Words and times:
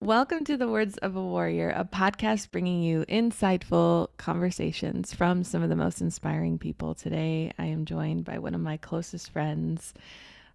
Welcome 0.00 0.44
to 0.44 0.58
the 0.58 0.68
Words 0.68 0.98
of 0.98 1.16
a 1.16 1.22
Warrior, 1.22 1.70
a 1.70 1.84
podcast 1.84 2.50
bringing 2.50 2.82
you 2.82 3.06
insightful 3.08 4.08
conversations 4.18 5.14
from 5.14 5.44
some 5.44 5.62
of 5.62 5.70
the 5.70 5.76
most 5.76 6.02
inspiring 6.02 6.58
people. 6.58 6.94
Today, 6.94 7.52
I 7.58 7.66
am 7.66 7.86
joined 7.86 8.24
by 8.24 8.38
one 8.38 8.54
of 8.54 8.60
my 8.60 8.76
closest 8.76 9.30
friends, 9.30 9.94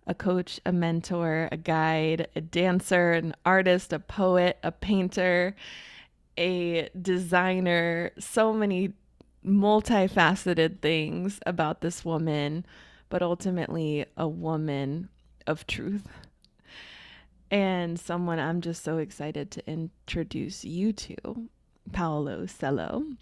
a 0.06 0.14
coach, 0.14 0.60
a 0.68 0.72
mentor, 0.72 1.50
a 1.52 1.58
guide, 1.58 2.28
a 2.36 2.42
dancer, 2.42 3.14
an 3.14 3.34
artist, 3.44 3.92
a 3.92 3.98
poet, 3.98 4.60
a 4.62 4.72
painter, 4.72 5.56
a 6.38 6.90
designer, 7.02 8.12
so 8.20 8.54
many 8.54 8.94
multifaceted 9.44 10.80
things 10.82 11.40
about 11.48 11.82
this 11.82 12.06
woman, 12.06 12.66
but 13.10 13.24
ultimately 13.24 14.06
a 14.16 14.28
woman 14.28 15.10
of 15.48 15.66
truth 15.66 16.08
and 17.52 18.00
someone 18.00 18.40
I'm 18.40 18.62
just 18.62 18.84
so 18.84 18.98
excited 18.98 19.52
to 19.52 19.70
introduce 19.70 20.64
you 20.64 20.94
to, 20.94 21.16
Paola 21.92 22.38
Ucelo. 22.38 23.18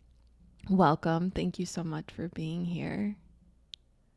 Welcome. 0.69 1.31
Thank 1.31 1.59
you 1.59 1.65
so 1.65 1.83
much 1.83 2.11
for 2.11 2.27
being 2.29 2.65
here. 2.65 3.15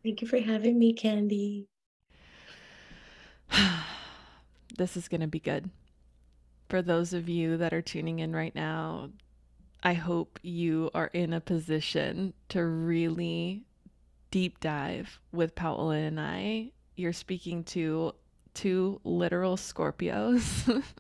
Thank 0.03 0.23
you 0.23 0.29
for 0.29 0.39
having 0.39 0.79
me, 0.79 0.93
Candy. 0.93 1.69
this 4.79 4.97
is 4.97 5.09
going 5.09 5.21
to 5.21 5.27
be 5.27 5.41
good. 5.41 5.71
For 6.69 6.83
those 6.83 7.13
of 7.13 7.29
you 7.29 7.57
that 7.57 7.73
are 7.73 7.83
tuning 7.83 8.19
in 8.21 8.35
right 8.35 8.55
now, 8.55 9.11
I 9.83 9.95
hope 9.95 10.39
you 10.43 10.91
are 10.95 11.11
in 11.13 11.33
a 11.33 11.41
position 11.41 12.35
to 12.49 12.65
really 12.65 13.65
deep 14.31 14.61
dive 14.61 15.21
with 15.33 15.55
Paola 15.55 15.97
and 15.97 16.21
I. 16.21 16.73
You're 16.97 17.13
speaking 17.13 17.65
to 17.65 18.15
two 18.61 19.01
literal 19.05 19.57
Scorpios. 19.57 20.85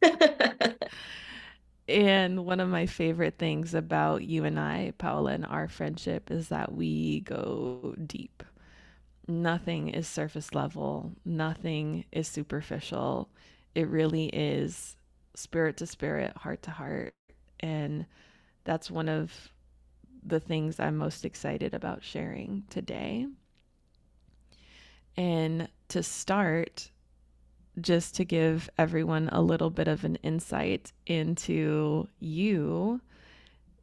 and 1.88 2.46
one 2.46 2.60
of 2.60 2.68
my 2.68 2.86
favorite 2.86 3.36
things 3.36 3.74
about 3.74 4.22
you 4.22 4.44
and 4.44 4.60
I, 4.60 4.92
Paola, 4.96 5.32
and 5.32 5.44
our 5.44 5.66
friendship 5.66 6.30
is 6.30 6.48
that 6.48 6.72
we 6.72 7.20
go 7.22 7.96
deep. 8.06 8.44
Nothing 9.26 9.88
is 9.88 10.06
surface 10.06 10.54
level, 10.54 11.12
nothing 11.24 12.04
is 12.12 12.28
superficial. 12.28 13.28
It 13.74 13.88
really 13.88 14.26
is 14.26 14.96
spirit 15.34 15.76
to 15.78 15.86
spirit, 15.86 16.36
heart 16.36 16.62
to 16.62 16.70
heart. 16.70 17.12
And 17.58 18.06
that's 18.62 18.88
one 18.88 19.08
of 19.08 19.52
the 20.24 20.38
things 20.38 20.78
I'm 20.78 20.96
most 20.96 21.24
excited 21.24 21.74
about 21.74 22.04
sharing 22.04 22.62
today. 22.70 23.26
And 25.16 25.68
to 25.88 26.02
start, 26.02 26.90
just 27.80 28.14
to 28.16 28.24
give 28.24 28.68
everyone 28.78 29.28
a 29.32 29.42
little 29.42 29.70
bit 29.70 29.88
of 29.88 30.04
an 30.04 30.16
insight 30.16 30.92
into 31.06 32.08
you, 32.18 33.00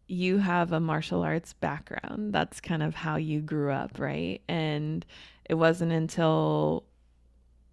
you 0.07 0.38
have 0.38 0.71
a 0.71 0.80
martial 0.80 1.23
arts 1.23 1.53
background. 1.53 2.33
That's 2.33 2.61
kind 2.61 2.81
of 2.81 2.95
how 2.95 3.17
you 3.17 3.41
grew 3.41 3.71
up, 3.71 3.99
right? 3.99 4.41
And 4.47 5.05
it 5.45 5.55
wasn't 5.55 5.91
until 5.91 6.83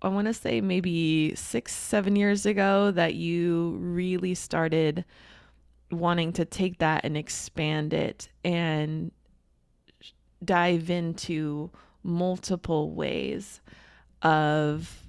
I 0.03 0.09
want 0.09 0.27
to 0.27 0.35
say 0.35 0.61
maybe 0.61 1.35
six, 1.35 1.73
seven 1.73 2.15
years 2.15 2.45
ago 2.45 2.91
that 2.91 3.15
you 3.15 3.77
really 3.81 4.35
started 4.35 5.05
wanting 5.91 6.33
to 6.35 6.45
take 6.45 6.79
that 6.79 7.05
and 7.05 7.17
expand 7.17 7.95
it 7.95 8.29
and 8.45 9.13
dive 10.45 10.91
into 10.91 11.71
multiple 12.03 12.91
ways 12.91 13.61
of 14.23 15.04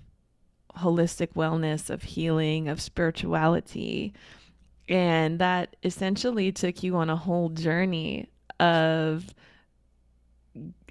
holistic 0.77 1.33
wellness, 1.33 1.89
of 1.89 2.03
healing, 2.03 2.67
of 2.67 2.81
spirituality. 2.81 4.13
And 4.87 5.39
that 5.39 5.75
essentially 5.83 6.51
took 6.51 6.83
you 6.83 6.95
on 6.95 7.09
a 7.09 7.15
whole 7.15 7.49
journey 7.49 8.29
of 8.59 9.33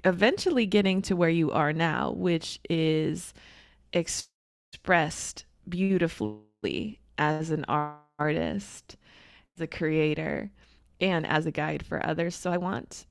eventually 0.03 0.65
getting 0.65 1.01
to 1.03 1.15
where 1.15 1.29
you 1.29 1.51
are 1.51 1.73
now, 1.73 2.11
which 2.11 2.59
is 2.69 3.33
expressed 3.93 5.45
beautifully 5.67 6.99
as 7.17 7.49
an 7.49 7.65
artist, 7.67 8.97
as 9.55 9.61
a 9.61 9.67
creator, 9.67 10.51
and 10.99 11.25
as 11.25 11.45
a 11.45 11.51
guide 11.51 11.85
for 11.85 12.05
others. 12.05 12.35
So 12.35 12.51
I 12.51 12.57
want 12.57 13.05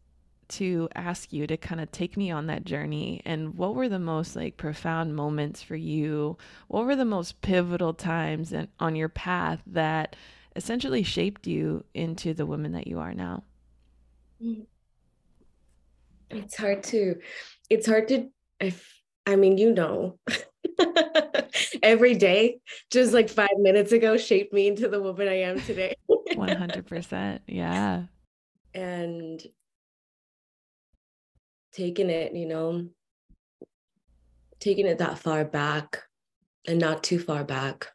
to 0.58 0.88
ask 0.94 1.32
you 1.32 1.46
to 1.46 1.56
kind 1.56 1.80
of 1.80 1.90
take 1.90 2.16
me 2.16 2.30
on 2.30 2.46
that 2.46 2.64
journey 2.64 3.20
and 3.24 3.54
what 3.54 3.74
were 3.74 3.88
the 3.88 3.98
most 3.98 4.36
like 4.36 4.56
profound 4.56 5.14
moments 5.16 5.62
for 5.62 5.76
you? 5.76 6.36
What 6.68 6.84
were 6.86 6.96
the 6.96 7.04
most 7.04 7.40
pivotal 7.40 7.94
times 7.94 8.52
and 8.52 8.68
on 8.78 8.96
your 8.96 9.08
path 9.08 9.60
that 9.66 10.16
essentially 10.56 11.02
shaped 11.02 11.46
you 11.46 11.84
into 11.94 12.34
the 12.34 12.46
woman 12.46 12.72
that 12.72 12.86
you 12.86 13.00
are 13.00 13.14
now? 13.14 13.42
Mm. 14.42 14.66
it's 16.30 16.56
hard 16.56 16.82
to 16.82 17.14
it's 17.70 17.86
hard 17.86 18.08
to 18.08 18.28
if 18.60 18.92
i 19.26 19.36
mean 19.36 19.58
you 19.58 19.72
know. 19.72 20.18
Every 21.82 22.14
day 22.14 22.58
just 22.90 23.12
like 23.12 23.28
five 23.28 23.56
minutes 23.58 23.92
ago 23.92 24.16
shaped 24.16 24.52
me 24.52 24.66
into 24.66 24.88
the 24.88 25.00
woman 25.00 25.28
i 25.28 25.40
am 25.40 25.60
today. 25.60 25.94
100% 26.08 27.40
yeah. 27.46 28.04
And 28.74 29.40
taking 31.74 32.08
it, 32.08 32.34
you 32.34 32.46
know, 32.46 32.88
taking 34.60 34.86
it 34.86 34.98
that 34.98 35.18
far 35.18 35.44
back 35.44 36.02
and 36.66 36.78
not 36.78 37.02
too 37.02 37.18
far 37.18 37.44
back. 37.44 37.88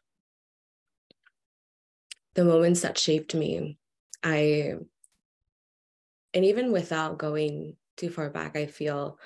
The 2.34 2.44
moments 2.44 2.82
that 2.82 2.98
shaped 2.98 3.34
me, 3.34 3.78
I, 4.22 4.74
and 6.32 6.44
even 6.44 6.70
without 6.70 7.18
going 7.18 7.76
too 7.96 8.10
far 8.10 8.30
back, 8.30 8.56
I 8.56 8.66
feel, 8.66 9.18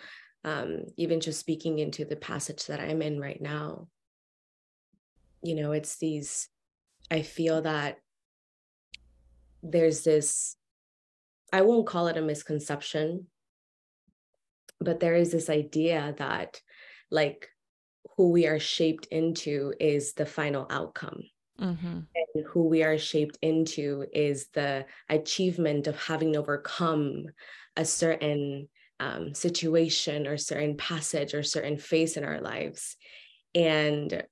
um, 0.44 0.84
even 0.96 1.20
just 1.20 1.40
speaking 1.40 1.78
into 1.78 2.04
the 2.04 2.16
passage 2.16 2.66
that 2.66 2.80
I'm 2.80 3.02
in 3.02 3.20
right 3.20 3.40
now, 3.40 3.88
you 5.42 5.54
know, 5.54 5.72
it's 5.72 5.96
these, 5.98 6.48
I 7.10 7.22
feel 7.22 7.62
that 7.62 7.98
there's 9.62 10.04
this, 10.04 10.56
I 11.52 11.62
won't 11.62 11.86
call 11.86 12.06
it 12.08 12.16
a 12.16 12.22
misconception, 12.22 13.26
but 14.84 15.00
there 15.00 15.14
is 15.14 15.32
this 15.32 15.50
idea 15.50 16.14
that 16.18 16.60
like 17.10 17.48
who 18.16 18.30
we 18.30 18.46
are 18.46 18.58
shaped 18.58 19.06
into 19.06 19.72
is 19.80 20.12
the 20.12 20.26
final 20.26 20.66
outcome 20.70 21.22
mm-hmm. 21.60 22.00
and 22.14 22.46
who 22.46 22.68
we 22.68 22.82
are 22.82 22.98
shaped 22.98 23.38
into 23.42 24.06
is 24.12 24.48
the 24.54 24.84
achievement 25.08 25.86
of 25.86 25.96
having 25.96 26.36
overcome 26.36 27.26
a 27.76 27.84
certain 27.84 28.68
um, 29.00 29.34
situation 29.34 30.26
or 30.26 30.36
certain 30.36 30.76
passage 30.76 31.34
or 31.34 31.42
certain 31.42 31.76
phase 31.76 32.16
in 32.16 32.24
our 32.24 32.40
lives 32.40 32.96
and 33.54 34.24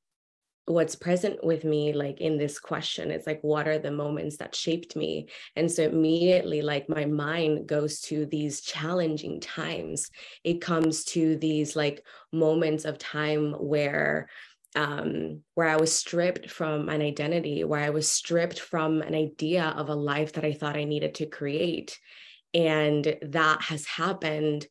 what's 0.67 0.95
present 0.95 1.45
with 1.45 1.65
me 1.65 1.93
like 1.93 2.21
in 2.21 2.39
this 2.39 2.61
question 2.61 3.11
is 3.11 3.27
like 3.27 3.41
what 3.43 3.67
are 3.67 3.79
the 3.79 3.91
moments 3.91 4.37
that 4.37 4.55
shaped 4.55 4.95
me? 4.95 5.29
And 5.57 5.71
so 5.71 5.83
immediately 5.85 6.63
like 6.63 6.89
my 6.89 7.05
mind 7.05 7.67
goes 7.67 8.01
to 8.03 8.27
these 8.27 8.61
challenging 8.61 9.41
times. 9.41 10.09
It 10.45 10.61
comes 10.61 11.05
to 11.07 11.37
these 11.37 11.75
like 11.75 12.05
moments 12.33 12.85
of 12.85 12.99
time 12.99 13.53
where 13.53 14.29
um 14.75 15.43
where 15.53 15.69
i 15.69 15.77
was 15.77 15.95
stripped 15.95 16.51
from 16.51 16.89
an 16.89 17.03
identity 17.03 17.63
where 17.63 17.83
i 17.83 17.91
was 17.91 18.11
stripped 18.11 18.59
from 18.59 19.03
an 19.03 19.15
idea 19.15 19.65
of 19.77 19.91
a 19.91 19.95
life 19.95 20.33
that 20.33 20.47
i 20.47 20.53
thought 20.55 20.79
i 20.79 20.85
needed 20.85 21.15
to 21.17 21.27
create. 21.27 21.99
And 22.55 23.17
that 23.23 23.63
has 23.63 23.87
happened 23.87 24.67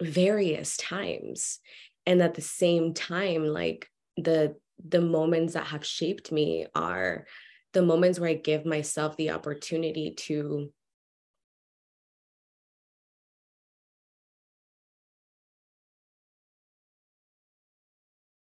various 0.00 0.76
times. 0.76 1.58
And 2.06 2.22
at 2.22 2.34
the 2.34 2.42
same 2.42 2.94
time 2.94 3.44
like 3.44 3.90
the 4.16 4.56
the 4.84 5.00
moments 5.00 5.54
that 5.54 5.66
have 5.66 5.84
shaped 5.84 6.32
me 6.32 6.66
are 6.74 7.26
the 7.72 7.82
moments 7.82 8.18
where 8.18 8.30
I 8.30 8.34
give 8.34 8.64
myself 8.64 9.16
the 9.16 9.30
opportunity 9.30 10.14
to 10.14 10.72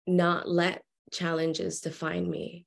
not 0.05 0.47
let 0.47 0.81
challenges 1.11 1.81
define 1.81 2.29
me. 2.29 2.65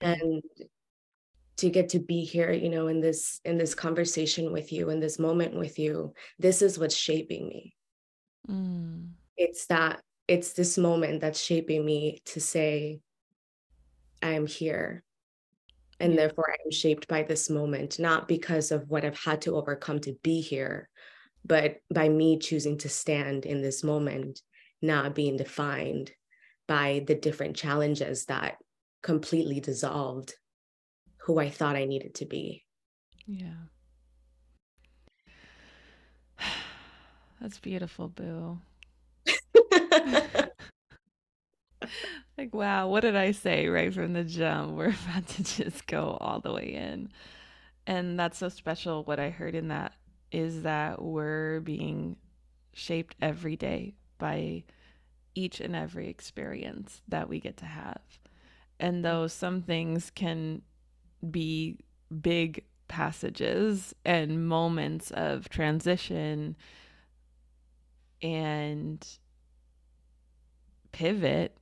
and 0.00 0.42
to 1.58 1.68
get 1.68 1.90
to 1.90 1.98
be 1.98 2.24
here 2.24 2.50
you 2.50 2.70
know 2.70 2.86
in 2.86 3.00
this 3.00 3.40
in 3.44 3.58
this 3.58 3.74
conversation 3.74 4.50
with 4.52 4.72
you 4.72 4.88
in 4.88 4.98
this 5.00 5.18
moment 5.18 5.54
with 5.54 5.78
you 5.78 6.14
this 6.38 6.62
is 6.62 6.78
what's 6.78 6.96
shaping 6.96 7.48
me. 7.48 7.74
Mm 8.48 9.10
it's 9.40 9.66
that 9.66 10.00
it's 10.28 10.52
this 10.52 10.78
moment 10.78 11.20
that's 11.20 11.40
shaping 11.40 11.84
me 11.84 12.20
to 12.24 12.40
say 12.40 13.00
i 14.22 14.30
am 14.30 14.46
here 14.46 15.02
and 15.98 16.16
therefore 16.16 16.50
i'm 16.52 16.70
shaped 16.70 17.08
by 17.08 17.22
this 17.22 17.50
moment 17.50 17.98
not 17.98 18.28
because 18.28 18.70
of 18.70 18.88
what 18.88 19.04
i've 19.04 19.18
had 19.18 19.40
to 19.40 19.56
overcome 19.56 19.98
to 19.98 20.14
be 20.22 20.40
here 20.40 20.88
but 21.44 21.76
by 21.92 22.08
me 22.08 22.38
choosing 22.38 22.78
to 22.78 22.88
stand 22.88 23.46
in 23.46 23.62
this 23.62 23.82
moment 23.82 24.40
not 24.82 25.14
being 25.14 25.36
defined 25.36 26.10
by 26.66 27.04
the 27.06 27.14
different 27.14 27.56
challenges 27.56 28.26
that 28.26 28.56
completely 29.02 29.60
dissolved 29.60 30.34
who 31.18 31.38
I 31.38 31.50
thought 31.50 31.76
I 31.76 31.84
needed 31.84 32.14
to 32.16 32.26
be. 32.26 32.64
Yeah. 33.26 33.68
That's 37.40 37.58
beautiful, 37.58 38.08
Boo. 38.08 38.58
like, 42.38 42.54
wow, 42.54 42.88
what 42.88 43.00
did 43.00 43.16
I 43.16 43.32
say 43.32 43.68
right 43.68 43.92
from 43.92 44.12
the 44.12 44.24
jump? 44.24 44.72
We're 44.76 44.94
about 45.08 45.26
to 45.28 45.42
just 45.42 45.86
go 45.86 46.16
all 46.20 46.40
the 46.40 46.52
way 46.52 46.74
in. 46.74 47.10
And 47.86 48.18
that's 48.18 48.38
so 48.38 48.48
special. 48.48 49.04
What 49.04 49.18
I 49.18 49.30
heard 49.30 49.54
in 49.54 49.68
that 49.68 49.94
is 50.30 50.62
that 50.62 51.02
we're 51.02 51.58
being 51.60 52.16
shaped 52.72 53.16
every 53.20 53.56
day 53.56 53.94
by 54.18 54.62
each 55.34 55.60
and 55.60 55.74
every 55.74 56.08
experience 56.08 57.02
that 57.08 57.28
we 57.28 57.40
get 57.40 57.56
to 57.56 57.64
have. 57.64 58.00
And 58.78 58.98
mm. 58.98 59.02
though 59.02 59.26
some 59.26 59.62
things 59.62 60.10
can 60.14 60.62
be 61.28 61.78
big 62.20 62.64
passages 62.86 63.92
and 64.04 64.46
moments 64.46 65.10
of 65.10 65.48
transition 65.48 66.56
and 68.22 69.06
pivot 70.92 71.56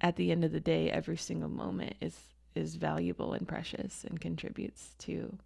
at 0.00 0.16
the 0.16 0.30
end 0.30 0.44
of 0.44 0.52
the 0.52 0.60
day 0.60 0.90
every 0.90 1.16
single 1.16 1.48
moment 1.48 1.94
is 2.00 2.16
is 2.54 2.76
valuable 2.76 3.34
and 3.34 3.46
precious 3.46 4.04
and 4.04 4.20
contributes 4.20 4.94
to 4.98 5.36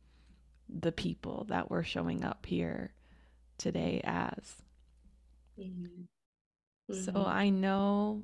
the 0.69 0.93
people 0.93 1.45
that 1.49 1.71
we're 1.71 1.83
showing 1.83 2.25
up 2.25 2.47
here 2.47 2.93
today 3.59 4.01
as 4.05 4.63
mm-hmm. 5.59 6.03
so 6.93 7.13
mm-hmm. 7.13 7.29
i 7.29 7.49
know 7.51 8.23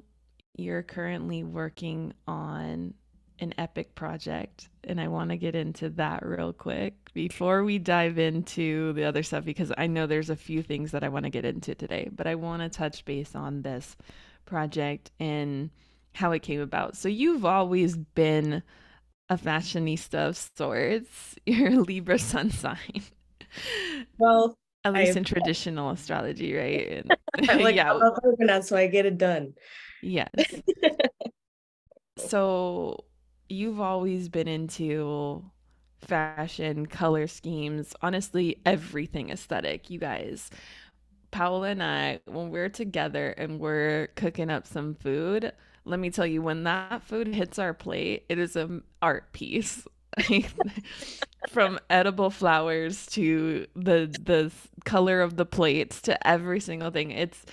you're 0.57 0.83
currently 0.83 1.43
working 1.43 2.15
on 2.27 2.95
an 3.39 3.55
epic 3.59 3.95
project 3.95 4.69
and 4.85 5.01
I 5.01 5.09
want 5.09 5.31
to 5.31 5.37
get 5.37 5.55
into 5.55 5.91
that 5.91 6.25
real 6.25 6.53
quick 6.53 6.95
before 7.13 7.65
we 7.65 7.79
dive 7.79 8.19
into 8.19 8.93
the 8.93 9.05
other 9.05 9.23
stuff 9.23 9.45
because 9.45 9.73
I 9.77 9.87
know 9.87 10.07
there's 10.07 10.31
a 10.31 10.37
few 10.37 10.63
things 10.63 10.93
that 10.93 11.03
I 11.03 11.09
want 11.09 11.25
to 11.25 11.31
get 11.31 11.45
into 11.45 11.75
today, 11.75 12.09
but 12.15 12.27
I 12.27 12.37
want 12.37 12.63
to 12.63 12.69
touch 12.69 13.05
base 13.05 13.35
on 13.35 13.63
this 13.63 13.97
project 14.45 15.11
and 15.19 15.71
how 16.15 16.33
it 16.33 16.43
came 16.43 16.61
about. 16.61 16.97
So 16.97 17.09
you've 17.09 17.45
always 17.45 17.97
been 17.97 18.63
a 19.29 19.37
fashionista 19.37 20.29
of 20.29 20.37
sorts. 20.37 21.35
You're 21.47 21.73
a 21.73 21.81
Libra 21.81 22.19
sun 22.19 22.51
sign. 22.51 23.03
Well, 24.19 24.57
at 24.85 24.95
least 24.95 25.11
I've... 25.11 25.17
in 25.19 25.25
traditional 25.25 25.91
astrology, 25.91 26.55
right? 26.55 27.05
And, 27.39 27.61
like, 27.63 27.77
yeah. 27.77 27.93
I'm 27.93 28.63
so 28.63 28.79
I 28.79 28.87
get 28.87 29.05
it 29.05 29.19
done. 29.19 29.53
Yes. 30.03 30.31
so 32.17 33.05
you've 33.49 33.81
always 33.81 34.29
been 34.29 34.49
into 34.49 35.45
fashion, 36.01 36.87
color 36.87 37.27
schemes, 37.27 37.95
honestly, 38.03 38.59
everything 38.65 39.31
aesthetic, 39.31 39.91
you 39.91 39.99
guys. 39.99 40.51
Paola 41.31 41.69
and 41.69 41.83
I, 41.83 42.21
when 42.27 42.51
we're 42.51 42.69
together 42.69 43.31
and 43.31 43.59
we're 43.59 44.09
cooking 44.17 44.51
up 44.51 44.67
some 44.67 44.95
food, 44.95 45.53
let 45.85 46.01
me 46.01 46.11
tell 46.11 46.27
you, 46.27 46.43
when 46.43 46.65
that 46.65 47.03
food 47.03 47.29
hits 47.29 47.59
our 47.59 47.75
plate, 47.75 48.25
it 48.29 48.39
is 48.39 48.57
an 48.57 48.83
art 49.03 49.33
piece. 49.33 49.87
From 51.51 51.79
edible 51.91 52.31
flowers 52.31 53.07
to 53.09 53.67
the 53.77 54.13
the 54.25 54.51
color 54.85 55.21
of 55.21 55.37
the 55.37 55.45
plates 55.45 56.01
to 56.03 56.27
every 56.27 56.59
single 56.59 56.91
thing, 56.91 57.11
it's 57.11 57.45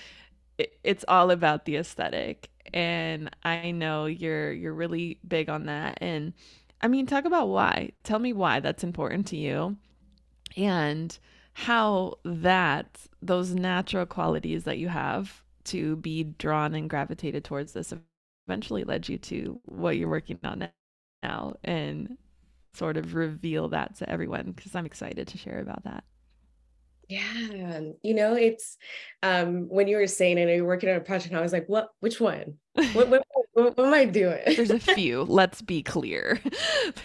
it, 0.58 0.78
it's 0.82 1.04
all 1.06 1.30
about 1.30 1.64
the 1.64 1.76
aesthetic 1.76 2.48
and 2.72 3.30
I 3.42 3.70
know 3.70 4.06
you're 4.06 4.52
you're 4.52 4.74
really 4.74 5.18
big 5.26 5.48
on 5.48 5.66
that 5.66 5.98
and 6.00 6.32
I 6.80 6.88
mean 6.88 7.06
talk 7.06 7.24
about 7.24 7.48
why. 7.48 7.92
Tell 8.02 8.18
me 8.18 8.32
why 8.32 8.60
that's 8.60 8.84
important 8.84 9.26
to 9.28 9.36
you 9.36 9.76
and 10.56 11.16
how 11.54 12.14
that 12.24 13.06
those 13.22 13.54
natural 13.54 14.06
qualities 14.06 14.64
that 14.64 14.78
you 14.78 14.88
have 14.88 15.42
to 15.64 15.96
be 15.96 16.24
drawn 16.24 16.74
and 16.74 16.90
gravitated 16.90 17.44
towards 17.44 17.72
this 17.72 17.92
eventually 18.48 18.84
led 18.84 19.08
you 19.08 19.18
to 19.18 19.60
what 19.64 19.96
you're 19.96 20.08
working 20.08 20.38
on 20.44 20.68
now 21.22 21.54
and 21.64 22.18
sort 22.74 22.96
of 22.96 23.14
reveal 23.14 23.68
that 23.68 23.96
to 23.96 24.10
everyone 24.10 24.52
because 24.52 24.74
I'm 24.74 24.86
excited 24.86 25.28
to 25.28 25.38
share 25.38 25.60
about 25.60 25.84
that. 25.84 26.04
Yeah, 27.14 27.80
you 28.02 28.12
know, 28.12 28.34
it's 28.34 28.76
um 29.22 29.68
when 29.68 29.86
you 29.86 29.96
were 29.98 30.08
saying 30.08 30.36
I 30.38 30.44
know 30.44 30.52
you're 30.52 30.64
working 30.64 30.88
on 30.88 30.96
a 30.96 31.00
project, 31.00 31.32
I 31.32 31.40
was 31.40 31.52
like, 31.52 31.68
what 31.68 31.90
which 32.00 32.20
one? 32.20 32.54
What 32.92 33.08
what, 33.08 33.24
what, 33.52 33.76
what 33.76 33.86
am 33.86 33.94
I 33.94 34.04
doing? 34.04 34.40
there's 34.46 34.70
a 34.70 34.80
few, 34.94 35.22
let's 35.22 35.62
be 35.62 35.82
clear. 35.82 36.40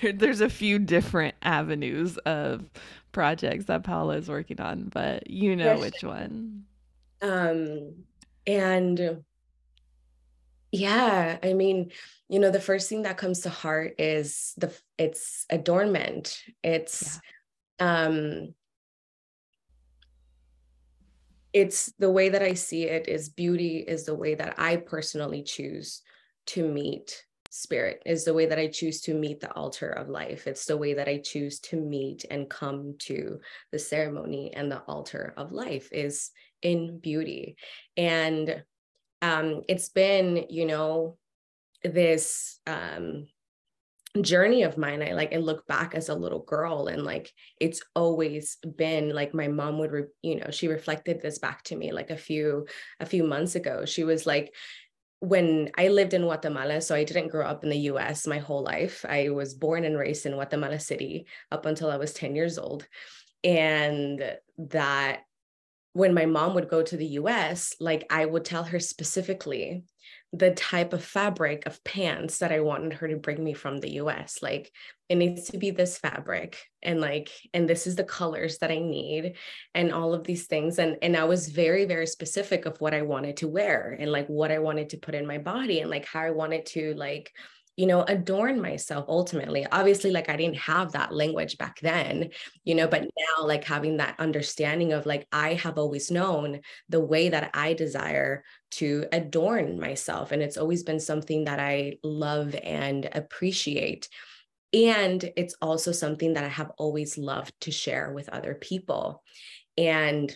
There, 0.02 0.12
there's 0.14 0.42
a 0.42 0.50
few 0.50 0.80
different 0.80 1.36
avenues 1.42 2.18
of 2.20 2.66
projects 3.12 3.66
that 3.66 3.84
Paola 3.84 4.18
is 4.18 4.30
working 4.30 4.60
on, 4.60 4.90
but 4.90 5.30
you 5.30 5.56
know 5.56 5.76
yes. 5.76 5.80
which 5.80 6.04
one. 6.04 6.64
Um 7.22 7.94
and 8.48 9.24
yeah, 10.72 11.38
I 11.44 11.54
mean, 11.54 11.92
you 12.30 12.40
know, 12.40 12.52
the 12.52 12.60
first 12.60 12.90
thing 12.90 13.04
that 13.04 13.18
comes 13.18 13.42
to 13.42 13.50
heart 13.50 13.96
is 14.00 14.54
the 14.58 14.74
it's 14.98 15.46
adornment. 15.52 16.42
It's 16.64 17.20
yeah. 17.80 17.98
um 17.98 18.56
it's 21.54 21.92
the 22.00 22.12
way 22.12 22.30
that 22.30 22.42
I 22.44 22.54
see 22.54 22.84
it 22.84 23.08
is 23.08 23.30
beauty 23.30 23.78
is 23.78 24.06
the 24.06 24.16
way 24.16 24.36
that 24.36 24.56
I 24.58 24.78
personally 24.78 25.44
choose 25.44 26.02
to 26.48 26.68
meet 26.68 27.24
spirit 27.50 28.02
is 28.06 28.26
the 28.26 28.34
way 28.34 28.46
that 28.46 28.60
I 28.60 28.68
choose 28.68 29.02
to 29.02 29.14
meet 29.14 29.40
the 29.40 29.52
altar 29.54 29.90
of 29.90 30.08
life. 30.08 30.46
It's 30.48 30.66
the 30.66 30.78
way 30.78 30.94
that 30.94 31.08
I 31.08 31.18
choose 31.18 31.60
to 31.62 31.78
meet 31.78 32.26
and 32.30 32.50
come 32.50 32.96
to 33.00 33.40
the 33.72 33.80
ceremony 33.80 34.54
and 34.54 34.72
the 34.72 34.82
altar 34.82 35.34
of 35.36 35.52
life 35.52 35.90
is 35.92 36.30
in 36.62 37.00
beauty. 37.00 37.58
And 37.98 38.64
um, 39.22 39.62
it's 39.68 39.90
been, 39.90 40.46
you 40.50 40.66
know, 40.66 41.18
this 41.84 42.60
um, 42.68 43.28
journey 44.22 44.64
of 44.64 44.78
mine 44.78 45.04
i 45.04 45.14
like 45.14 45.34
i 45.34 45.38
look 45.38 45.68
back 45.68 45.94
as 45.94 46.10
a 46.10 46.16
little 46.16 46.40
girl 46.40 46.88
and 46.88 47.04
like 47.04 47.32
it's 47.60 47.82
always 47.96 48.58
been 48.76 49.14
like 49.14 49.36
my 49.36 49.48
mom 49.48 49.78
would 49.78 49.92
re- 49.92 50.04
you 50.24 50.36
know 50.36 50.50
she 50.50 50.68
reflected 50.68 51.22
this 51.22 51.38
back 51.38 51.64
to 51.64 51.76
me 51.76 51.92
like 51.92 52.10
a 52.10 52.18
few 52.18 52.66
a 53.00 53.06
few 53.06 53.24
months 53.24 53.54
ago 53.54 53.86
she 53.86 54.04
was 54.04 54.26
like 54.26 54.52
when 55.22 55.70
I 55.78 55.90
lived 55.90 56.14
in 56.14 56.22
Guatemala, 56.22 56.82
so 56.82 56.96
I 56.96 57.04
didn't 57.04 57.28
grow 57.28 57.46
up 57.46 57.64
in 57.64 57.70
the 57.70 57.90
US 57.92 58.26
my 58.26 58.38
whole 58.40 58.64
life. 58.64 59.06
I 59.08 59.30
was 59.30 59.54
born 59.54 59.84
and 59.84 59.98
raised 59.98 60.26
in 60.26 60.34
Guatemala 60.34 60.80
City 60.80 61.28
up 61.52 61.66
until 61.66 61.92
I 61.92 61.98
was 61.98 62.14
10 62.14 62.36
years 62.36 62.58
old. 62.58 62.88
And 63.44 64.24
that 64.58 65.22
when 65.94 66.14
my 66.14 66.26
mom 66.26 66.56
would 66.56 66.70
go 66.70 66.82
to 66.82 66.98
the 66.98 67.08
US, 67.08 67.76
like 67.80 68.06
I 68.10 68.26
would 68.26 68.46
tell 68.46 68.64
her 68.64 68.80
specifically 68.80 69.84
the 70.32 70.52
type 70.52 70.94
of 70.94 71.04
fabric 71.04 71.66
of 71.66 71.84
pants 71.84 72.38
that 72.38 72.52
I 72.52 72.60
wanted 72.60 72.94
her 72.94 73.08
to 73.08 73.16
bring 73.16 73.44
me 73.44 73.54
from 73.54 73.80
the 73.80 73.94
US. 73.94 74.40
Like 74.44 74.72
it 75.08 75.16
needs 75.16 75.50
to 75.50 75.58
be 75.58 75.72
this 75.72 75.98
fabric 75.98 76.62
and 76.84 77.02
like 77.02 77.32
and 77.54 77.68
this 77.68 77.88
is 77.88 77.96
the 77.96 78.04
colors 78.04 78.60
that 78.60 78.70
I 78.70 78.78
need 78.78 79.36
and 79.74 79.92
all 79.92 80.14
of 80.14 80.24
these 80.24 80.46
things 80.46 80.78
and 80.78 80.98
and 81.02 81.18
I 81.18 81.24
was 81.24 81.50
very 81.50 81.86
very 81.86 82.06
specific 82.06 82.68
of 82.68 82.80
what 82.80 82.94
I 82.94 83.02
wanted 83.02 83.38
to 83.38 83.48
wear 83.48 83.98
and 84.00 84.12
like 84.12 84.28
what 84.28 84.52
I 84.52 84.60
wanted 84.60 84.92
to 84.92 84.98
put 84.98 85.16
in 85.16 85.26
my 85.26 85.40
body 85.40 85.80
and 85.80 85.90
like 85.90 86.06
how 86.06 86.22
I 86.22 86.32
wanted 86.32 86.68
to 86.68 86.94
like 86.94 87.32
you 87.76 87.86
know 87.86 88.04
adorn 88.04 88.60
myself 88.62 89.06
ultimately. 89.08 89.66
Obviously 89.72 90.12
like 90.12 90.30
i 90.30 90.36
didn't 90.36 90.58
have 90.58 90.92
that 90.92 91.14
language 91.14 91.58
back 91.58 91.80
then 91.82 92.30
you 92.64 92.76
know 92.76 92.88
but 92.88 93.02
now 93.02 93.46
like 93.46 93.64
having 93.64 93.98
that 93.98 94.16
understanding 94.20 94.94
of 94.94 95.06
like 95.06 95.28
i 95.32 95.54
have 95.54 95.78
always 95.78 96.12
known 96.12 96.60
the 96.90 97.00
way 97.00 97.30
that 97.30 97.52
i 97.54 97.74
desire 97.74 98.44
to 98.72 99.06
adorn 99.12 99.80
myself 99.80 100.32
and 100.32 100.42
it's 100.42 100.58
always 100.58 100.84
been 100.84 101.00
something 101.00 101.46
that 101.46 101.60
i 101.60 101.96
love 102.04 102.56
and 102.64 103.10
appreciate. 103.14 104.10
And 104.72 105.32
it's 105.36 105.56
also 105.62 105.92
something 105.92 106.34
that 106.34 106.44
i 106.44 106.48
have 106.48 106.72
always 106.78 107.18
loved 107.18 107.54
to 107.62 107.72
share 107.72 108.14
with 108.14 108.30
other 108.30 108.54
people. 108.54 109.24
And 109.78 110.36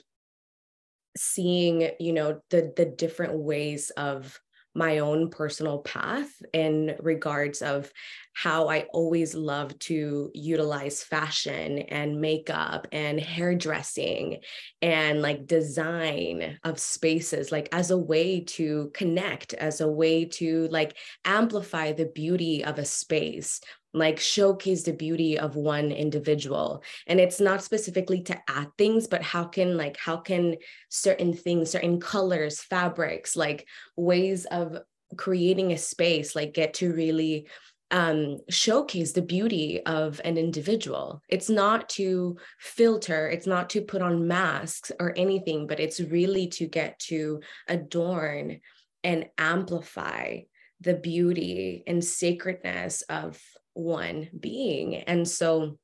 seeing 1.16 1.92
you 2.00 2.14
know 2.14 2.42
the 2.50 2.74
the 2.76 2.86
different 2.86 3.36
ways 3.36 3.92
of 3.92 4.40
my 4.74 5.00
own 5.00 5.30
personal 5.30 5.80
path 5.80 6.42
in 6.54 6.96
regards 7.00 7.62
of 7.62 7.92
how 8.34 8.68
I 8.68 8.82
always 8.94 9.36
love 9.36 9.78
to 9.80 10.32
utilize 10.34 11.04
fashion 11.04 11.80
and 11.80 12.20
makeup 12.20 12.88
and 12.92 13.20
hairdressing 13.20 14.40
and 14.82 15.22
like 15.22 15.48
design 15.48 16.58
of 16.64 16.80
spaces, 16.80 17.52
like 17.52 17.70
as 17.72 17.92
a 17.92 17.98
way 17.98 18.42
to 18.42 18.92
connect, 18.94 19.54
as 19.54 19.82
a 19.82 19.88
way 19.88 20.26
to 20.26 20.68
like 20.70 20.98
amplify 21.26 21.92
the 21.92 22.08
beauty 22.08 22.64
of 22.64 22.80
a 22.80 22.86
space 22.86 23.62
like 23.96 24.20
showcase 24.20 24.84
the 24.84 24.94
beauty 24.94 25.38
of 25.38 25.56
one 25.56 25.92
individual. 25.92 26.84
And 27.06 27.20
it's 27.20 27.40
not 27.40 27.64
specifically 27.64 28.22
to 28.24 28.42
add 28.50 28.70
things 28.78 29.08
but 29.08 29.22
how 29.22 29.44
can 29.46 29.78
like 29.78 29.98
how 29.98 30.18
can 30.18 30.56
certain 30.90 31.34
things 31.34 31.70
certain 31.70 32.00
colors 32.00 32.60
fabrics 32.60 33.36
like 33.36 33.68
ways 33.96 34.46
of 34.46 34.80
creating 35.16 35.72
a 35.72 35.78
space 35.78 36.36
like 36.36 36.54
get 36.54 36.74
to 36.76 36.92
really 36.92 37.48
um, 37.94 38.40
showcase 38.50 39.12
the 39.12 39.22
beauty 39.22 39.80
of 39.86 40.20
an 40.26 40.36
individual. 40.36 41.22
It's 41.30 41.50
not 41.50 41.88
to 41.90 42.38
filter, 42.60 43.30
it's 43.30 43.46
not 43.46 43.70
to 43.70 43.82
put 43.84 44.02
on 44.02 44.28
masks 44.28 44.92
or 45.00 45.14
anything, 45.16 45.68
but 45.68 45.80
it's 45.80 46.00
really 46.00 46.48
to 46.48 46.66
get 46.66 46.98
to 47.08 47.42
adorn 47.68 48.60
and 49.04 49.28
amplify 49.38 50.40
the 50.82 50.96
beauty 50.96 51.84
and 51.86 52.04
sacredness 52.04 53.04
of 53.04 53.40
one 53.74 54.28
being. 54.38 54.96
And 54.96 55.28
so 55.28 55.78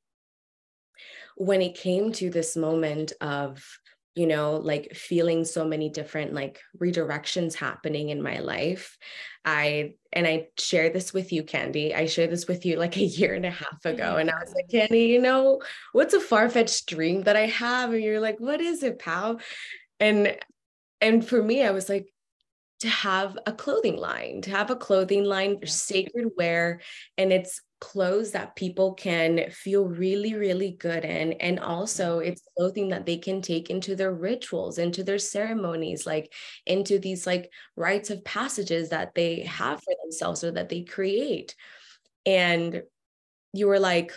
when 1.36 1.62
it 1.62 1.76
came 1.76 2.10
to 2.14 2.28
this 2.28 2.56
moment 2.56 3.12
of 3.20 3.64
you 4.14 4.26
know 4.26 4.56
like 4.56 4.94
feeling 4.94 5.44
so 5.44 5.64
many 5.64 5.88
different 5.88 6.34
like 6.34 6.60
redirections 6.78 7.54
happening 7.54 8.08
in 8.10 8.22
my 8.22 8.40
life. 8.40 8.98
I 9.44 9.94
and 10.12 10.26
i 10.26 10.48
share 10.58 10.90
this 10.90 11.14
with 11.14 11.32
you 11.32 11.42
candy. 11.42 11.94
I 11.94 12.06
shared 12.06 12.30
this 12.30 12.46
with 12.46 12.66
you 12.66 12.76
like 12.76 12.96
a 12.96 13.04
year 13.04 13.34
and 13.34 13.46
a 13.46 13.50
half 13.50 13.84
ago 13.84 14.16
and 14.16 14.30
i 14.30 14.34
was 14.34 14.52
like 14.54 14.66
mm-hmm. 14.66 14.88
candy 14.88 15.04
you 15.06 15.20
know 15.20 15.60
what's 15.92 16.14
a 16.14 16.20
far-fetched 16.20 16.86
dream 16.86 17.22
that 17.22 17.36
i 17.36 17.46
have? 17.46 17.92
And 17.92 18.02
you're 18.02 18.20
like 18.20 18.38
what 18.40 18.60
is 18.60 18.82
it 18.82 18.98
pal? 18.98 19.40
And 19.98 20.36
and 21.00 21.26
for 21.26 21.42
me 21.42 21.62
i 21.62 21.70
was 21.70 21.88
like 21.88 22.12
to 22.80 22.88
have 22.88 23.38
a 23.46 23.52
clothing 23.52 23.96
line 23.96 24.40
to 24.42 24.50
have 24.50 24.70
a 24.70 24.76
clothing 24.76 25.24
line 25.24 25.58
for 25.58 25.66
sacred 25.66 26.30
wear 26.36 26.80
and 27.16 27.32
it's 27.32 27.60
clothes 27.80 28.32
that 28.32 28.56
people 28.56 28.94
can 28.94 29.50
feel 29.50 29.86
really 29.86 30.34
really 30.34 30.72
good 30.72 31.04
in. 31.04 31.32
And 31.34 31.58
also 31.58 32.18
mm-hmm. 32.18 32.28
it's 32.28 32.42
clothing 32.56 32.88
that 32.90 33.06
they 33.06 33.16
can 33.16 33.42
take 33.42 33.70
into 33.70 33.96
their 33.96 34.12
rituals 34.12 34.78
into 34.78 35.02
their 35.02 35.18
ceremonies 35.18 36.06
like 36.06 36.32
into 36.66 36.98
these 36.98 37.26
like 37.26 37.50
rites 37.76 38.10
of 38.10 38.24
passages 38.24 38.90
that 38.90 39.14
they 39.14 39.40
have 39.40 39.82
for 39.82 39.94
themselves 40.02 40.44
or 40.44 40.52
that 40.52 40.68
they 40.68 40.82
create. 40.82 41.54
And 42.26 42.82
you 43.52 43.66
were 43.66 43.80
like 43.80 44.12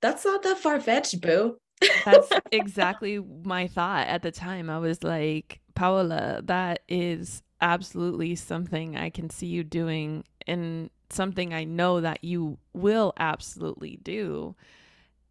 that's 0.00 0.24
not 0.24 0.42
that 0.44 0.58
far-fetched 0.58 1.20
boo. 1.20 1.56
That's 2.04 2.28
exactly 2.52 3.18
my 3.42 3.66
thought 3.66 4.06
at 4.06 4.22
the 4.22 4.30
time. 4.30 4.70
I 4.70 4.78
was 4.78 5.02
like 5.02 5.60
paola 5.78 6.40
that 6.42 6.80
is 6.88 7.40
absolutely 7.60 8.34
something 8.34 8.96
i 8.96 9.08
can 9.08 9.30
see 9.30 9.46
you 9.46 9.62
doing 9.62 10.24
and 10.48 10.90
something 11.10 11.54
I 11.54 11.64
know 11.64 12.00
that 12.00 12.22
you 12.22 12.58
will 12.72 13.12
absolutely 13.18 13.98
do. 14.02 14.54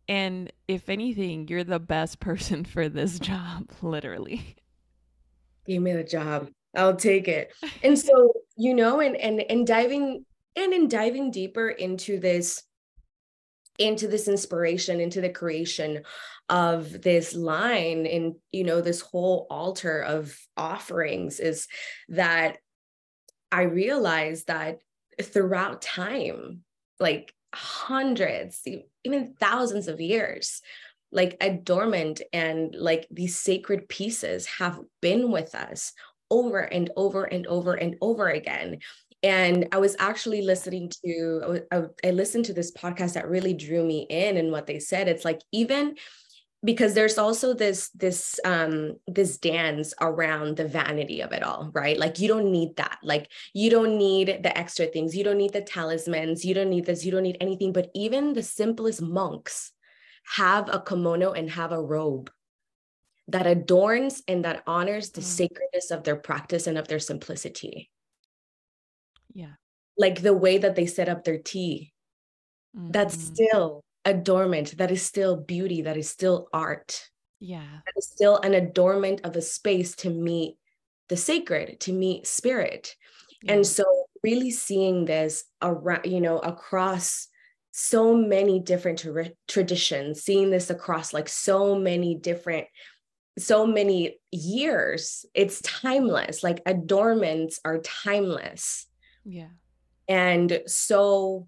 And 0.08 0.52
if 0.68 0.90
anything, 0.90 1.48
you're 1.48 1.64
the 1.64 1.80
best 1.80 2.20
person 2.22 2.66
for 2.66 2.90
this 2.90 3.20
job, 3.20 3.72
literally. 3.82 4.56
Give 5.66 5.82
me 5.82 5.94
the 5.94 6.04
job. 6.04 6.50
I'll 6.76 6.96
take 6.96 7.28
it. 7.28 7.54
And 7.84 7.98
so, 7.98 8.34
you 8.56 8.74
know, 8.74 9.00
and 9.00 9.16
and 9.16 9.42
and 9.50 9.66
diving 9.66 10.26
and 10.56 10.74
in 10.74 10.88
diving 10.88 11.32
deeper 11.32 11.70
into 11.70 12.20
this 12.20 12.64
into 13.80 14.08
this 14.08 14.28
inspiration 14.28 15.00
into 15.00 15.22
the 15.22 15.30
creation 15.30 16.04
of 16.50 17.02
this 17.02 17.36
line 17.36 18.06
in 18.06 18.36
you 18.52 18.64
know 18.64 18.82
this 18.82 19.02
whole 19.02 19.46
altar 19.50 20.00
of 20.00 20.36
offerings 20.56 21.40
is 21.40 21.68
that 22.10 22.58
i 23.52 23.62
realized 23.64 24.48
that 24.48 24.80
throughout 25.22 25.82
time, 25.82 26.64
like 27.00 27.34
hundreds, 27.54 28.62
even 29.04 29.34
thousands 29.40 29.88
of 29.88 30.02
years, 30.02 30.62
like 31.12 31.38
adornment 31.42 32.22
and 32.34 32.76
like 32.76 33.08
these 33.10 33.40
sacred 33.40 33.88
pieces 33.88 34.46
have 34.46 34.80
been 35.02 35.32
with 35.32 35.56
us 35.56 35.94
over 36.30 36.60
and 36.60 36.90
over 36.98 37.24
and 37.24 37.48
over 37.48 37.74
and 37.76 37.96
over 38.02 38.28
again. 38.28 38.80
And 39.24 39.68
I 39.72 39.78
was 39.78 39.96
actually 39.98 40.42
listening 40.42 40.92
to, 41.04 41.62
I 41.72 42.12
listened 42.12 42.46
to 42.46 42.54
this 42.54 42.72
podcast 42.72 43.14
that 43.14 43.30
really 43.30 43.54
drew 43.54 43.84
me 43.84 44.06
in 44.10 44.38
and 44.38 44.52
what 44.52 44.68
they 44.68 44.80
said. 44.80 45.08
It's 45.08 45.26
like, 45.26 45.42
even 45.52 45.96
because 46.64 46.94
there's 46.94 47.18
also 47.18 47.54
this 47.54 47.90
this 47.90 48.40
um 48.44 48.96
this 49.08 49.38
dance 49.38 49.94
around 50.02 50.58
the 50.58 50.68
vanity 50.68 51.22
of 51.22 51.32
it 51.32 51.44
all 51.44 51.70
right? 51.74 51.98
Like 51.98 52.20
you 52.20 52.28
don't 52.28 52.52
need 52.52 52.76
that. 52.78 52.98
Like 53.04 53.32
you 53.54 53.70
don't 53.70 53.98
need 53.98 54.42
the 54.44 54.58
extra 54.58 54.88
things. 54.88 55.16
You 55.16 55.24
don't 55.24 55.38
need 55.38 55.54
the 55.54 55.62
talismans. 55.62 56.44
You 56.44 56.54
don't 56.54 56.70
need 56.70 56.86
this. 56.86 57.06
You 57.06 57.12
don't 57.12 57.24
need 57.24 57.38
anything. 57.40 57.74
But 57.74 57.90
even 57.94 58.34
the 58.34 58.44
simplest 58.44 59.02
monks 59.02 59.72
have 60.36 60.68
a 60.74 60.82
kimono 60.82 61.32
and 61.32 61.50
have 61.52 61.72
a 61.72 61.82
robe 61.82 62.32
that 63.30 63.46
adorns 63.46 64.24
and 64.28 64.46
that 64.46 64.64
honors 64.66 65.12
the 65.12 65.22
mm. 65.22 65.26
sacredness 65.26 65.92
of 65.92 66.04
their 66.04 66.16
practice 66.16 66.66
and 66.66 66.78
of 66.78 66.88
their 66.88 67.00
simplicity. 67.00 67.90
Yeah. 69.34 69.54
Like 69.98 70.22
the 70.22 70.34
way 70.34 70.58
that 70.58 70.76
they 70.76 70.86
set 70.86 71.10
up 71.10 71.24
their 71.24 71.38
tea. 71.38 71.94
Mm-hmm. 72.78 72.92
that's 72.92 73.20
still 73.20 73.84
adornment 74.08 74.78
that 74.78 74.92
is 74.92 75.04
still 75.04 75.36
beauty 75.36 75.84
that 75.84 75.98
is 75.98 76.10
still 76.10 76.48
art. 76.54 77.10
Yeah. 77.40 77.68
That 77.86 77.94
is 77.98 78.08
still 78.08 78.38
an 78.38 78.56
adornment 78.56 79.22
of 79.24 79.36
a 79.36 79.42
space 79.42 79.96
to 79.98 80.10
meet 80.10 80.58
the 81.10 81.18
sacred 81.18 81.80
to 81.82 81.94
meet 81.94 82.26
spirit. 82.26 82.96
Yeah. 83.44 83.54
and 83.54 83.68
so 83.68 83.86
really 84.24 84.50
seeing 84.50 85.06
this 85.06 85.44
around 85.62 86.08
you 86.08 86.20
know 86.20 86.40
across 86.40 87.28
so 87.72 88.16
many 88.16 88.60
different 88.60 88.98
tra- 88.98 89.30
traditions 89.48 90.24
seeing 90.24 90.50
this 90.50 90.72
across 90.72 91.14
like 91.14 91.30
so 91.30 91.76
many 91.76 92.16
different 92.16 92.66
so 93.38 93.68
many 93.68 94.18
years 94.32 95.26
it's 95.34 95.62
timeless. 95.62 96.44
Like 96.44 96.62
adornments 96.66 97.60
are 97.64 97.80
timeless. 97.80 98.88
Yeah. 99.24 99.50
And 100.08 100.62
so 100.66 101.48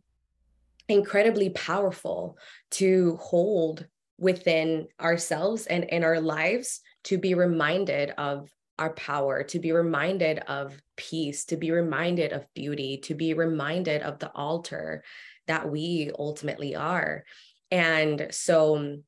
incredibly 0.89 1.50
powerful 1.50 2.38
to 2.72 3.17
hold 3.22 3.86
within 4.17 4.88
ourselves 5.00 5.65
and 5.65 5.86
in 5.86 6.03
our 6.03 6.19
lives 6.19 6.81
to 7.05 7.17
be 7.17 7.34
reminded 7.34 8.12
of 8.17 8.50
our 8.77 8.93
power, 8.93 9.43
to 9.43 9.60
be 9.60 9.72
reminded 9.72 10.39
of 10.39 10.81
peace, 10.96 11.46
to 11.46 11.58
be 11.58 11.72
reminded 11.72 12.31
of 12.31 12.46
beauty, 12.53 12.98
to 12.98 13.13
be 13.13 13.34
reminded 13.34 14.01
of 14.01 14.19
the 14.19 14.31
altar 14.31 15.03
that 15.48 15.69
we 15.69 16.12
ultimately 16.17 16.75
are. 16.75 17.25
And 17.72 18.27
so, 18.31 18.77
um, 18.77 19.03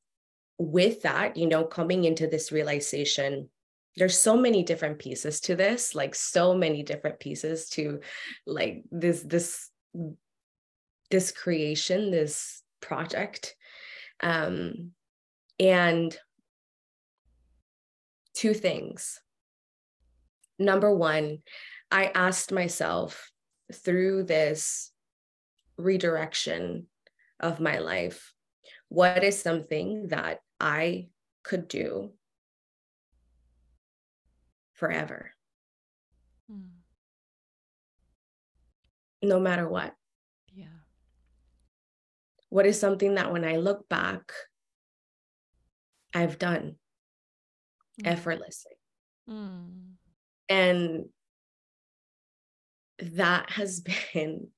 with 0.57 1.01
that, 1.03 1.37
you 1.37 1.47
know, 1.47 1.63
coming 1.63 2.03
into 2.03 2.27
this 2.27 2.51
realization, 2.51 3.49
there's 3.97 4.17
so 4.17 4.37
many 4.37 4.61
different 4.63 4.99
pieces 4.99 5.39
to 5.41 5.55
this, 5.55 5.95
like 5.95 6.13
so 6.13 6.53
many 6.53 6.83
different 6.83 7.19
pieces 7.19 7.69
to 7.69 8.01
like 8.45 8.83
this, 8.91 9.21
this 9.23 9.69
this 11.11 11.31
creation, 11.31 12.09
this 12.09 12.63
project. 12.79 13.55
Um, 14.21 14.91
and 15.59 16.17
two 18.33 18.53
things. 18.53 19.19
Number 20.57 20.95
one, 20.95 21.39
I 21.91 22.05
asked 22.05 22.51
myself 22.51 23.31
through 23.71 24.23
this 24.23 24.91
redirection 25.77 26.87
of 27.39 27.59
my 27.59 27.79
life, 27.79 28.33
what 28.89 29.23
is 29.23 29.41
something 29.41 30.07
that 30.07 30.39
I 30.59 31.09
could 31.43 31.67
do 31.67 32.11
forever? 34.73 35.31
Hmm. 36.49 36.79
No 39.21 39.39
matter 39.39 39.67
what. 39.67 39.93
What 42.51 42.65
is 42.65 42.77
something 42.77 43.15
that 43.15 43.31
when 43.31 43.45
I 43.45 43.55
look 43.55 43.87
back, 43.87 44.33
I've 46.13 46.37
done 46.37 46.75
mm. 48.01 48.07
effortlessly? 48.07 48.73
Mm. 49.29 49.93
And 50.49 51.05
that 52.99 53.49
has 53.51 53.79
been 54.13 54.49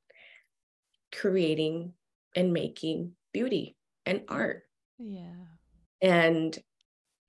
creating 1.13 1.93
and 2.35 2.51
making 2.51 3.11
beauty 3.31 3.75
and 4.07 4.23
art. 4.27 4.63
Yeah. 4.97 5.45
And 6.01 6.57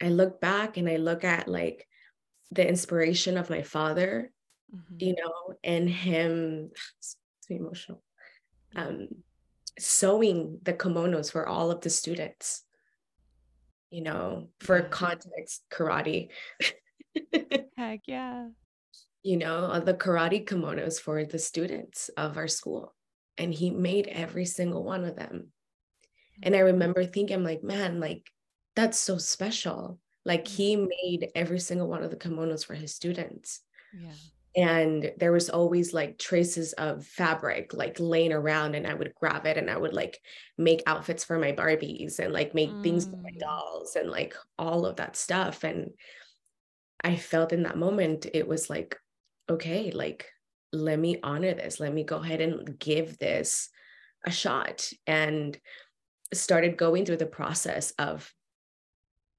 I 0.02 0.09
look 0.09 0.40
back 0.40 0.78
and 0.78 0.88
I 0.88 0.97
look 0.97 1.25
at 1.25 1.47
like 1.47 1.87
the 2.52 2.66
inspiration 2.66 3.37
of 3.37 3.50
my 3.50 3.61
father, 3.61 4.33
mm-hmm. 4.75 4.94
you 4.99 5.14
know, 5.14 5.56
and 5.62 5.90
him, 5.90 6.71
it's, 6.99 7.16
it's 7.40 7.50
emotional. 7.50 8.02
Um, 8.75 9.09
sewing 9.78 10.58
the 10.62 10.72
kimonos 10.72 11.30
for 11.32 11.46
all 11.46 11.70
of 11.70 11.80
the 11.80 11.90
students. 11.90 12.62
You 13.90 14.02
know 14.02 14.48
for 14.60 14.80
context 14.82 15.64
karate. 15.70 16.28
Heck 17.76 18.00
yeah. 18.06 18.48
You 19.22 19.36
know 19.36 19.66
uh, 19.66 19.80
the 19.80 19.94
karate 19.94 20.44
kimonos 20.46 21.00
for 21.00 21.24
the 21.24 21.38
students 21.38 22.10
of 22.16 22.36
our 22.36 22.48
school. 22.48 22.94
And 23.36 23.52
he 23.52 23.70
made 23.70 24.06
every 24.06 24.44
single 24.44 24.84
one 24.84 25.04
of 25.04 25.16
them. 25.16 25.48
And 26.42 26.54
i 26.54 26.58
mm-hmm. 26.58 26.66
remember 26.66 27.04
thinking 27.04 27.36
I'm 27.36 27.44
like 27.44 27.62
man 27.62 28.00
like 28.00 28.28
that's 28.74 28.98
so 28.98 29.18
special. 29.18 30.00
Like 30.24 30.48
he 30.48 30.76
made 30.76 31.28
every 31.34 31.60
single 31.60 31.86
one 31.86 32.02
of 32.02 32.10
the 32.10 32.16
kimonos 32.16 32.64
for 32.64 32.74
his 32.74 32.94
students. 32.94 33.60
Yeah 33.96 34.10
and 34.56 35.12
there 35.18 35.32
was 35.32 35.50
always 35.50 35.92
like 35.92 36.18
traces 36.18 36.73
of 36.75 37.04
fabric 37.04 37.75
like 37.75 37.99
laying 37.99 38.32
around 38.32 38.75
and 38.75 38.87
i 38.87 38.94
would 38.94 39.12
grab 39.14 39.46
it 39.46 39.56
and 39.56 39.70
i 39.70 39.76
would 39.76 39.92
like 39.92 40.20
make 40.58 40.82
outfits 40.87 41.25
for 41.25 41.38
my 41.38 41.52
barbies 41.52 42.18
and 42.18 42.32
like 42.32 42.54
make 42.54 42.70
mm. 42.70 42.82
things 42.82 43.06
for 43.06 43.16
my 43.16 43.30
mm. 43.30 43.38
dolls 43.40 43.96
and 43.96 44.11
like 44.11 44.34
all 44.58 44.87
of 44.87 44.96
that 44.96 45.16
stuff 45.16 45.64
and 45.64 45.90
i 47.02 47.16
felt 47.16 47.52
in 47.52 47.64
that 47.64 47.76
moment 47.76 48.26
it 48.32 48.46
was 48.46 48.70
like 48.70 48.96
okay 49.50 49.90
like 49.90 50.26
let 50.73 50.99
me 50.99 51.18
honor 51.23 51.54
this 51.54 51.80
let 51.80 51.92
me 51.92 52.04
go 52.04 52.16
ahead 52.16 52.40
and 52.40 52.78
give 52.78 53.18
this 53.18 53.68
a 54.25 54.30
shot 54.30 54.88
and 55.06 55.58
started 56.32 56.76
going 56.76 57.04
through 57.04 57.16
the 57.16 57.26
process 57.26 57.92
of 57.99 58.32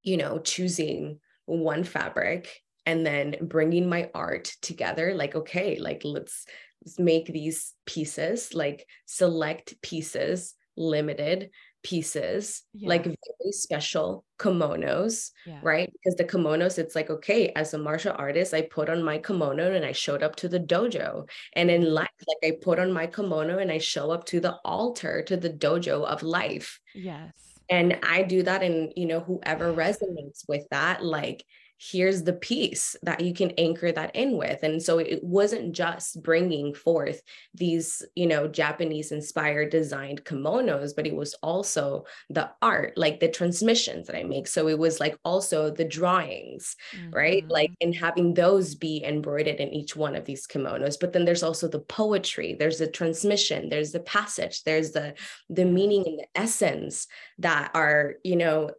you 0.03 0.17
know 0.17 0.39
choosing 0.39 1.19
one 1.45 1.84
fabric 1.84 2.62
and 2.85 3.05
then 3.05 3.35
bringing 3.41 3.87
my 3.87 4.09
art 4.13 4.55
together 4.61 5.13
like 5.15 5.35
okay 5.35 5.77
like 5.79 6.01
let's, 6.03 6.45
let's 6.85 6.99
make 6.99 7.27
these 7.27 7.73
pieces 7.85 8.53
like 8.53 8.87
select 9.05 9.81
pieces 9.81 10.55
limited 10.77 11.49
pieces 11.85 12.63
yeah. 12.73 12.89
like 12.89 13.03
very 13.03 13.51
special 13.51 14.25
kimonos 14.39 15.29
yeah. 15.45 15.59
right? 15.61 15.91
Because 15.93 16.15
the 16.15 16.23
kimonos 16.23 16.79
it's 16.79 16.95
like 16.95 17.11
okay 17.11 17.51
as 17.55 17.75
a 17.75 17.77
martial 17.77 18.15
artist 18.17 18.55
i 18.55 18.63
put 18.63 18.89
on 18.89 19.03
my 19.03 19.19
kimono 19.19 19.71
and 19.71 19.85
i 19.85 19.91
showed 19.91 20.23
up 20.23 20.35
to 20.37 20.49
the 20.49 20.59
dojo. 20.59 21.29
And 21.53 21.69
in 21.69 21.83
mm-hmm. 21.83 21.93
life 21.93 22.09
like 22.27 22.53
i 22.53 22.57
put 22.59 22.79
on 22.79 22.91
my 22.91 23.05
kimono 23.05 23.59
and 23.59 23.71
i 23.71 23.77
show 23.77 24.09
up 24.09 24.25
to 24.25 24.39
the 24.39 24.55
altar 24.65 25.21
to 25.27 25.37
the 25.37 25.51
dojo 25.51 26.03
of 26.03 26.23
life. 26.23 26.79
Yes. 26.95 27.31
And 27.69 27.99
i 28.01 28.23
do 28.23 28.41
that 28.41 28.63
and 28.63 28.91
you 28.95 29.05
know 29.05 29.19
whoever 29.19 29.71
resonates 29.71 30.43
with 30.47 30.65
that 30.71 31.05
like 31.05 31.45
here's 31.77 32.24
the 32.24 32.34
piece 32.34 32.96
that 33.03 33.22
you 33.22 33.34
can 33.34 33.51
anchor 33.51 33.91
that 33.91 34.15
in 34.15 34.38
with. 34.38 34.63
And 34.63 34.82
so 34.82 35.00
it 35.00 35.24
wasn't 35.24 35.74
just 35.74 36.22
bringing 36.24 36.74
forth 36.74 37.22
these 37.53 38.03
you 38.15 38.27
know 38.27 38.48
japanese 38.48 39.12
inspired 39.12 39.70
designed 39.70 40.24
kimonos 40.24 40.96
but 40.96 41.08
it 41.08 41.15
was 41.15 41.34
also 41.41 42.05
the 42.29 42.50
art 42.62 42.94
like 42.98 43.20
the 43.20 43.27
transmissions 43.27 44.08
that 44.08 44.15
i 44.15 44.24
make. 44.24 44.48
So 44.48 44.67
it 44.67 44.77
was 44.77 45.00
like 45.00 45.17
also 45.24 45.70
the 45.70 45.86
drawings 45.86 46.75
mm-hmm. 46.96 47.12
right 47.12 47.48
like 47.50 47.72
and 47.82 47.94
having 47.94 48.34
those 48.34 48.75
be 48.75 49.03
embroidered 49.03 49.60
in 49.60 49.70
each 49.70 49.96
one 49.96 50.15
of 50.15 50.25
these 50.25 50.48
kimonos. 50.48 50.98
But 51.00 51.13
then 51.13 51.25
there's 51.25 51.44
also 51.44 51.67
the 51.67 51.79
poetry 51.79 52.55
there's 52.58 52.79
the 52.79 52.88
transmission 52.88 53.70
there's 53.70 53.91
the 53.91 54.00
passage 54.00 54.63
there's 54.63 54.91
the 54.91 55.13
the 55.50 55.65
meaning 55.65 56.03
and 56.05 56.20
the 56.20 56.27
essence 56.36 57.08
that 57.39 57.72
are 57.74 58.15
you 58.24 58.36
know 58.36 58.72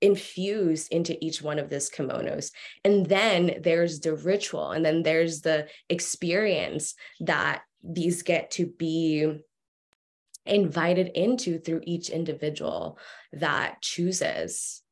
infused 0.00 0.92
into 0.92 1.22
each 1.24 1.42
one 1.42 1.58
of 1.58 1.68
these 1.68 1.90
kimonos. 1.90 2.52
And 2.84 3.06
then 3.06 3.56
there's 3.62 4.00
the 4.00 4.14
ritual, 4.14 4.70
and 4.72 4.84
then 4.84 5.02
there's 5.02 5.42
the 5.42 5.68
experience 5.88 6.94
that 7.20 7.62
these 7.82 8.22
get 8.22 8.50
to 8.52 8.66
be 8.66 9.42
invited 10.46 11.08
into 11.14 11.58
through 11.58 11.82
each 11.84 12.10
individual 12.10 12.98
that 13.32 13.80
chooses 13.82 14.82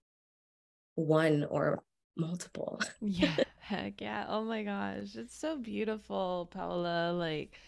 one 0.95 1.45
or 1.45 1.83
multiple. 2.17 2.81
yeah, 3.01 3.37
heck 3.61 4.01
yeah. 4.01 4.27
Oh 4.29 4.45
my 4.45 4.63
gosh. 4.63 5.15
It's 5.15 5.39
so 5.39 5.57
beautiful, 5.57 6.49
Paola. 6.51 7.13
Like, 7.13 7.59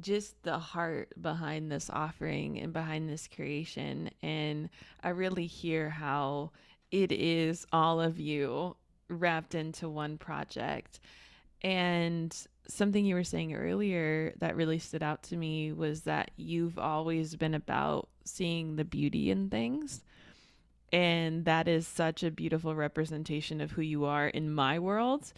just 0.00 0.42
the 0.42 0.58
heart 0.58 1.12
behind 1.20 1.70
this 1.70 1.90
offering 1.90 2.58
and 2.58 2.72
behind 2.72 3.08
this 3.08 3.28
creation. 3.28 4.10
And 4.22 4.70
I 5.02 5.10
really 5.10 5.46
hear 5.46 5.90
how 5.90 6.52
it 6.92 7.10
is 7.10 7.66
all 7.72 8.00
of 8.00 8.20
you 8.20 8.76
wrapped 9.08 9.54
into 9.54 9.88
one 9.88 10.18
project. 10.18 11.00
And 11.62 12.36
something 12.68 13.04
you 13.04 13.14
were 13.14 13.24
saying 13.24 13.54
earlier 13.54 14.34
that 14.38 14.56
really 14.56 14.78
stood 14.78 15.02
out 15.02 15.22
to 15.24 15.36
me 15.36 15.72
was 15.72 16.02
that 16.02 16.30
you've 16.36 16.78
always 16.78 17.34
been 17.34 17.54
about 17.54 18.08
seeing 18.24 18.76
the 18.76 18.84
beauty 18.84 19.30
in 19.30 19.48
things. 19.48 20.04
And 20.92 21.46
that 21.46 21.66
is 21.66 21.88
such 21.88 22.22
a 22.22 22.30
beautiful 22.30 22.74
representation 22.74 23.60
of 23.60 23.70
who 23.70 23.82
you 23.82 24.04
are 24.04 24.28
in 24.28 24.52
my 24.52 24.78
world 24.78 25.32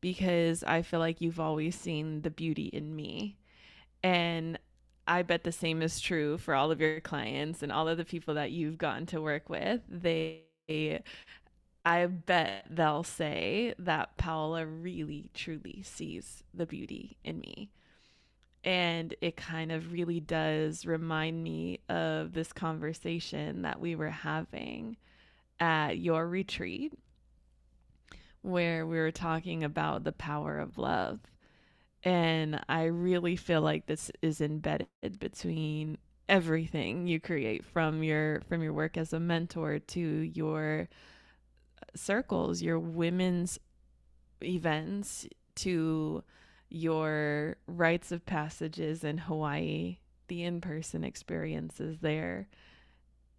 because 0.00 0.62
I 0.62 0.82
feel 0.82 1.00
like 1.00 1.20
you've 1.20 1.40
always 1.40 1.74
seen 1.74 2.22
the 2.22 2.30
beauty 2.30 2.66
in 2.66 2.94
me. 2.94 3.36
And 4.02 4.58
I 5.08 5.22
bet 5.22 5.42
the 5.42 5.52
same 5.52 5.82
is 5.82 6.00
true 6.00 6.38
for 6.38 6.54
all 6.54 6.70
of 6.70 6.80
your 6.80 7.00
clients 7.00 7.62
and 7.62 7.72
all 7.72 7.88
of 7.88 7.98
the 7.98 8.04
people 8.04 8.34
that 8.34 8.52
you've 8.52 8.78
gotten 8.78 9.06
to 9.06 9.20
work 9.20 9.48
with. 9.48 9.80
They 9.88 10.44
I 11.84 12.06
bet 12.06 12.66
they'll 12.70 13.02
say 13.02 13.74
that 13.78 14.16
Paola 14.16 14.66
really 14.66 15.30
truly 15.34 15.82
sees 15.84 16.44
the 16.52 16.66
beauty 16.66 17.16
in 17.24 17.40
me. 17.40 17.70
And 18.62 19.14
it 19.22 19.36
kind 19.36 19.72
of 19.72 19.92
really 19.92 20.20
does 20.20 20.84
remind 20.84 21.42
me 21.42 21.80
of 21.88 22.34
this 22.34 22.52
conversation 22.52 23.62
that 23.62 23.80
we 23.80 23.96
were 23.96 24.10
having 24.10 24.98
at 25.58 25.98
your 25.98 26.26
retreat, 26.28 26.92
where 28.42 28.86
we 28.86 28.98
were 28.98 29.10
talking 29.10 29.64
about 29.64 30.04
the 30.04 30.12
power 30.12 30.58
of 30.58 30.76
love. 30.76 31.20
And 32.02 32.60
I 32.68 32.84
really 32.84 33.36
feel 33.36 33.62
like 33.62 33.86
this 33.86 34.10
is 34.22 34.40
embedded 34.40 35.18
between 35.18 35.98
everything 36.30 37.08
you 37.08 37.20
create 37.20 37.64
from 37.64 38.02
your 38.02 38.40
from 38.48 38.62
your 38.62 38.72
work 38.72 38.96
as 38.96 39.12
a 39.12 39.20
mentor 39.20 39.80
to 39.80 40.00
your 40.00 40.88
uh, 41.82 41.86
circles, 41.94 42.62
your 42.62 42.78
women's 42.78 43.58
events 44.42 45.26
to 45.56 46.22
your 46.70 47.56
rites 47.66 48.12
of 48.12 48.24
passages 48.24 49.02
in 49.02 49.18
Hawaii, 49.18 49.98
the 50.28 50.44
in-person 50.44 51.02
experiences 51.02 51.98
there 52.00 52.48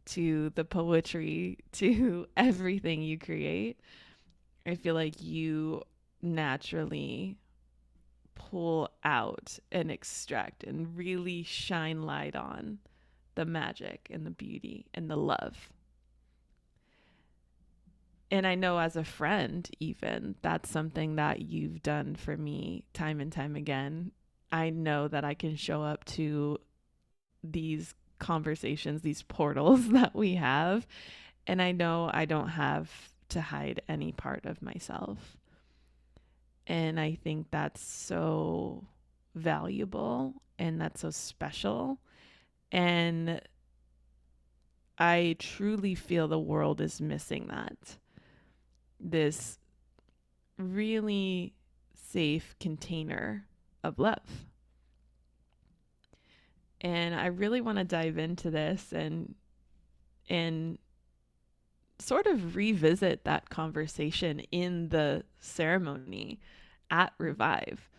to 0.06 0.49
the 0.56 0.65
poetry 0.65 1.58
to 1.71 2.27
everything 2.36 3.01
you 3.01 3.17
create. 3.17 3.80
I 4.65 4.75
feel 4.75 4.93
like 4.93 5.21
you 5.21 5.82
naturally 6.21 7.38
pull 8.49 8.89
out 9.04 9.60
and 9.71 9.91
extract 9.91 10.63
and 10.63 10.97
really 10.97 11.43
shine 11.43 12.01
light 12.04 12.36
on 12.36 12.80
the 13.36 13.45
magic 13.45 14.08
and 14.10 14.25
the 14.25 14.32
beauty 14.32 14.86
and 14.93 15.10
the 15.10 15.15
love. 15.15 15.69
And 18.30 18.47
I 18.47 18.56
know 18.56 18.80
as 18.80 18.95
a 18.95 19.04
friend, 19.04 19.69
even, 19.80 20.36
that's 20.41 20.69
something 20.69 21.17
that 21.17 21.41
you've 21.41 21.84
done 21.84 22.15
for 22.15 22.36
me 22.38 22.86
time 22.93 23.19
and 23.19 23.32
time 23.32 23.56
again. 23.56 24.12
I 24.51 24.69
know 24.69 25.08
that 25.08 25.25
I 25.25 25.34
can 25.34 25.56
show 25.56 25.84
up 25.84 26.06
to 26.06 26.58
these 27.43 27.93
conversations, 28.19 29.01
these 29.01 29.23
portals 29.23 29.89
that 29.91 30.15
we 30.15 30.36
have, 30.36 30.88
and 31.45 31.62
I 31.62 31.73
know 31.73 32.10
I 32.13 32.25
don't 32.25 32.49
have 32.49 32.89
to 33.30 33.41
hide 33.41 33.82
any 33.89 34.12
part 34.12 34.45
of 34.45 34.62
myself. 34.62 35.38
And 36.67 37.00
I 37.00 37.15
think 37.24 37.47
that's 37.52 37.84
so 37.84 38.86
valuable 39.36 40.36
and 40.60 40.80
that's 40.80 41.02
so 41.02 41.10
special. 41.10 42.00
And 42.71 43.41
I 44.97 45.36
truly 45.39 45.95
feel 45.95 46.28
the 46.28 46.39
world 46.39 46.80
is 46.80 47.02
missing 47.02 47.47
that. 47.47 47.97
This 49.00 49.58
really 50.58 51.54
safe 51.95 52.56
container 52.60 53.47
of 53.84 53.97
love. 54.00 54.45
And 56.82 57.15
I 57.15 57.28
really 57.28 57.62
want 57.62 57.78
to 57.78 57.84
dive 57.84 58.17
into 58.17 58.52
this 58.52 58.91
and 58.91 59.36
and 60.30 60.78
sort 62.01 62.27
of 62.27 62.55
revisit 62.55 63.23
that 63.25 63.49
conversation 63.49 64.39
in 64.51 64.89
the 64.89 65.23
ceremony 65.39 66.39
at 66.89 67.13
Revive 67.17 67.89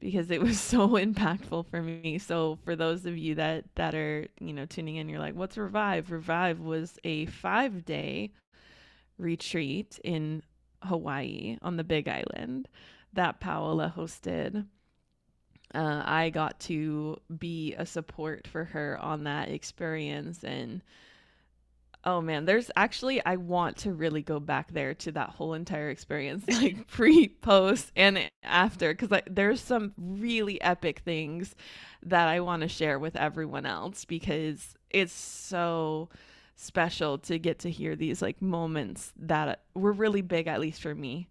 because 0.00 0.30
it 0.30 0.40
was 0.40 0.58
so 0.60 0.88
impactful 0.90 1.66
for 1.70 1.82
me. 1.82 2.18
So 2.18 2.58
for 2.64 2.74
those 2.74 3.06
of 3.06 3.16
you 3.16 3.34
that 3.36 3.64
that 3.76 3.94
are, 3.94 4.26
you 4.40 4.52
know, 4.52 4.66
tuning 4.66 4.96
in, 4.96 5.08
you're 5.08 5.20
like, 5.20 5.34
"What's 5.34 5.58
Revive?" 5.58 6.10
Revive 6.10 6.60
was 6.60 6.98
a 7.04 7.26
5-day 7.26 8.32
retreat 9.18 10.00
in 10.02 10.42
Hawaii 10.82 11.58
on 11.62 11.76
the 11.76 11.84
Big 11.84 12.08
Island 12.08 12.68
that 13.12 13.40
Paola 13.40 13.92
hosted. 13.94 14.66
Uh, 15.72 16.02
I 16.04 16.30
got 16.30 16.58
to 16.60 17.16
be 17.38 17.74
a 17.74 17.86
support 17.86 18.48
for 18.48 18.64
her 18.64 18.98
on 19.00 19.24
that 19.24 19.48
experience 19.48 20.42
and 20.42 20.82
Oh 22.02 22.22
man, 22.22 22.46
there's 22.46 22.70
actually 22.76 23.24
I 23.26 23.36
want 23.36 23.76
to 23.78 23.92
really 23.92 24.22
go 24.22 24.40
back 24.40 24.72
there 24.72 24.94
to 24.94 25.12
that 25.12 25.30
whole 25.30 25.52
entire 25.52 25.90
experience, 25.90 26.44
like 26.48 26.86
pre, 26.86 27.28
post, 27.28 27.92
and 27.94 28.30
after, 28.42 28.94
because 28.94 29.20
there's 29.28 29.60
some 29.60 29.92
really 29.98 30.60
epic 30.62 31.00
things 31.00 31.54
that 32.02 32.28
I 32.28 32.40
want 32.40 32.62
to 32.62 32.68
share 32.68 32.98
with 32.98 33.16
everyone 33.16 33.66
else 33.66 34.06
because 34.06 34.74
it's 34.88 35.12
so 35.12 36.08
special 36.56 37.18
to 37.18 37.38
get 37.38 37.58
to 37.60 37.70
hear 37.70 37.96
these 37.96 38.22
like 38.22 38.40
moments 38.40 39.12
that 39.18 39.62
were 39.74 39.92
really 39.92 40.22
big, 40.22 40.46
at 40.46 40.60
least 40.60 40.80
for 40.80 40.94
me. 40.94 41.28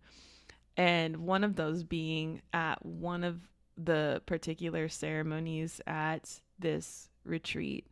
And 0.78 1.18
one 1.18 1.44
of 1.44 1.56
those 1.56 1.84
being 1.84 2.42
at 2.54 2.86
one 2.86 3.24
of 3.24 3.42
the 3.78 4.22
particular 4.26 4.88
ceremonies 4.88 5.82
at 5.88 6.40
this 6.60 7.10
retreat, 7.24 7.88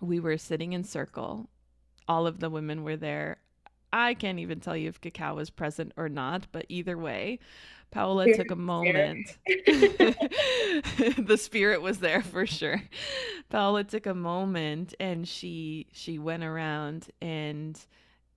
we 0.00 0.20
were 0.20 0.38
sitting 0.38 0.72
in 0.74 0.84
circle. 0.84 1.48
All 2.08 2.26
of 2.26 2.40
the 2.40 2.50
women 2.50 2.84
were 2.84 2.96
there. 2.96 3.38
I 3.92 4.14
can't 4.14 4.38
even 4.38 4.60
tell 4.60 4.76
you 4.76 4.88
if 4.88 5.00
cacao 5.00 5.34
was 5.34 5.50
present 5.50 5.92
or 5.96 6.08
not, 6.08 6.46
but 6.50 6.64
either 6.68 6.96
way, 6.96 7.38
Paola 7.90 8.32
took 8.32 8.50
a 8.50 8.56
moment. 8.56 9.36
the 9.46 11.38
spirit 11.38 11.82
was 11.82 11.98
there 11.98 12.22
for 12.22 12.46
sure. 12.46 12.82
Paola 13.50 13.84
took 13.84 14.06
a 14.06 14.14
moment 14.14 14.94
and 14.98 15.28
she 15.28 15.88
she 15.92 16.18
went 16.18 16.42
around 16.42 17.08
and 17.20 17.78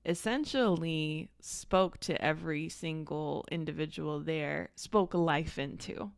essentially 0.06 1.30
spoke 1.39 1.99
to 1.99 2.21
every 2.21 2.67
single 2.69 3.45
individual 3.49 4.19
there, 4.19 4.69
spoke 4.75 5.13
life 5.13 5.58
into 5.58 6.12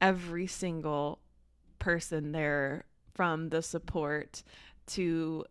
every 0.00 0.46
single 0.46 1.20
person 1.78 2.32
there 2.32 2.84
from 3.14 3.50
the 3.50 3.62
support 3.62 4.42
to 4.86 5.44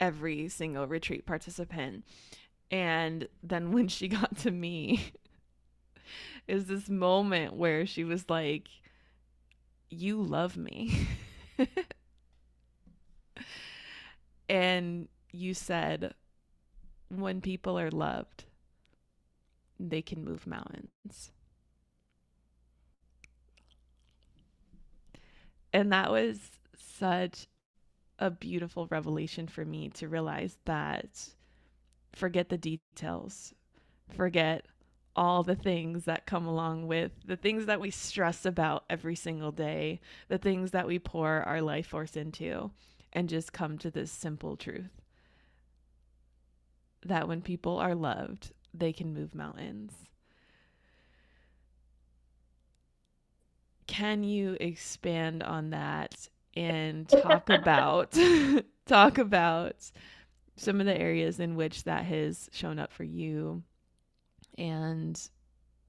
every 0.00 0.48
single 0.48 0.86
retreat 0.86 1.26
participant. 1.26 2.04
And 2.70 3.28
then 3.42 3.72
when 3.72 3.88
she 3.88 4.08
got 4.08 4.36
to 4.38 4.50
me, 4.50 5.12
is 6.48 6.66
this 6.66 6.88
moment 6.88 7.54
where 7.54 7.86
she 7.86 8.04
was 8.04 8.28
like, 8.28 8.68
You 9.90 10.22
love 10.22 10.56
me. 10.56 11.08
and 14.48 15.08
you 15.32 15.54
said, 15.54 16.14
When 17.08 17.40
people 17.40 17.78
are 17.78 17.90
loved, 17.90 18.44
they 19.78 20.02
can 20.02 20.24
move 20.24 20.46
mountains. 20.46 21.32
And 25.72 25.92
that 25.92 26.10
was 26.10 26.40
such 26.74 27.48
a 28.18 28.30
beautiful 28.30 28.86
revelation 28.86 29.46
for 29.46 29.64
me 29.64 29.88
to 29.90 30.08
realize 30.08 30.58
that 30.64 31.28
forget 32.12 32.48
the 32.48 32.58
details, 32.58 33.54
forget 34.08 34.66
all 35.14 35.42
the 35.42 35.56
things 35.56 36.04
that 36.04 36.26
come 36.26 36.46
along 36.46 36.86
with 36.86 37.10
the 37.24 37.36
things 37.36 37.66
that 37.66 37.80
we 37.80 37.90
stress 37.90 38.44
about 38.44 38.84
every 38.90 39.14
single 39.14 39.52
day, 39.52 40.00
the 40.28 40.38
things 40.38 40.72
that 40.72 40.86
we 40.86 40.98
pour 40.98 41.42
our 41.42 41.62
life 41.62 41.86
force 41.86 42.16
into, 42.16 42.70
and 43.12 43.28
just 43.28 43.52
come 43.52 43.78
to 43.78 43.90
this 43.90 44.12
simple 44.12 44.56
truth 44.56 44.90
that 47.04 47.28
when 47.28 47.40
people 47.40 47.78
are 47.78 47.94
loved, 47.94 48.52
they 48.74 48.92
can 48.92 49.14
move 49.14 49.34
mountains. 49.34 49.92
Can 53.86 54.24
you 54.24 54.56
expand 54.60 55.42
on 55.42 55.70
that 55.70 56.28
and 56.56 57.08
talk 57.08 57.50
about 57.50 58.16
talk 58.86 59.18
about 59.18 59.76
some 60.56 60.80
of 60.80 60.86
the 60.86 60.98
areas 60.98 61.38
in 61.38 61.54
which 61.54 61.84
that 61.84 62.04
has 62.04 62.48
shown 62.52 62.78
up 62.78 62.90
for 62.92 63.04
you 63.04 63.62
and 64.56 65.28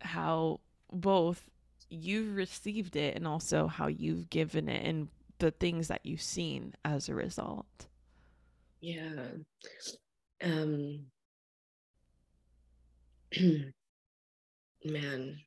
how 0.02 0.60
both 0.92 1.50
you've 1.90 2.36
received 2.36 2.96
it 2.98 3.16
and 3.16 3.26
also 3.26 3.68
how 3.68 3.88
you've 3.88 4.30
given 4.30 4.68
it 4.68 4.86
and 4.86 5.08
the 5.40 5.52
things 5.52 5.88
that 5.88 6.06
you've 6.06 6.22
seen 6.22 6.74
as 6.84 7.08
a 7.08 7.16
result. 7.16 7.88
Yeah. 8.82 9.30
Um 10.44 11.06
man, 14.86 15.40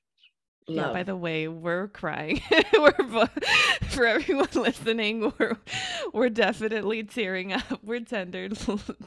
Love. 0.77 0.93
Yeah, 0.93 0.93
by 0.93 1.03
the 1.03 1.17
way, 1.17 1.49
we're 1.49 1.89
crying. 1.89 2.41
we're 2.73 2.93
for 3.91 4.07
everyone 4.07 4.49
listening, 4.55 5.33
we're 5.39 5.57
we're 6.13 6.29
definitely 6.29 7.03
tearing 7.05 7.53
up. 7.53 7.83
We're 7.83 8.01
tender 8.01 8.49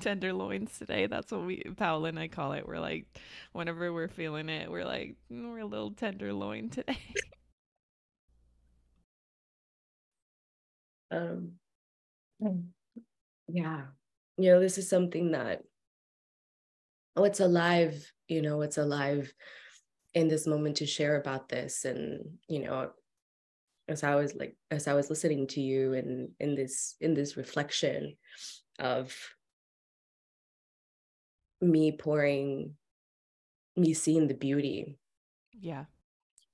tenderloins 0.02 0.78
today. 0.78 1.08
That's 1.08 1.32
what 1.32 1.44
we 1.46 1.64
Paola 1.78 2.10
and 2.10 2.20
I 2.20 2.28
call 2.28 2.54
it. 2.54 2.68
We're 2.68 2.80
like 2.80 3.06
whenever 3.54 3.94
we're 3.94 4.10
feeling 4.10 4.50
it, 4.50 4.70
we're 4.72 4.86
like 4.86 5.16
mm, 5.32 5.50
we're 5.52 5.60
a 5.60 5.66
little 5.66 5.92
tenderloin 5.92 6.70
today. 6.70 6.98
um 11.12 11.54
yeah. 13.48 13.86
You 14.38 14.52
know, 14.54 14.60
this 14.60 14.78
is 14.78 14.90
something 14.90 15.32
that 15.32 15.64
oh, 17.16 17.24
it's 17.24 17.40
alive, 17.40 18.12
you 18.28 18.42
know, 18.42 18.62
it's 18.62 18.78
alive 18.78 19.34
in 20.14 20.28
this 20.28 20.46
moment 20.46 20.78
to 20.78 20.86
share 20.86 21.16
about 21.16 21.50
this 21.50 21.86
and 21.86 22.38
you 22.48 22.60
know 22.60 22.92
as 23.88 24.04
i 24.04 24.16
was 24.16 24.36
like 24.36 24.56
as 24.72 24.88
i 24.88 24.94
was 24.94 25.10
listening 25.10 25.48
to 25.48 25.62
you 25.62 25.94
and 25.94 26.30
in 26.40 26.56
this 26.56 26.96
in 27.02 27.14
this 27.14 27.36
reflection 27.36 28.16
of 28.80 29.16
me 31.62 31.92
pouring 31.92 32.74
me 33.76 33.94
seeing 33.94 34.28
the 34.28 34.34
beauty 34.34 34.98
yeah. 35.60 35.86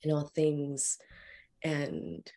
in 0.04 0.12
all 0.12 0.28
things 0.28 0.98
and 1.64 2.32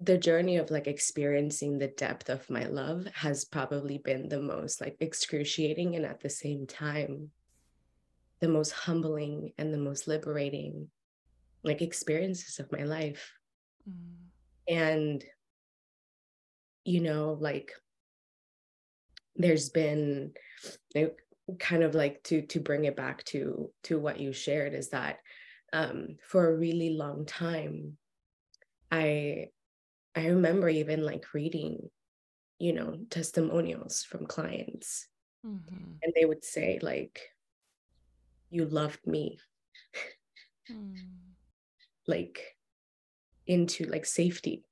the 0.00 0.18
journey 0.18 0.56
of 0.56 0.70
like 0.70 0.86
experiencing 0.86 1.78
the 1.78 1.88
depth 1.88 2.28
of 2.28 2.48
my 2.50 2.64
love 2.64 3.06
has 3.14 3.44
probably 3.44 3.98
been 3.98 4.28
the 4.28 4.40
most 4.40 4.80
like 4.80 4.96
excruciating 5.00 5.96
and 5.96 6.04
at 6.04 6.20
the 6.20 6.30
same 6.30 6.66
time 6.66 7.30
the 8.40 8.48
most 8.48 8.72
humbling 8.72 9.52
and 9.58 9.72
the 9.72 9.78
most 9.78 10.06
liberating 10.08 10.88
like 11.62 11.82
experiences 11.82 12.58
of 12.58 12.70
my 12.72 12.84
life 12.84 13.32
mm. 13.88 13.94
and 14.68 15.24
you 16.84 17.00
know 17.00 17.36
like 17.40 17.72
there's 19.36 19.70
been 19.70 20.32
like, 20.94 21.16
kind 21.58 21.82
of 21.82 21.94
like 21.94 22.22
to 22.22 22.42
to 22.42 22.60
bring 22.60 22.84
it 22.84 22.96
back 22.96 23.24
to 23.24 23.70
to 23.82 23.98
what 23.98 24.20
you 24.20 24.32
shared 24.32 24.74
is 24.74 24.90
that 24.90 25.18
um 25.72 26.16
for 26.22 26.48
a 26.48 26.56
really 26.56 26.90
long 26.90 27.26
time 27.26 27.96
i 28.90 29.48
I 30.14 30.26
remember 30.26 30.68
even 30.68 31.04
like 31.04 31.34
reading, 31.34 31.90
you 32.58 32.72
know, 32.72 32.98
testimonials 33.10 34.04
from 34.04 34.26
clients. 34.26 35.08
Mm-hmm. 35.44 35.92
And 36.02 36.12
they 36.14 36.24
would 36.24 36.44
say, 36.44 36.78
like, 36.80 37.20
you 38.54 38.66
loved 38.66 39.06
me. 39.06 39.38
Mm. 40.70 40.94
like 42.06 42.40
into 43.46 43.84
like 43.84 44.06
safety. 44.06 44.64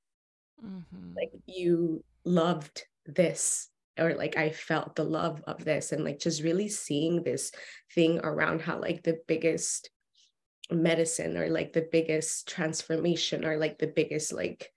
Mm-hmm. 0.65 1.13
Like 1.15 1.33
you 1.47 2.03
loved 2.25 2.85
this 3.05 3.69
or 3.99 4.15
like 4.15 4.39
I 4.39 4.51
felt 4.51 4.97
the 4.97 5.05
love 5.05 5.43
of 5.47 5.65
this 5.65 5.93
and 5.93 6.03
like 6.03 6.19
just 6.19 6.43
really 6.43 6.69
seeing 6.69 7.23
this 7.23 7.53
thing 7.95 8.21
around 8.23 8.63
how 8.63 8.81
like 8.81 9.03
the 9.03 9.19
biggest 9.29 9.91
medicine 10.71 11.37
or 11.37 11.51
like 11.51 11.75
the 11.75 11.87
biggest 11.93 12.49
transformation 12.49 13.45
or 13.45 13.59
like 13.59 13.79
the 13.79 13.93
biggest 13.95 14.33
like 14.33 14.71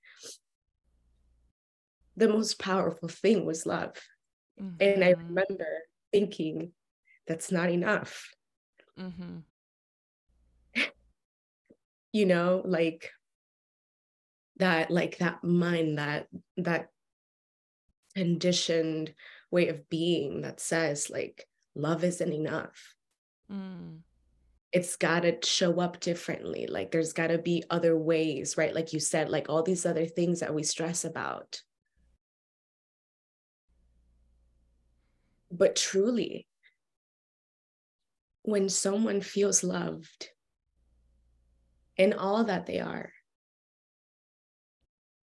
the 2.17 2.27
most 2.27 2.59
powerful 2.59 3.09
thing 3.09 3.45
was 3.45 3.65
love. 3.65 3.95
Mm-hmm. 4.61 4.75
And 4.79 5.03
I 5.03 5.13
mm-hmm. 5.13 5.27
remember 5.27 5.67
thinking, 6.11 6.71
that's 7.27 7.51
not 7.51 7.69
enough. 7.69 8.29
Mm-hmm. 8.99 9.39
you 12.13 12.25
know, 12.25 12.61
like 12.65 13.11
that, 14.57 14.91
like 14.91 15.17
that 15.17 15.43
mind, 15.43 15.97
that, 15.97 16.27
that 16.57 16.89
conditioned 18.15 19.13
way 19.51 19.67
of 19.69 19.89
being 19.89 20.41
that 20.41 20.59
says, 20.59 21.09
like, 21.09 21.45
love 21.75 22.03
isn't 22.03 22.33
enough. 22.33 22.95
Mm 23.51 23.99
it's 24.75 24.97
got 24.97 25.21
to 25.21 25.37
show 25.41 25.79
up 25.79 26.01
differently. 26.01 26.67
Like 26.67 26.91
there's 26.91 27.13
got 27.13 27.27
to 27.27 27.37
be 27.37 27.63
other 27.69 27.97
ways, 27.97 28.57
right? 28.57 28.75
Like 28.75 28.91
you 28.91 28.99
said, 28.99 29.29
like 29.29 29.47
all 29.47 29.63
these 29.63 29.85
other 29.85 30.05
things 30.05 30.41
that 30.41 30.53
we 30.53 30.63
stress 30.63 31.05
about. 31.05 31.61
But 35.49 35.77
truly, 35.77 36.45
when 38.45 38.69
someone 38.69 39.21
feels 39.21 39.63
loved 39.63 40.29
in 41.97 42.13
all 42.13 42.43
that 42.45 42.65
they 42.65 42.79
are, 42.79 43.11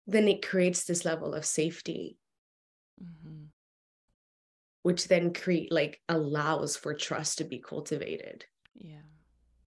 then 0.06 0.26
it 0.26 0.46
creates 0.46 0.84
this 0.84 1.04
level 1.04 1.32
of 1.34 1.44
safety, 1.44 2.18
mm-hmm. 3.02 3.44
which 4.82 5.06
then 5.06 5.32
create 5.32 5.70
like 5.70 6.00
allows 6.08 6.76
for 6.76 6.94
trust 6.94 7.38
to 7.38 7.44
be 7.44 7.58
cultivated. 7.58 8.44
Yeah. 8.74 9.06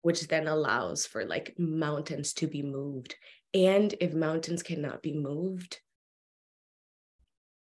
Which 0.01 0.27
then 0.27 0.47
allows 0.47 1.05
for 1.05 1.25
like 1.25 1.55
mountains 1.57 2.33
to 2.35 2.47
be 2.47 2.61
moved. 2.61 3.15
And 3.53 3.95
if 4.01 4.13
mountains 4.13 4.61
cannot 4.61 5.01
be 5.01 5.13
moved, 5.13 5.79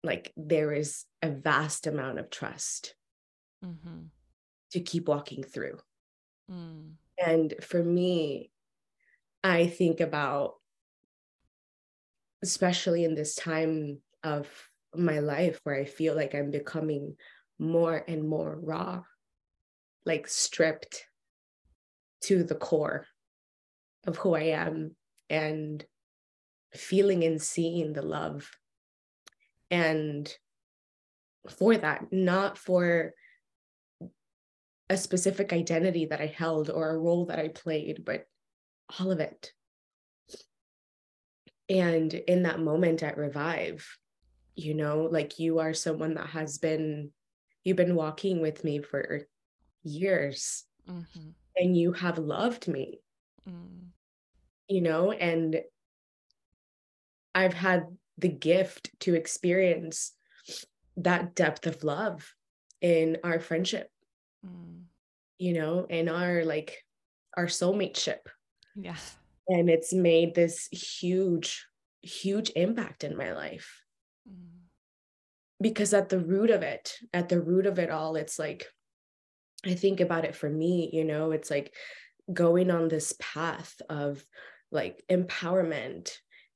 like 0.04 0.32
there 0.38 0.72
is 0.72 1.04
a 1.22 1.30
vast 1.30 1.86
amount 1.86 2.18
of 2.18 2.30
trust 2.30 2.96
mm-hmm. 3.64 4.06
To 4.72 4.80
keep 4.80 5.08
walking 5.08 5.44
through. 5.44 5.80
Mm. 6.50 6.94
And 7.24 7.54
for 7.62 7.84
me, 7.84 8.52
I 9.44 9.68
think 9.68 10.00
about, 10.00 10.56
especially 12.44 13.04
in 13.04 13.16
this 13.16 13.36
time 13.36 14.00
of 14.24 14.48
my 14.96 15.20
life 15.20 15.60
where 15.64 15.76
I 15.76 15.86
feel 15.86 16.16
like 16.16 16.36
I'm 16.36 16.52
becoming 16.52 17.16
more 17.60 18.04
and 18.08 18.28
more 18.28 18.60
raw, 18.62 19.04
like 20.06 20.28
stripped 20.28 21.06
to 22.22 22.44
the 22.44 22.56
core 22.56 23.06
of 24.06 24.18
who 24.18 24.36
I 24.36 24.44
am 24.44 24.96
and 25.30 25.84
feeling 26.74 27.24
and 27.24 27.42
seeing 27.42 27.94
the 27.94 28.02
love. 28.02 28.50
And 29.70 30.32
for 31.50 31.78
that, 31.78 32.12
not 32.12 32.58
for 32.58 33.14
a 34.92 34.98
specific 34.98 35.54
identity 35.54 36.06
that 36.08 36.20
I 36.20 36.26
held 36.26 36.70
or 36.70 36.90
a 36.90 36.98
role 36.98 37.28
that 37.28 37.40
I 37.40 37.48
played, 37.48 38.04
but 38.04 38.26
all 39.00 39.10
of 39.10 39.22
it. 39.22 39.54
And 41.70 42.14
in 42.14 42.44
that 42.44 42.60
moment 42.60 43.02
at 43.02 43.18
Revive, 43.18 43.88
you 44.54 44.74
know, 44.74 45.08
like 45.10 45.40
you 45.40 45.60
are 45.60 45.74
someone 45.74 46.16
that 46.16 46.28
has 46.28 46.58
been, 46.58 47.12
you've 47.64 47.78
been 47.78 47.96
walking 47.96 48.42
with 48.42 48.66
me 48.66 48.80
for 48.80 49.22
years 49.82 50.66
mm-hmm. 50.90 51.30
and 51.56 51.78
you 51.78 51.94
have 51.94 52.18
loved 52.18 52.68
me, 52.68 53.00
mm. 53.50 53.86
you 54.68 54.82
know, 54.82 55.14
and 55.14 55.62
I've 57.34 57.54
had 57.54 57.86
the 58.18 58.28
gift 58.28 58.92
to 59.00 59.16
experience 59.16 60.12
that 60.98 61.34
depth 61.34 61.66
of 61.66 61.86
love 61.86 62.36
in 62.82 63.20
our 63.24 63.40
friendship, 63.40 63.90
mm. 64.46 64.81
You 65.42 65.54
know, 65.54 65.88
in 65.90 66.08
our 66.08 66.46
like 66.46 66.78
our 67.36 67.48
soulmate 67.48 67.98
ship. 67.98 68.30
Yeah. 68.76 68.96
And 69.48 69.72
it's 69.72 69.92
made 69.92 70.36
this 70.36 70.68
huge, 70.72 71.66
huge 72.04 72.52
impact 72.56 73.04
in 73.04 73.18
my 73.18 73.34
life. 73.34 73.82
Mm. 74.30 74.68
Because 75.60 75.96
at 75.96 76.10
the 76.10 76.20
root 76.20 76.52
of 76.52 76.62
it, 76.62 76.96
at 77.12 77.28
the 77.28 77.42
root 77.42 77.66
of 77.66 77.80
it 77.80 77.90
all, 77.90 78.16
it's 78.18 78.38
like, 78.38 78.68
I 79.66 79.74
think 79.74 80.00
about 80.00 80.26
it 80.26 80.36
for 80.36 80.50
me, 80.50 80.92
you 80.94 81.06
know, 81.06 81.32
it's 81.32 81.50
like 81.50 81.74
going 82.32 82.70
on 82.70 82.88
this 82.88 83.16
path 83.20 83.82
of 83.90 84.24
like 84.72 85.04
empowerment 85.10 86.12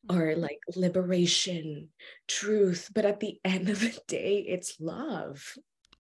or 0.07 0.27
mm-hmm. 0.27 0.41
like 0.41 0.59
liberation, 0.75 1.89
truth. 2.27 2.91
But 2.93 3.05
at 3.05 3.19
the 3.19 3.39
end 3.43 3.67
of 3.69 3.79
the 3.79 3.97
day, 4.07 4.45
it's 4.47 4.79
love. 4.79 5.55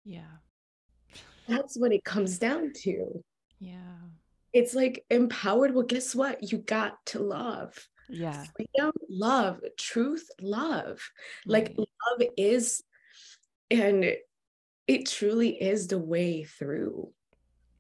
Yeah. 0.05 0.37
That's 1.49 1.77
what 1.77 1.93
it 1.93 2.05
comes 2.05 2.39
down 2.39 2.73
to. 2.83 3.23
Yeah. 3.59 3.97
It's 4.53 4.75
like 4.75 5.05
empowered. 5.11 5.75
Well, 5.75 5.87
guess 5.87 6.15
what? 6.15 6.51
You 6.51 6.59
got 6.59 7.05
to 7.07 7.21
love. 7.21 7.89
Yeah. 8.09 8.45
Freedom, 8.55 8.93
love, 9.09 9.61
truth, 9.77 10.29
love. 10.41 11.01
Right. 11.47 11.69
Like 11.69 11.75
love 11.77 12.29
is, 12.37 12.83
and 13.71 14.17
it 14.87 15.07
truly 15.07 15.51
is 15.61 15.89
the 15.89 15.99
way 15.99 16.45
through. 16.45 17.11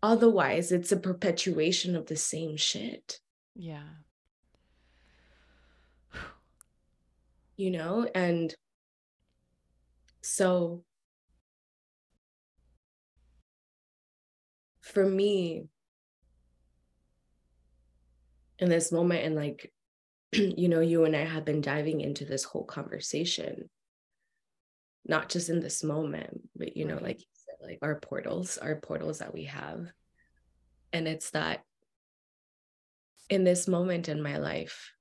Otherwise, 0.02 0.72
it's 0.72 0.92
a 0.92 0.96
perpetuation 0.96 1.96
of 1.96 2.06
the 2.06 2.16
same 2.16 2.56
shit. 2.56 3.20
Yeah. 3.54 3.82
you 7.56 7.70
know? 7.70 8.08
And 8.14 8.54
so 10.22 10.84
for 14.96 15.04
me, 15.04 15.68
in 18.58 18.70
this 18.70 18.90
moment, 18.90 19.26
and 19.26 19.36
like, 19.36 19.70
you 20.32 20.70
know, 20.70 20.80
you 20.80 21.04
and 21.04 21.14
I 21.14 21.26
have 21.26 21.44
been 21.44 21.60
diving 21.60 22.00
into 22.00 22.24
this 22.24 22.44
whole 22.44 22.64
conversation, 22.64 23.68
not 25.04 25.28
just 25.28 25.50
in 25.50 25.60
this 25.60 25.84
moment, 25.84 26.48
but, 26.56 26.78
you 26.78 26.86
know, 26.86 26.98
like 26.98 27.18
you 27.18 27.26
said, 27.34 27.68
like 27.68 27.78
our 27.82 28.00
portals, 28.00 28.56
our 28.56 28.76
portals 28.76 29.18
that 29.18 29.34
we 29.34 29.44
have. 29.44 29.86
And 30.94 31.06
it's 31.06 31.28
that 31.32 31.60
in 33.28 33.44
this 33.44 33.68
moment 33.68 34.08
in 34.08 34.22
my 34.22 34.38
life, 34.38 34.92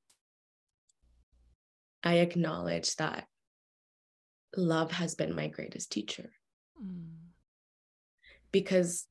I 2.03 2.15
acknowledge 2.15 2.97
that 2.97 3.27
love 4.57 4.91
has 4.91 5.15
been 5.15 5.33
my 5.33 5.47
greatest 5.47 5.89
teacher. 5.89 6.31
Mm. 6.83 7.13
Because 8.51 9.07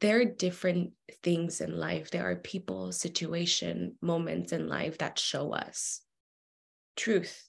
there 0.00 0.20
are 0.20 0.24
different 0.24 0.92
things 1.22 1.60
in 1.60 1.78
life. 1.78 2.10
There 2.10 2.28
are 2.28 2.36
people, 2.36 2.92
situation, 2.92 3.96
moments 4.00 4.52
in 4.52 4.68
life 4.68 4.98
that 4.98 5.18
show 5.18 5.52
us 5.52 6.00
truth 6.96 7.48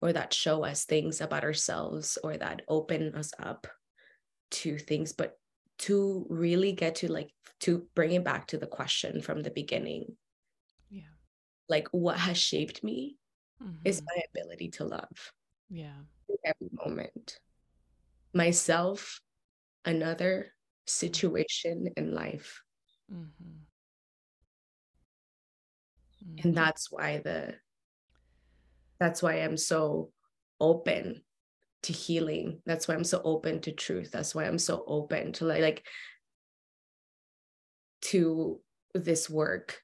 or 0.00 0.12
that 0.12 0.32
show 0.32 0.64
us 0.64 0.84
things 0.84 1.20
about 1.20 1.44
ourselves 1.44 2.18
or 2.22 2.36
that 2.36 2.62
open 2.68 3.14
us 3.14 3.32
up 3.38 3.66
to 4.50 4.78
things. 4.78 5.12
But 5.12 5.38
to 5.80 6.26
really 6.28 6.72
get 6.72 6.96
to 6.96 7.12
like, 7.12 7.30
to 7.60 7.86
bring 7.94 8.12
it 8.12 8.24
back 8.24 8.48
to 8.48 8.58
the 8.58 8.66
question 8.66 9.20
from 9.20 9.42
the 9.42 9.50
beginning. 9.50 10.16
Yeah. 10.90 11.02
Like, 11.68 11.88
what 11.90 12.18
has 12.18 12.38
shaped 12.38 12.84
me? 12.84 13.18
mm-hmm. 13.62 13.76
is 13.84 14.02
my 14.02 14.22
ability 14.32 14.68
to 14.70 14.84
love. 14.84 15.32
Yeah. 15.68 15.96
Every 16.44 16.70
moment. 16.72 17.38
Myself, 18.34 19.20
another 19.84 20.52
situation 20.88 21.88
in 21.96 22.14
life. 22.14 22.62
Mm-hmm. 23.12 23.58
Mm-hmm. 26.24 26.46
And 26.48 26.56
that's 26.56 26.90
why 26.90 27.18
the 27.18 27.54
that's 28.98 29.22
why 29.22 29.34
I'm 29.34 29.56
so 29.56 30.10
open 30.60 31.22
to 31.84 31.92
healing. 31.92 32.60
That's 32.66 32.88
why 32.88 32.94
I'm 32.94 33.04
so 33.04 33.20
open 33.22 33.60
to 33.62 33.72
truth. 33.72 34.10
That's 34.10 34.34
why 34.34 34.44
I'm 34.44 34.58
so 34.58 34.82
open 34.86 35.32
to 35.34 35.44
like, 35.44 35.60
like 35.60 35.86
to 38.02 38.60
this 38.94 39.30
work, 39.30 39.80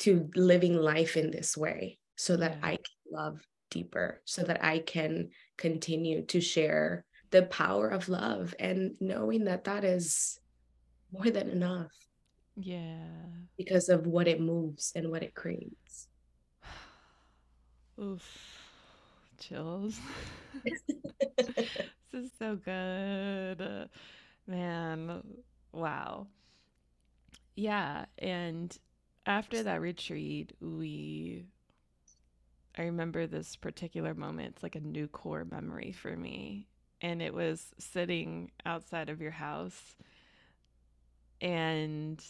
to 0.00 0.28
living 0.34 0.76
life 0.76 1.16
in 1.16 1.30
this 1.30 1.56
way 1.56 1.98
so 2.16 2.36
that 2.36 2.58
yeah. 2.60 2.66
I 2.66 2.70
can 2.72 3.10
love 3.10 3.40
deeper, 3.70 4.20
so 4.26 4.42
that 4.42 4.62
I 4.62 4.80
can 4.80 5.30
continue 5.56 6.26
to 6.26 6.40
share 6.42 7.06
the 7.32 7.42
power 7.42 7.88
of 7.88 8.08
love 8.08 8.54
and 8.60 8.94
knowing 9.00 9.44
that 9.44 9.64
that 9.64 9.84
is 9.84 10.38
more 11.12 11.30
than 11.30 11.48
enough. 11.50 11.90
Yeah. 12.56 13.08
Because 13.56 13.88
of 13.88 14.06
what 14.06 14.28
it 14.28 14.40
moves 14.40 14.92
and 14.94 15.10
what 15.10 15.22
it 15.22 15.34
creates. 15.34 16.08
Oof. 18.00 18.58
Chills. 19.40 19.98
this 20.64 21.70
is 22.12 22.30
so 22.38 22.56
good. 22.56 23.88
Man, 24.46 25.22
wow. 25.72 26.28
Yeah, 27.56 28.06
and 28.18 28.76
after 29.26 29.62
that 29.62 29.80
retreat, 29.80 30.52
we 30.60 31.46
I 32.76 32.82
remember 32.84 33.26
this 33.26 33.56
particular 33.56 34.14
moment. 34.14 34.54
It's 34.54 34.62
like 34.62 34.76
a 34.76 34.80
new 34.80 35.06
core 35.08 35.44
memory 35.44 35.92
for 35.92 36.16
me. 36.16 36.68
And 37.02 37.20
it 37.20 37.34
was 37.34 37.74
sitting 37.78 38.50
outside 38.64 39.10
of 39.10 39.20
your 39.20 39.32
house. 39.32 39.96
And 41.40 42.24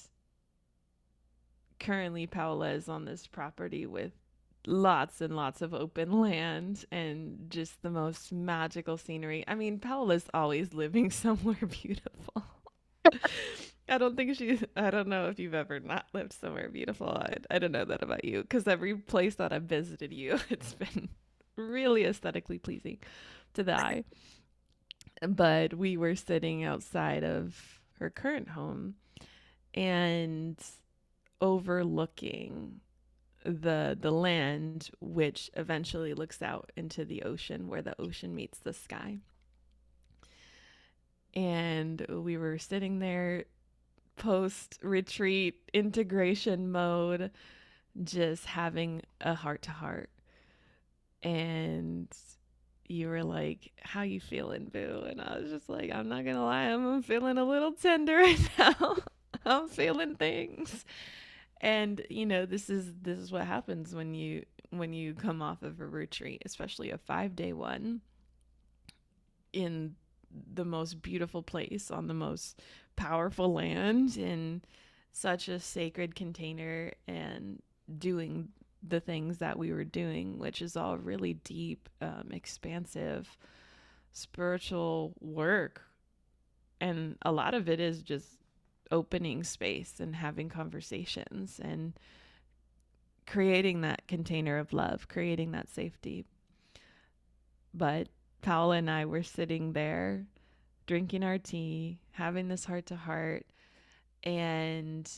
currently, 1.79 2.27
Paola 2.27 2.71
is 2.73 2.89
on 2.89 3.05
this 3.05 3.27
property 3.27 3.87
with 3.87 4.13
lots 4.67 5.21
and 5.21 5.37
lots 5.37 5.61
of 5.61 5.75
open 5.75 6.21
land 6.21 6.85
and 6.91 7.47
just 7.51 7.83
the 7.83 7.91
most 7.91 8.33
magical 8.33 8.97
scenery. 8.97 9.45
I 9.47 9.55
mean, 9.55 9.79
Paola's 9.79 10.27
always 10.33 10.73
living 10.73 11.11
somewhere 11.13 11.67
beautiful. 11.69 12.45
I 13.89 13.99
don't 13.99 14.17
think 14.17 14.37
she's. 14.37 14.65
I 14.77 14.91
don't 14.91 15.09
know 15.09 15.29
if 15.29 15.39
you've 15.39 15.55
ever 15.55 15.81
not 15.81 16.07
lived 16.15 16.33
somewhere 16.33 16.71
beautiful. 16.71 17.09
I, 17.11 17.35
I 17.51 17.59
don't 17.59 17.73
know 17.73 17.85
that 17.85 18.03
about 18.03 18.25
you 18.25 18.43
because 18.43 18.67
every 18.67 18.97
place 18.97 19.35
that 19.35 19.53
I've 19.53 19.65
visited 19.65 20.13
you, 20.13 20.39
it's 20.51 20.75
been 20.75 21.09
really 21.57 22.05
aesthetically 22.05 22.59
pleasing 22.59 22.99
to 23.55 23.63
the 23.65 23.75
eye. 23.79 24.05
But 25.27 25.75
we 25.75 25.97
were 25.97 26.17
sitting 26.17 26.65
outside 26.65 27.25
of 27.25 27.81
her 27.99 28.11
current 28.11 28.49
home 28.49 28.97
and 29.75 30.59
overlooking 31.41 32.81
the 33.45 33.97
the 34.01 34.11
land 34.11 34.91
which 35.01 35.51
eventually 35.55 36.15
looks 36.15 36.43
out 36.43 36.71
into 36.77 37.05
the 37.05 37.23
ocean 37.23 37.69
where 37.69 37.83
the 37.83 38.01
ocean 38.01 38.35
meets 38.35 38.59
the 38.61 38.73
sky 38.73 39.19
and 41.35 42.05
we 42.09 42.37
were 42.37 42.59
sitting 42.59 42.99
there 42.99 43.45
post 44.17 44.79
retreat 44.83 45.57
integration 45.73 46.71
mode, 46.71 47.31
just 48.05 48.45
having 48.47 49.03
a 49.21 49.35
heart 49.35 49.63
to 49.63 49.71
heart. 49.71 50.11
And 51.23 52.09
you 52.93 53.09
were 53.09 53.25
like, 53.25 53.73
How 53.81 54.03
you 54.03 54.21
feeling, 54.21 54.67
boo? 54.67 55.05
And 55.09 55.21
I 55.21 55.39
was 55.39 55.51
just 55.51 55.69
like, 55.69 55.91
I'm 55.93 56.09
not 56.09 56.25
gonna 56.25 56.45
lie, 56.45 56.65
I'm 56.65 57.03
feeling 57.03 57.39
a 57.39 57.45
little 57.45 57.73
tender 57.73 58.17
right 58.19 58.51
now. 58.59 58.97
I'm 59.45 59.69
feeling 59.69 60.15
things. 60.15 60.85
And 61.61 62.05
you 62.11 62.27
know, 62.27 62.47
this 62.47 62.69
is 62.69 62.93
this 63.01 63.19
is 63.19 63.33
what 63.33 63.45
happens 63.45 63.95
when 63.95 64.15
you 64.15 64.45
when 64.71 64.93
you 64.93 65.15
come 65.15 65.43
off 65.43 65.63
of 65.63 65.81
a 65.81 65.87
retreat, 65.87 66.43
especially 66.45 66.91
a 66.91 66.99
5-day 66.99 67.53
one 67.53 68.01
in 69.53 69.95
the 70.55 70.65
most 70.65 71.03
beautiful 71.03 71.43
place 71.43 71.91
on 71.91 72.07
the 72.07 72.15
most 72.15 72.61
powerful 72.97 73.53
land 73.53 74.17
in 74.17 74.63
such 75.13 75.49
a 75.49 75.61
sacred 75.61 76.15
container 76.15 76.93
and 77.07 77.61
doing 77.99 78.49
the 78.87 79.01
things 79.01 79.39
that 79.39 79.59
we 79.59 79.73
were 79.73 79.85
doing, 79.85 80.39
which 80.39 80.61
is 80.61 80.77
all 80.77 80.99
really 80.99 81.35
deep, 81.35 81.89
um, 82.01 82.31
expansive, 82.33 83.37
spiritual 84.13 85.15
work. 85.21 85.83
And 86.81 87.17
a 87.23 87.33
lot 87.33 87.55
of 87.55 87.69
it 87.69 87.81
is 87.81 88.03
just 88.03 88.39
opening 88.91 89.45
space 89.45 90.01
and 90.01 90.17
having 90.17 90.49
conversations 90.49 91.61
and 91.63 91.95
creating 93.27 93.83
that 93.83 94.07
container 94.09 94.59
of 94.59 94.73
love, 94.73 95.09
creating 95.09 95.53
that 95.53 95.71
safety. 95.71 96.25
But 97.73 98.09
Paola 98.43 98.77
and 98.77 98.91
I 98.91 99.07
were 99.07 99.23
sitting 99.23 99.73
there 99.73 100.27
drinking 100.87 101.23
our 101.23 101.39
tea, 101.39 102.01
having 102.11 102.49
this 102.49 102.65
heart 102.65 102.87
to 102.87 102.97
heart, 102.97 103.47
and 104.25 105.11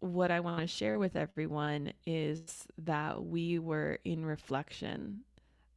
what 0.00 0.30
I 0.30 0.40
want 0.40 0.60
to 0.60 0.66
share 0.66 0.98
with 0.98 1.16
everyone 1.16 1.92
is 2.06 2.66
that 2.78 3.24
we 3.24 3.58
were 3.58 3.98
in 4.04 4.24
reflection 4.24 5.20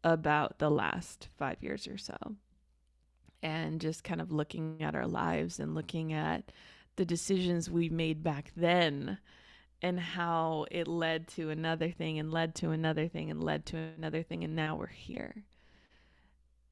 about 0.04 0.60
the 0.60 0.70
last 0.70 1.30
five 1.38 1.62
years 1.62 1.88
or 1.88 1.98
so. 1.98 2.18
And 3.42 3.80
just 3.80 4.04
kind 4.04 4.20
of 4.20 4.32
looking 4.32 4.82
at 4.82 4.96
our 4.96 5.08
lives 5.08 5.60
and 5.60 5.74
looking 5.74 6.12
at 6.12 6.52
the 6.98 7.06
decisions 7.06 7.70
we 7.70 7.88
made 7.88 8.22
back 8.22 8.52
then 8.56 9.18
and 9.82 9.98
how 9.98 10.66
it 10.70 10.88
led 10.88 11.28
to 11.30 11.50
another 11.50 11.90
thing 11.90 12.20
and 12.20 12.32
led 12.32 12.54
to 12.56 12.72
another 12.72 13.08
thing 13.08 13.32
and 13.32 13.42
led 13.42 13.66
to 13.68 13.78
another 13.78 14.24
thing. 14.24 14.44
And 14.44 14.56
now 14.56 14.76
we're 14.76 14.88
here. 14.88 15.46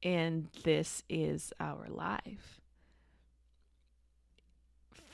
And 0.02 0.48
this 0.64 1.02
is 1.08 1.52
our 1.58 1.86
life 1.88 2.60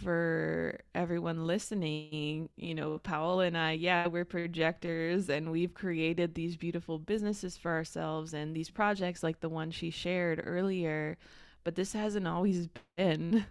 for 0.05 0.79
everyone 0.95 1.47
listening, 1.47 2.51
you 2.57 2.75
know, 2.75 2.99
Paola 2.99 3.47
and 3.47 3.57
I, 3.57 3.73
yeah, 3.73 4.07
we're 4.07 4.27
projectors 4.27 5.31
and 5.31 5.51
we've 5.51 5.73
created 5.73 6.35
these 6.35 6.57
beautiful 6.57 6.99
businesses 6.99 7.57
for 7.57 7.73
ourselves 7.73 8.35
and 8.35 8.55
these 8.55 8.71
projects 8.71 9.23
like 9.23 9.41
the 9.41 9.49
one 9.49 9.71
she 9.71 9.91
shared 9.91 10.43
earlier. 10.45 11.17
But 11.65 11.75
this 11.75 11.95
hasn't 11.95 12.29
always 12.29 12.69
been 12.97 13.47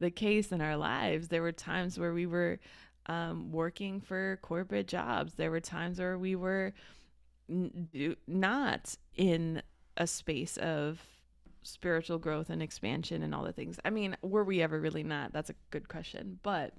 the 0.00 0.10
case 0.10 0.50
in 0.50 0.62
our 0.62 0.76
lives. 0.76 1.28
There 1.28 1.42
were 1.42 1.52
times 1.52 1.98
where 1.98 2.14
we 2.14 2.26
were 2.26 2.58
um, 3.06 3.52
working 3.52 4.00
for 4.00 4.38
corporate 4.40 4.88
jobs, 4.88 5.34
there 5.34 5.50
were 5.50 5.60
times 5.60 5.98
where 5.98 6.18
we 6.18 6.34
were 6.34 6.72
n- 7.50 8.16
not 8.26 8.96
in 9.14 9.62
a 9.98 10.06
space 10.06 10.56
of 10.56 11.00
spiritual 11.64 12.18
growth 12.18 12.50
and 12.50 12.62
expansion 12.62 13.22
and 13.22 13.34
all 13.34 13.44
the 13.44 13.52
things. 13.52 13.78
I 13.84 13.90
mean, 13.90 14.16
were 14.22 14.44
we 14.44 14.62
ever 14.62 14.80
really 14.80 15.02
not? 15.02 15.32
That's 15.32 15.50
a 15.50 15.54
good 15.70 15.88
question. 15.88 16.38
But 16.42 16.74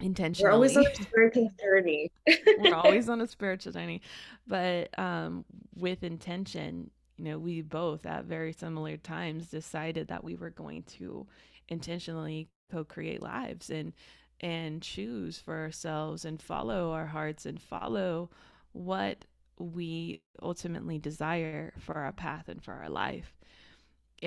intentionally. 0.00 0.48
We're 0.48 0.54
always 0.54 0.76
on 0.76 0.86
a 0.86 0.94
spiritual 0.94 1.50
journey. 1.60 2.10
we're 2.58 2.74
always 2.74 3.08
on 3.10 3.20
a 3.20 3.26
spiritual 3.26 3.72
journey. 3.72 4.00
But 4.46 4.98
um, 4.98 5.44
with 5.74 6.02
intention, 6.02 6.90
you 7.16 7.24
know, 7.24 7.38
we 7.38 7.62
both 7.62 8.06
at 8.06 8.24
very 8.24 8.52
similar 8.52 8.96
times 8.96 9.48
decided 9.48 10.08
that 10.08 10.24
we 10.24 10.36
were 10.36 10.50
going 10.50 10.84
to 10.98 11.26
intentionally 11.68 12.48
co-create 12.70 13.22
lives 13.22 13.70
and 13.70 13.92
and 14.40 14.82
choose 14.82 15.38
for 15.38 15.56
ourselves 15.56 16.26
and 16.26 16.42
follow 16.42 16.92
our 16.92 17.06
hearts 17.06 17.46
and 17.46 17.60
follow 17.60 18.28
what 18.72 19.24
we 19.58 20.20
ultimately 20.42 20.98
desire 20.98 21.72
for 21.78 21.94
our 21.94 22.12
path 22.12 22.48
and 22.48 22.62
for 22.62 22.74
our 22.74 22.90
life. 22.90 23.35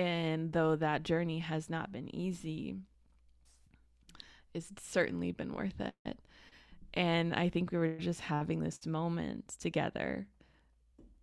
And 0.00 0.54
though 0.54 0.76
that 0.76 1.02
journey 1.02 1.40
has 1.40 1.68
not 1.68 1.92
been 1.92 2.14
easy, 2.16 2.78
it's 4.54 4.72
certainly 4.80 5.30
been 5.30 5.52
worth 5.52 5.78
it. 5.78 6.18
And 6.94 7.34
I 7.34 7.50
think 7.50 7.70
we 7.70 7.76
were 7.76 7.98
just 7.98 8.22
having 8.22 8.60
this 8.60 8.86
moment 8.86 9.56
together. 9.60 10.26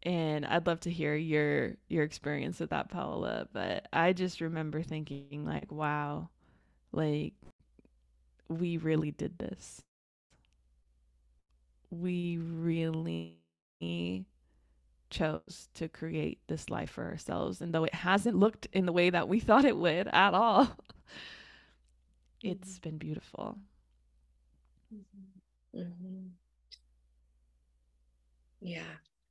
And 0.04 0.46
I'd 0.46 0.68
love 0.68 0.80
to 0.82 0.92
hear 0.92 1.16
your 1.16 1.74
your 1.90 2.04
experience 2.04 2.60
with 2.60 2.70
that, 2.70 2.90
Paola. 2.90 3.48
But 3.52 3.88
I 3.92 4.13
just 4.13 4.42
remember 4.42 4.84
thinking 4.84 5.44
like, 5.44 5.72
wow, 5.72 6.30
like 6.92 7.34
we 8.48 8.78
really 8.78 9.10
did 9.10 9.40
this. 9.40 9.82
We 11.90 12.38
really 12.38 13.40
chose 15.10 15.70
to 15.76 15.88
create 15.88 16.39
this 16.48 16.70
life 16.70 16.91
for 16.91 17.06
ourselves. 17.06 17.62
And 17.62 17.74
though 17.74 17.84
it 17.84 17.93
hasn't 17.93 18.38
looked 18.38 18.67
in 18.74 18.86
the 18.86 18.93
way 18.93 19.10
that 19.10 19.28
we 19.28 19.39
thought 19.41 19.65
it 19.65 19.78
would 19.78 20.08
at 20.08 20.34
all, 20.34 20.70
it's 22.43 22.74
mm-hmm. 22.74 22.89
been 22.89 22.98
beautiful. 22.98 23.58
Mm-hmm. 24.93 25.80
Mm-hmm. 25.82 26.28
Yeah. 28.62 28.84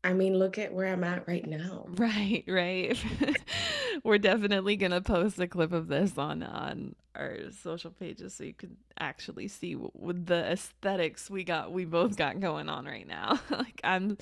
I 0.06 0.12
mean, 0.12 0.38
look 0.38 0.56
at 0.56 0.72
where 0.72 0.92
I'm 0.92 1.02
at 1.02 1.26
right 1.26 1.44
now. 1.44 1.86
Right, 1.96 2.44
right. 2.46 2.96
We're 4.04 4.18
definitely 4.18 4.76
gonna 4.76 5.00
post 5.00 5.40
a 5.40 5.48
clip 5.48 5.72
of 5.72 5.88
this 5.88 6.16
on 6.16 6.44
on 6.44 6.94
our 7.16 7.38
social 7.62 7.90
pages 7.90 8.34
so 8.34 8.44
you 8.44 8.52
can 8.52 8.76
actually 9.00 9.48
see 9.48 9.74
with 9.74 10.26
the 10.26 10.52
aesthetics 10.52 11.30
we 11.30 11.42
got 11.42 11.72
we 11.72 11.86
both 11.86 12.16
got 12.16 12.38
going 12.38 12.68
on 12.68 12.84
right 12.84 13.08
now. 13.08 13.40
like 13.50 13.80
I'm 13.82 14.18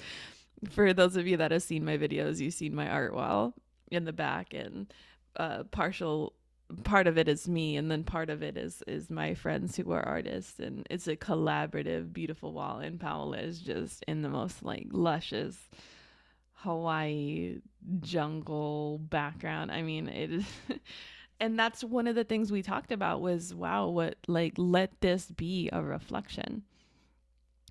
for 0.71 0.93
those 0.93 1.17
of 1.17 1.27
you 1.27 1.37
that 1.37 1.51
have 1.51 1.63
seen 1.63 1.85
my 1.85 1.97
videos, 1.97 2.41
you've 2.41 2.55
seen 2.55 2.75
my 2.75 2.89
art 2.89 3.15
wall 3.15 3.55
in 3.91 4.05
the 4.05 4.13
back, 4.13 4.55
and 4.55 4.93
uh, 5.37 5.65
partial 5.65 6.35
part 6.83 7.07
of 7.07 7.19
it 7.19 7.29
is 7.29 7.49
me, 7.49 7.77
and 7.77 7.91
then 7.91 8.05
part 8.05 8.31
of 8.31 8.43
it 8.43 8.57
is 8.57 8.83
is 8.87 9.11
my 9.11 9.35
friends 9.35 9.77
who 9.77 9.93
are 9.93 10.07
artists, 10.07 10.59
and 10.59 10.87
it's 10.91 11.07
a 11.07 11.17
collaborative, 11.17 12.13
beautiful 12.13 12.53
wall. 12.53 12.79
And 12.79 12.99
Paola 13.01 13.39
is 13.39 13.61
just 13.61 14.05
in 14.09 14.23
the 14.23 14.29
most 14.29 14.63
like 14.63 14.87
luscious 14.91 15.57
Hawaii 16.53 17.59
jungle 18.01 18.99
background. 18.99 19.71
I 19.71 19.83
mean, 19.83 20.09
it 20.09 20.33
is. 20.33 20.47
and 21.41 21.59
that's 21.59 21.85
one 21.85 22.07
of 22.07 22.15
the 22.15 22.25
things 22.25 22.51
we 22.51 22.63
talked 22.63 22.93
about 22.93 23.21
was 23.21 23.55
wow 23.55 23.89
what 23.89 24.17
like 24.29 24.55
let 24.57 25.01
this 25.01 25.27
be 25.27 25.69
a 25.73 25.83
reflection 25.83 26.63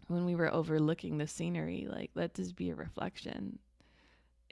when 0.07 0.25
we 0.25 0.35
were 0.35 0.53
overlooking 0.53 1.17
the 1.17 1.27
scenery, 1.27 1.87
like 1.89 2.11
let 2.15 2.33
this 2.33 2.51
be 2.51 2.69
a 2.69 2.75
reflection. 2.75 3.59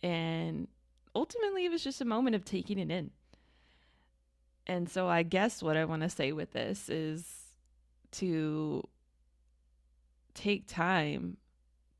And 0.04 0.68
ultimately, 1.16 1.66
it 1.66 1.72
was 1.72 1.84
just 1.84 2.02
a 2.02 2.06
moment 2.06 2.36
of 2.36 2.46
taking 2.46 2.80
it 2.80 2.92
in. 2.92 3.12
And 4.68 4.90
so, 4.90 5.08
I 5.08 5.24
guess 5.24 5.62
what 5.62 5.78
I 5.78 5.86
want 5.86 6.04
to 6.04 6.10
say 6.10 6.32
with 6.32 6.54
this 6.54 6.90
is 6.90 7.26
to 8.14 8.88
take 10.34 10.68
time 10.68 11.38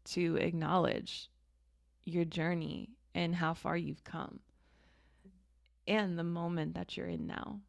to 0.04 0.38
acknowledge 0.38 1.30
your 2.06 2.26
journey 2.26 2.90
and 3.14 3.36
how 3.36 3.54
far 3.54 3.78
you've 3.78 4.04
come 4.04 4.40
and 5.88 6.18
the 6.18 6.24
moment 6.24 6.76
that 6.76 6.96
you're 6.96 7.08
in 7.08 7.28
now. 7.28 7.60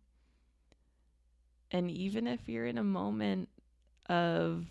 And 1.70 1.90
even 1.90 2.26
if 2.26 2.48
you're 2.48 2.66
in 2.66 2.78
a 2.78 2.84
moment 2.84 3.48
of 4.08 4.66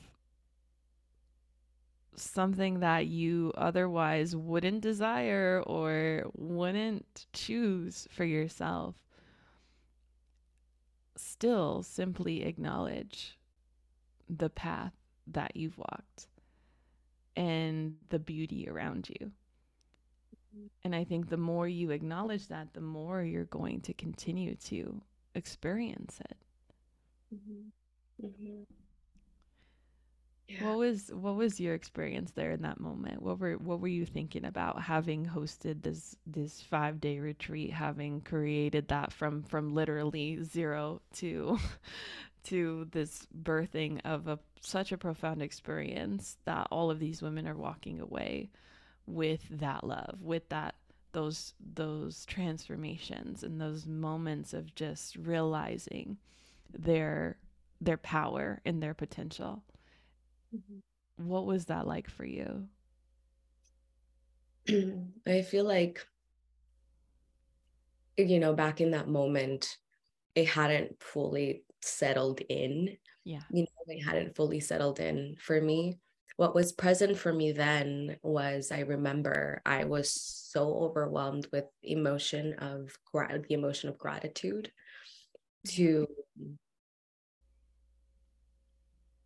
something 2.16 2.80
that 2.80 3.08
you 3.08 3.52
otherwise 3.56 4.36
wouldn't 4.36 4.82
desire 4.82 5.64
or 5.66 6.26
wouldn't 6.36 7.26
choose 7.34 8.08
for 8.12 8.26
yourself, 8.26 8.96
still 11.16 11.84
simply 11.84 12.44
acknowledge 12.44 13.38
the 14.30 14.50
path 14.50 14.94
that 15.28 15.56
you've 15.56 15.78
walked 15.78 16.28
and 17.36 17.96
the 18.10 18.20
beauty 18.20 18.68
around 18.70 19.10
you. 19.10 19.32
And 20.84 20.94
I 20.94 21.04
think 21.04 21.30
the 21.30 21.38
more 21.38 21.68
you 21.68 21.92
acknowledge 21.92 22.48
that, 22.48 22.74
the 22.74 22.82
more 22.82 23.24
you're 23.24 23.46
going 23.46 23.82
to 23.82 23.94
continue 23.94 24.56
to 24.56 25.02
experience 25.34 26.20
it. 26.20 26.38
Mm-hmm. 27.34 28.26
Mm-hmm. 28.28 28.81
Yeah. 30.52 30.68
What 30.68 30.78
was 30.78 31.12
what 31.14 31.36
was 31.36 31.60
your 31.60 31.76
experience 31.76 32.32
there 32.32 32.52
in 32.52 32.62
that 32.64 32.80
moment? 32.80 33.22
What 33.22 33.40
were 33.40 33.54
what 33.54 33.80
were 33.80 33.88
you 33.88 34.06
thinking 34.06 34.46
about 34.46 34.82
having 34.82 35.26
hosted 35.26 35.82
this 35.82 36.16
this 36.26 36.64
5-day 36.72 37.20
retreat, 37.20 37.72
having 37.72 38.22
created 38.22 38.90
that 38.90 39.14
from 39.14 39.44
from 39.44 39.74
literally 39.74 40.44
zero 40.44 41.02
to 41.16 41.58
to 42.46 42.88
this 42.92 43.28
birthing 43.44 44.02
of 44.04 44.28
a 44.28 44.40
such 44.62 44.92
a 44.92 44.98
profound 44.98 45.42
experience 45.42 46.38
that 46.46 46.68
all 46.72 46.92
of 46.92 47.00
these 47.00 47.22
women 47.22 47.48
are 47.48 47.56
walking 47.58 48.00
away 48.00 48.50
with 49.06 49.42
that 49.50 49.84
love, 49.84 50.22
with 50.22 50.48
that 50.50 50.76
those 51.14 51.54
those 51.74 52.26
transformations 52.26 53.44
and 53.44 53.60
those 53.60 53.86
moments 53.86 54.54
of 54.54 54.74
just 54.76 55.16
realizing 55.18 56.18
their 56.78 57.38
their 57.80 57.98
power 57.98 58.62
and 58.66 58.82
their 58.82 58.94
potential. 58.94 59.64
Mm-hmm. 60.56 61.28
What 61.28 61.46
was 61.46 61.66
that 61.66 61.88
like 61.88 62.10
for 62.10 62.26
you? 62.26 62.68
I 65.28 65.42
feel 65.42 65.66
like 65.66 66.06
you 68.18 68.40
know, 68.40 68.54
back 68.54 68.82
in 68.82 68.92
that 68.92 69.08
moment, 69.08 69.78
it 70.36 70.48
hadn't 70.48 71.02
fully 71.02 71.64
settled 71.82 72.42
in. 72.42 72.98
Yeah. 73.24 73.42
You 73.52 73.64
know, 73.64 73.68
it 73.88 74.04
hadn't 74.04 74.36
fully 74.36 74.60
settled 74.60 75.00
in 75.00 75.36
for 75.40 75.60
me. 75.60 75.98
What 76.38 76.56
was 76.56 76.72
present 76.72 77.18
for 77.18 77.34
me 77.34 77.52
then 77.52 78.18
was 78.24 78.72
I 78.72 78.80
remember 78.80 79.62
I 79.66 79.84
was 79.84 80.12
so 80.12 80.74
overwhelmed 80.76 81.48
with 81.52 81.66
emotion 81.84 82.54
of 82.56 82.96
the 83.14 83.54
emotion 83.54 83.90
of 83.90 83.98
gratitude 83.98 84.72
to 85.70 86.08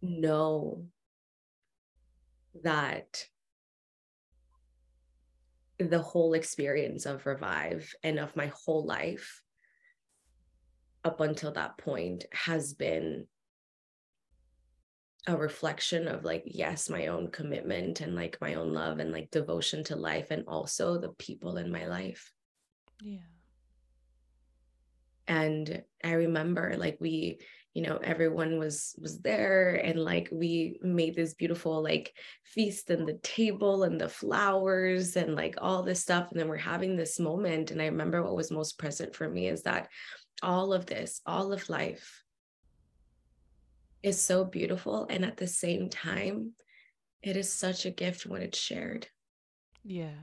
know 0.01 0.85
that 2.63 3.25
the 5.79 5.99
whole 5.99 6.33
experience 6.33 7.05
of 7.05 7.25
revive 7.25 7.93
and 8.03 8.17
of 8.19 8.35
my 8.35 8.51
whole 8.65 8.85
life 8.85 9.41
up 11.03 11.19
until 11.19 11.51
that 11.51 11.77
point 11.77 12.25
has 12.31 12.73
been 12.73 13.27
a 15.27 15.35
reflection 15.35 16.07
of 16.07 16.23
like 16.23 16.43
yes 16.45 16.89
my 16.89 17.07
own 17.07 17.29
commitment 17.31 18.01
and 18.01 18.15
like 18.15 18.37
my 18.41 18.53
own 18.53 18.73
love 18.73 18.99
and 18.99 19.11
like 19.11 19.29
devotion 19.31 19.83
to 19.83 19.95
life 19.95 20.31
and 20.31 20.43
also 20.47 20.97
the 20.99 21.09
people 21.09 21.57
in 21.57 21.71
my 21.71 21.87
life. 21.87 22.31
Yeah. 23.01 23.17
And 25.27 25.83
i 26.03 26.11
remember 26.11 26.75
like 26.77 26.97
we 26.99 27.39
you 27.75 27.83
know 27.83 27.97
everyone 27.97 28.57
was 28.57 28.95
was 28.99 29.19
there 29.19 29.75
and 29.75 29.99
like 29.99 30.27
we 30.31 30.79
made 30.81 31.13
this 31.13 31.35
beautiful 31.35 31.83
like 31.83 32.13
feast 32.43 32.89
and 32.89 33.07
the 33.07 33.19
table 33.21 33.83
and 33.83 34.01
the 34.01 34.09
flowers 34.09 35.15
and 35.15 35.35
like 35.35 35.55
all 35.61 35.83
this 35.83 36.01
stuff 36.01 36.31
and 36.31 36.39
then 36.39 36.47
we're 36.47 36.57
having 36.57 36.95
this 36.95 37.19
moment 37.19 37.69
and 37.69 37.81
i 37.81 37.85
remember 37.85 38.23
what 38.23 38.35
was 38.35 38.49
most 38.49 38.79
present 38.79 39.15
for 39.15 39.29
me 39.29 39.47
is 39.47 39.61
that 39.61 39.89
all 40.41 40.73
of 40.73 40.87
this 40.87 41.21
all 41.27 41.53
of 41.53 41.69
life 41.69 42.23
is 44.01 44.21
so 44.21 44.43
beautiful 44.45 45.05
and 45.09 45.23
at 45.23 45.37
the 45.37 45.47
same 45.47 45.89
time 45.89 46.53
it 47.25 47.35
is 47.35 47.51
such 47.51 47.85
a 47.85 47.91
gift 47.91 48.27
when 48.27 48.43
it's 48.43 48.57
shared. 48.57 49.07
Yeah. 49.83 50.13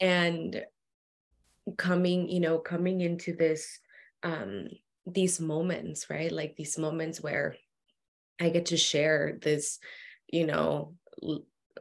And 0.00 0.64
coming 1.76 2.28
you 2.28 2.40
know 2.40 2.58
coming 2.58 3.02
into 3.02 3.32
this 3.36 3.78
um 4.24 4.66
these 5.06 5.40
moments, 5.40 6.08
right? 6.08 6.30
Like 6.30 6.56
these 6.56 6.78
moments 6.78 7.20
where 7.20 7.56
I 8.40 8.50
get 8.50 8.66
to 8.66 8.76
share 8.76 9.38
this, 9.40 9.78
you 10.28 10.46
know, 10.46 10.94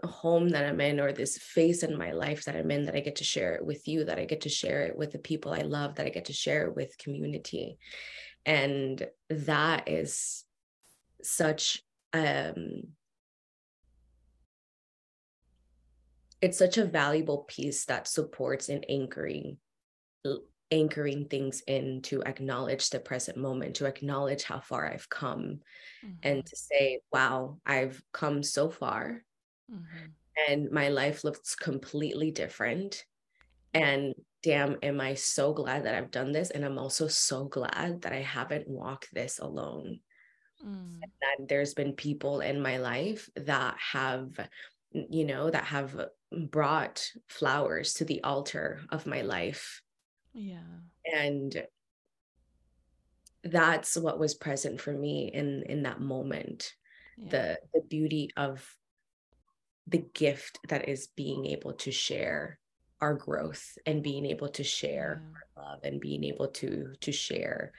home 0.03 0.49
that 0.49 0.65
I'm 0.65 0.81
in 0.81 0.99
or 0.99 1.11
this 1.11 1.37
phase 1.37 1.83
in 1.83 1.97
my 1.97 2.11
life 2.11 2.45
that 2.45 2.55
I'm 2.55 2.71
in 2.71 2.85
that 2.85 2.95
I 2.95 3.01
get 3.01 3.17
to 3.17 3.23
share 3.23 3.55
it 3.55 3.65
with 3.65 3.87
you, 3.87 4.05
that 4.05 4.19
I 4.19 4.25
get 4.25 4.41
to 4.41 4.49
share 4.49 4.83
it 4.83 4.97
with 4.97 5.11
the 5.11 5.19
people 5.19 5.53
I 5.53 5.61
love, 5.61 5.95
that 5.95 6.05
I 6.05 6.09
get 6.09 6.25
to 6.25 6.33
share 6.33 6.67
it 6.67 6.75
with 6.75 6.97
community. 6.97 7.77
And 8.45 9.05
that 9.29 9.87
is 9.87 10.43
such 11.23 11.83
um 12.13 12.81
it's 16.41 16.57
such 16.57 16.79
a 16.79 16.85
valuable 16.85 17.45
piece 17.47 17.85
that 17.85 18.07
supports 18.07 18.67
and 18.69 18.83
anchoring 18.89 19.57
anchoring 20.71 21.25
things 21.25 21.61
in 21.67 22.01
to 22.03 22.23
acknowledge 22.23 22.89
the 22.89 22.99
present 22.99 23.37
moment, 23.37 23.75
to 23.75 23.85
acknowledge 23.85 24.43
how 24.43 24.59
far 24.59 24.91
I've 24.91 25.09
come, 25.09 25.59
mm-hmm. 26.03 26.13
and 26.23 26.45
to 26.45 26.55
say, 26.55 27.01
wow, 27.11 27.57
I've 27.65 28.01
come 28.13 28.41
so 28.41 28.69
far. 28.69 29.23
Mm-hmm. 29.71 30.05
And 30.49 30.71
my 30.71 30.89
life 30.89 31.23
looks 31.23 31.55
completely 31.55 32.31
different. 32.31 33.03
And 33.73 34.15
damn, 34.43 34.77
am 34.81 34.99
I 34.99 35.13
so 35.13 35.53
glad 35.53 35.85
that 35.85 35.95
I've 35.95 36.11
done 36.11 36.31
this. 36.31 36.49
And 36.49 36.65
I'm 36.65 36.77
also 36.77 37.07
so 37.07 37.45
glad 37.45 38.01
that 38.01 38.13
I 38.13 38.21
haven't 38.21 38.67
walked 38.67 39.13
this 39.13 39.39
alone. 39.39 39.99
Mm. 40.65 40.99
That 40.99 41.47
there's 41.47 41.73
been 41.73 41.93
people 41.93 42.41
in 42.41 42.61
my 42.61 42.77
life 42.77 43.29
that 43.35 43.75
have, 43.91 44.39
you 44.91 45.25
know, 45.25 45.49
that 45.49 45.65
have 45.65 46.07
brought 46.31 47.09
flowers 47.27 47.93
to 47.95 48.05
the 48.05 48.23
altar 48.23 48.81
of 48.89 49.05
my 49.05 49.21
life 49.21 49.81
yeah. 50.33 50.59
And 51.05 51.63
that's 53.43 53.97
what 53.97 54.19
was 54.19 54.35
present 54.35 54.79
for 54.79 54.93
me 54.93 55.31
in 55.33 55.63
in 55.63 55.83
that 55.83 55.99
moment. 55.99 56.73
Yeah. 57.17 57.29
The 57.29 57.59
the 57.73 57.81
beauty 57.81 58.29
of 58.37 58.65
the 59.87 60.05
gift 60.13 60.59
that 60.69 60.87
is 60.87 61.07
being 61.15 61.47
able 61.47 61.73
to 61.73 61.91
share 61.91 62.59
our 63.01 63.15
growth 63.15 63.77
and 63.85 64.03
being 64.03 64.25
able 64.25 64.49
to 64.49 64.63
share 64.63 65.23
yeah. 65.23 65.63
our 65.63 65.65
love 65.65 65.79
and 65.83 65.99
being 65.99 66.23
able 66.23 66.47
to 66.47 66.93
to 67.01 67.11
share 67.11 67.71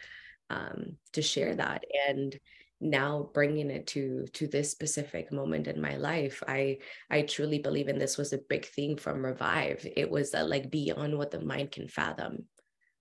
um 0.51 0.97
to 1.13 1.23
share 1.23 1.55
that 1.55 1.85
and 2.09 2.39
now 2.83 3.31
bringing 3.33 3.71
it 3.71 3.87
to 3.87 4.27
to 4.33 4.47
this 4.49 4.71
specific 4.71 5.33
moment 5.33 5.69
in 5.69 5.81
my 5.81 5.97
life 5.97 6.43
i 6.49 6.77
i 7.11 7.23
truly 7.23 7.61
believe 7.61 7.89
in 7.89 7.99
this 7.99 8.19
was 8.19 8.33
a 8.33 8.39
big 8.49 8.67
thing 8.67 8.97
from 8.97 9.25
revive. 9.25 9.87
It 9.97 10.11
was 10.11 10.33
that 10.33 10.49
like 10.49 10.71
beyond 10.71 11.17
what 11.17 11.31
the 11.31 11.41
mind 11.41 11.71
can 11.71 11.89
fathom. 11.89 12.45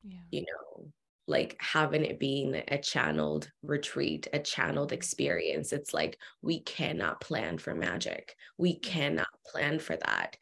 Yeah. 0.03 0.17
you 0.31 0.41
know 0.41 0.91
like 1.27 1.55
having 1.59 2.03
it 2.03 2.19
being 2.19 2.61
a 2.67 2.77
channeled 2.77 3.49
retreat 3.61 4.27
a 4.33 4.39
channeled 4.39 4.91
experience 4.91 5.71
it's 5.71 5.93
like 5.93 6.17
we 6.41 6.59
cannot 6.61 7.21
plan 7.21 7.57
for 7.57 7.75
magic. 7.75 8.35
We 8.57 8.79
cannot 8.79 9.27
plan 9.45 9.79
for 9.79 9.95
that. 9.95 10.37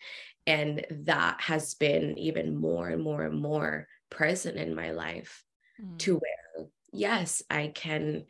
And 0.48 0.86
that 1.06 1.42
has 1.42 1.76
been 1.76 2.18
even 2.18 2.56
more 2.56 2.88
and 2.88 3.04
more 3.04 3.24
and 3.24 3.40
more 3.40 3.88
present 4.10 4.58
in 4.58 4.74
my 4.74 4.92
life 4.92 5.44
mm. 5.82 5.98
to 6.00 6.16
where 6.16 6.68
yes 6.92 7.44
i 7.50 7.68
can 7.68 8.24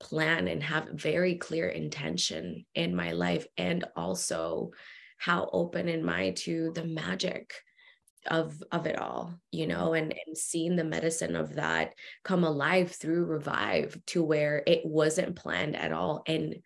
plan 0.00 0.48
and 0.48 0.62
have 0.62 0.88
very 0.88 1.36
clear 1.36 1.68
intention 1.68 2.64
in 2.74 2.94
my 2.94 3.12
life 3.12 3.46
and 3.56 3.84
also 3.96 4.70
how 5.18 5.48
open 5.52 5.88
am 5.88 6.08
i 6.08 6.30
to 6.30 6.70
the 6.74 6.84
magic 6.84 7.52
of 8.28 8.62
of 8.72 8.86
it 8.86 8.98
all 8.98 9.34
you 9.50 9.66
know 9.66 9.90
mm-hmm. 9.90 10.10
and 10.10 10.14
and 10.26 10.36
seeing 10.36 10.76
the 10.76 10.84
medicine 10.84 11.36
of 11.36 11.54
that 11.54 11.94
come 12.24 12.44
alive 12.44 12.90
through 12.92 13.24
revive 13.24 13.98
to 14.06 14.22
where 14.22 14.62
it 14.66 14.84
wasn't 14.84 15.36
planned 15.36 15.76
at 15.76 15.92
all. 15.92 16.22
And 16.26 16.56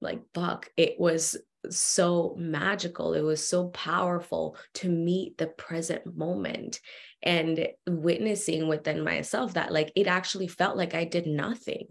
like 0.00 0.20
fuck 0.34 0.70
it 0.76 0.96
was 0.98 1.36
so 1.70 2.36
magical. 2.38 3.14
It 3.14 3.22
was 3.22 3.46
so 3.46 3.68
powerful 3.68 4.56
to 4.74 4.88
meet 4.88 5.36
the 5.38 5.48
present 5.48 6.16
moment 6.16 6.80
and 7.22 7.68
witnessing 7.86 8.68
within 8.68 9.02
myself 9.02 9.54
that 9.54 9.72
like 9.72 9.90
it 9.96 10.06
actually 10.06 10.46
felt 10.46 10.76
like 10.76 10.94
i 10.94 11.02
did 11.02 11.26
nothing 11.26 11.84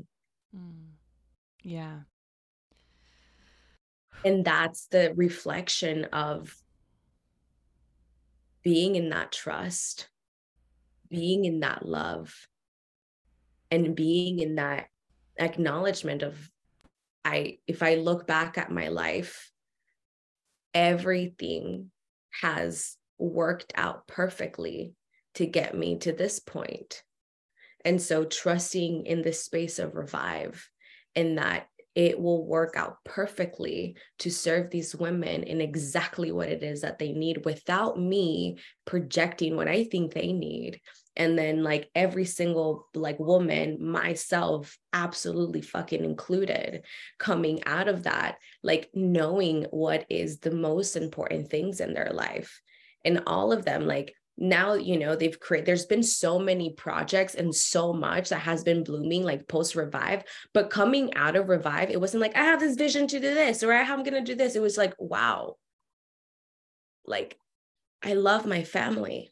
mm. 0.56 0.88
Yeah. 1.64 2.00
And 4.26 4.43
that's 4.43 4.88
the 4.88 5.14
reflection 5.16 6.06
of 6.06 6.56
being 8.64 8.95
in 8.95 9.10
that 9.10 9.32
trust, 9.32 10.10
being 11.10 11.45
in 11.45 11.60
that 11.62 11.86
love, 11.86 12.48
and 13.70 13.95
being 13.95 14.39
in 14.39 14.56
that 14.56 14.88
acknowledgement 15.38 16.24
of 16.24 16.50
I 17.24 17.58
if 17.68 17.84
I 17.84 17.95
look 17.95 18.26
back 18.26 18.58
at 18.58 18.72
my 18.72 18.88
life, 18.88 19.52
everything 20.74 21.91
has 22.41 22.98
worked 23.18 23.74
out 23.76 24.08
perfectly 24.08 24.93
to 25.36 25.45
get 25.45 25.78
me 25.78 25.98
to 26.00 26.12
this 26.12 26.39
point. 26.39 27.04
And 27.86 28.01
so 28.01 28.25
trusting 28.25 29.05
in 29.05 29.21
this 29.21 29.43
space 29.43 29.80
of 29.80 29.95
revive 29.95 30.69
and 31.15 31.38
that 31.38 31.67
it 31.97 32.19
will 32.19 32.45
work 32.45 32.75
out 32.78 32.97
perfectly 33.03 33.95
to 34.19 34.30
serve 34.30 34.69
these 34.69 34.95
women 34.95 35.41
in 35.41 35.61
exactly 35.61 36.32
what 36.32 36.47
it 36.47 36.61
is 36.61 36.82
that 36.82 36.99
they 36.99 37.11
need 37.11 37.43
without 37.43 37.99
me 37.99 38.59
projecting 38.86 39.55
what 39.55 39.67
I 39.67 39.84
think 39.84 40.13
they 40.13 40.32
need. 40.32 40.80
And 41.15 41.36
then, 41.39 41.63
like 41.63 41.89
every 41.95 42.25
single 42.25 42.88
like 42.93 43.17
woman, 43.19 43.84
myself 43.84 44.78
absolutely 44.93 45.61
fucking 45.61 46.05
included, 46.05 46.84
coming 47.17 47.63
out 47.65 47.88
of 47.88 48.03
that, 48.03 48.38
like 48.61 48.91
knowing 48.93 49.63
what 49.71 50.05
is 50.07 50.38
the 50.38 50.51
most 50.51 50.97
important 50.97 51.49
things 51.49 51.82
in 51.82 51.95
their 51.95 52.11
life. 52.13 52.61
And 53.03 53.23
all 53.25 53.51
of 53.51 53.65
them, 53.65 53.88
like 53.88 54.13
now 54.38 54.73
you 54.73 54.99
know 54.99 55.15
they've 55.15 55.39
created 55.39 55.65
there's 55.65 55.85
been 55.85 56.03
so 56.03 56.38
many 56.38 56.71
projects 56.73 57.35
and 57.35 57.53
so 57.53 57.91
much 57.91 58.29
that 58.29 58.39
has 58.39 58.63
been 58.63 58.83
blooming 58.83 59.23
like 59.23 59.47
post 59.47 59.75
revive 59.75 60.23
but 60.53 60.69
coming 60.69 61.13
out 61.15 61.35
of 61.35 61.49
revive 61.49 61.89
it 61.89 61.99
wasn't 61.99 62.21
like 62.21 62.35
i 62.35 62.43
have 62.43 62.59
this 62.59 62.75
vision 62.75 63.07
to 63.07 63.19
do 63.19 63.33
this 63.33 63.63
or 63.63 63.73
i'm 63.73 64.03
going 64.03 64.13
to 64.13 64.21
do 64.21 64.35
this 64.35 64.55
it 64.55 64.61
was 64.61 64.77
like 64.77 64.93
wow 64.99 65.55
like 67.05 67.38
i 68.03 68.13
love 68.13 68.45
my 68.45 68.63
family 68.63 69.31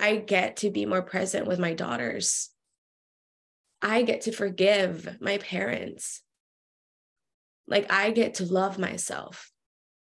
i 0.00 0.16
get 0.16 0.56
to 0.56 0.70
be 0.70 0.84
more 0.84 1.02
present 1.02 1.46
with 1.46 1.60
my 1.60 1.72
daughters 1.72 2.50
I 3.82 4.02
get 4.02 4.22
to 4.22 4.32
forgive 4.32 5.20
my 5.20 5.38
parents. 5.38 6.22
Like 7.66 7.90
I 7.90 8.10
get 8.10 8.34
to 8.34 8.44
love 8.44 8.78
myself. 8.78 9.50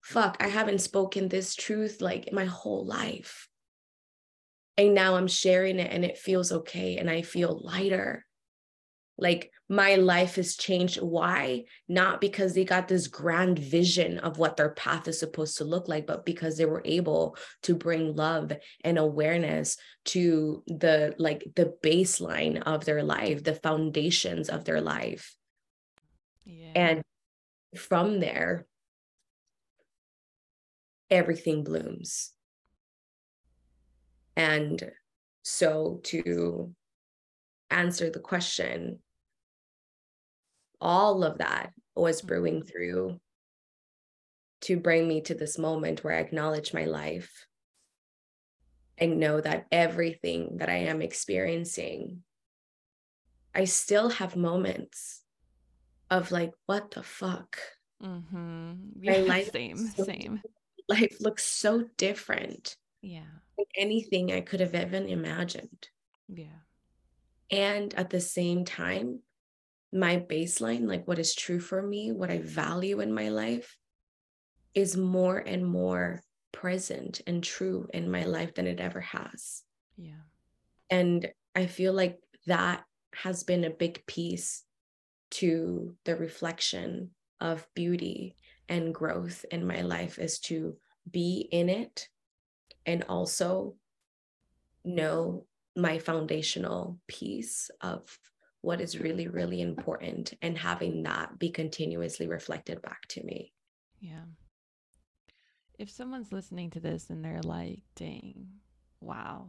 Fuck, 0.03 0.39
I 0.41 0.49
haven't 0.49 0.81
spoken 0.81 1.29
this 1.29 1.55
truth 1.55 2.01
like 2.01 2.33
my 2.33 2.47
whole 2.47 2.85
life. 2.85 3.49
And 4.81 4.95
now 4.95 5.17
I'm 5.17 5.27
sharing 5.27 5.79
it 5.79 5.93
and 5.93 6.05
it 6.05 6.17
feels 6.19 6.53
okay 6.53 6.97
and 6.97 7.11
I 7.11 7.23
feel 7.23 7.61
lighter. 7.63 8.25
Like 9.19 9.51
my 9.69 9.97
life 9.97 10.37
has 10.37 10.57
changed. 10.57 11.01
Why? 11.01 11.65
Not 11.87 12.21
because 12.21 12.55
they 12.55 12.65
got 12.65 12.89
this 12.89 13.07
grand 13.07 13.59
vision 13.59 14.19
of 14.19 14.39
what 14.39 14.57
their 14.57 14.71
path 14.71 15.07
is 15.07 15.21
supposed 15.21 15.59
to 15.59 15.65
look 15.65 15.89
like, 15.89 16.07
but 16.07 16.25
because 16.25 16.57
they 16.57 16.65
were 16.65 16.81
able 16.87 17.37
to 17.65 17.75
bring 17.75 18.17
love 18.17 18.53
and 18.83 18.97
awareness 18.97 19.77
to 20.07 20.63
the 20.67 21.15
like 21.19 21.45
the 21.55 21.75
baseline 21.85 22.63
of 22.63 22.87
their 22.87 23.03
life, 23.03 23.45
the 23.45 23.55
foundations 23.55 24.49
of 24.49 24.65
their 24.65 24.81
life. 24.81 25.37
Yeah. 26.47 26.73
And 26.75 27.03
from 27.77 28.21
there, 28.21 28.67
everything 31.11 31.63
blooms. 31.63 32.33
And 34.37 34.91
so 35.43 36.01
to 36.05 36.75
answer 37.71 38.11
the 38.11 38.21
question, 38.21 39.01
all 40.81 41.25
of 41.25 41.39
that 41.39 41.73
was 41.95 42.23
brewing 42.23 42.61
mm-hmm. 42.61 42.69
through 42.69 43.21
to 44.63 44.77
bring 44.77 45.09
me 45.09 45.23
to 45.23 45.35
this 45.35 45.59
moment 45.59 46.05
where 46.05 46.15
I 46.15 46.21
acknowledge 46.21 46.75
my 46.75 46.85
life 46.85 47.47
and 48.99 49.19
know 49.19 49.41
that 49.41 49.67
everything 49.73 50.59
that 50.59 50.69
I 50.69 50.77
am 50.77 51.01
experiencing, 51.01 52.23
I 53.55 53.65
still 53.65 54.11
have 54.11 54.37
moments 54.37 55.23
of 56.11 56.31
like, 56.31 56.53
what 56.67 56.91
the 56.91 57.03
fuck? 57.03 57.59
Mm-hmm. 58.03 58.73
Yeah, 59.03 59.23
my 59.23 59.27
life 59.27 59.53
same, 59.53 59.79
so, 59.79 60.05
same. 60.05 60.43
Life 60.89 61.17
looks 61.21 61.45
so 61.45 61.85
different. 61.97 62.77
Yeah. 63.03 63.23
Like 63.59 63.69
anything 63.77 64.33
I 64.33 64.41
could 64.41 64.61
have 64.61 64.75
even 64.75 65.07
imagined. 65.07 65.89
Yeah. 66.29 66.61
And 67.51 67.93
at 67.95 68.11
the 68.11 68.21
same 68.21 68.65
time, 68.65 69.21
my 69.93 70.19
baseline, 70.19 70.87
like 70.87 71.07
what 71.09 71.19
is 71.19 71.35
true 71.35 71.61
for 71.61 71.83
me, 71.83 72.13
what 72.13 72.31
I 72.31 72.39
value 72.39 73.01
in 73.01 73.13
my 73.13 73.29
life, 73.29 73.77
is 74.75 74.97
more 74.97 75.39
and 75.39 75.67
more 75.67 76.23
present 76.53 77.21
and 77.27 77.43
true 77.43 77.89
in 77.93 78.11
my 78.11 78.25
life 78.25 78.55
than 78.55 78.67
it 78.67 78.81
ever 78.81 79.01
has. 79.01 79.63
Yeah. 79.97 80.23
And 80.89 81.29
I 81.55 81.67
feel 81.67 81.93
like 81.93 82.19
that 82.47 82.85
has 83.15 83.43
been 83.43 83.65
a 83.65 83.71
big 83.71 84.07
piece 84.07 84.63
to 85.33 85.97
the 86.05 86.17
reflection 86.17 87.11
of 87.41 87.67
beauty 87.75 88.37
and 88.69 88.95
growth 88.95 89.45
in 89.51 89.67
my 89.67 89.81
life 89.81 90.19
is 90.19 90.39
to 90.39 90.77
be 91.11 91.49
in 91.51 91.69
it 91.69 92.09
and 92.87 93.05
also 93.09 93.75
know 94.85 95.47
my 95.77 95.99
foundational 95.99 96.99
piece 97.07 97.71
of 97.81 98.19
what 98.63 98.81
is 98.81 98.99
really, 98.99 99.29
really 99.29 99.61
important 99.61 100.35
and 100.43 100.59
having 100.59 101.03
that 101.05 101.39
be 101.39 101.51
continuously 101.51 102.27
reflected 102.27 102.83
back 102.83 103.07
to 103.09 103.23
me. 103.25 103.53
Yeah. 104.01 104.25
If 105.79 105.91
someone's 105.91 106.33
listening 106.33 106.71
to 106.71 106.81
this 106.81 107.09
and 107.09 107.25
they're 107.25 107.41
like, 107.43 107.83
dang, 107.95 108.49
wow, 109.01 109.49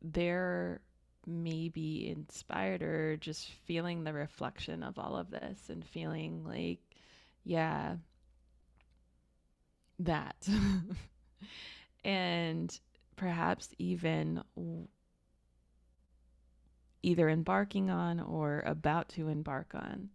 they're 0.00 0.80
maybe 1.26 2.08
inspired 2.08 2.82
or 2.82 3.16
just 3.16 3.50
feeling 3.66 4.04
the 4.04 4.12
reflection 4.12 4.82
of 4.82 4.98
all 4.98 5.16
of 5.16 5.30
this 5.30 5.68
and 5.68 5.84
feeling 5.84 6.44
like, 6.44 6.80
yeah, 7.44 7.96
that. 9.98 10.48
and 12.04 12.78
perhaps 13.16 13.70
even 13.78 14.42
either 17.02 17.28
embarking 17.28 17.90
on 17.90 18.20
or 18.20 18.62
about 18.66 19.08
to 19.10 19.28
embark 19.28 19.74
on 19.74 20.08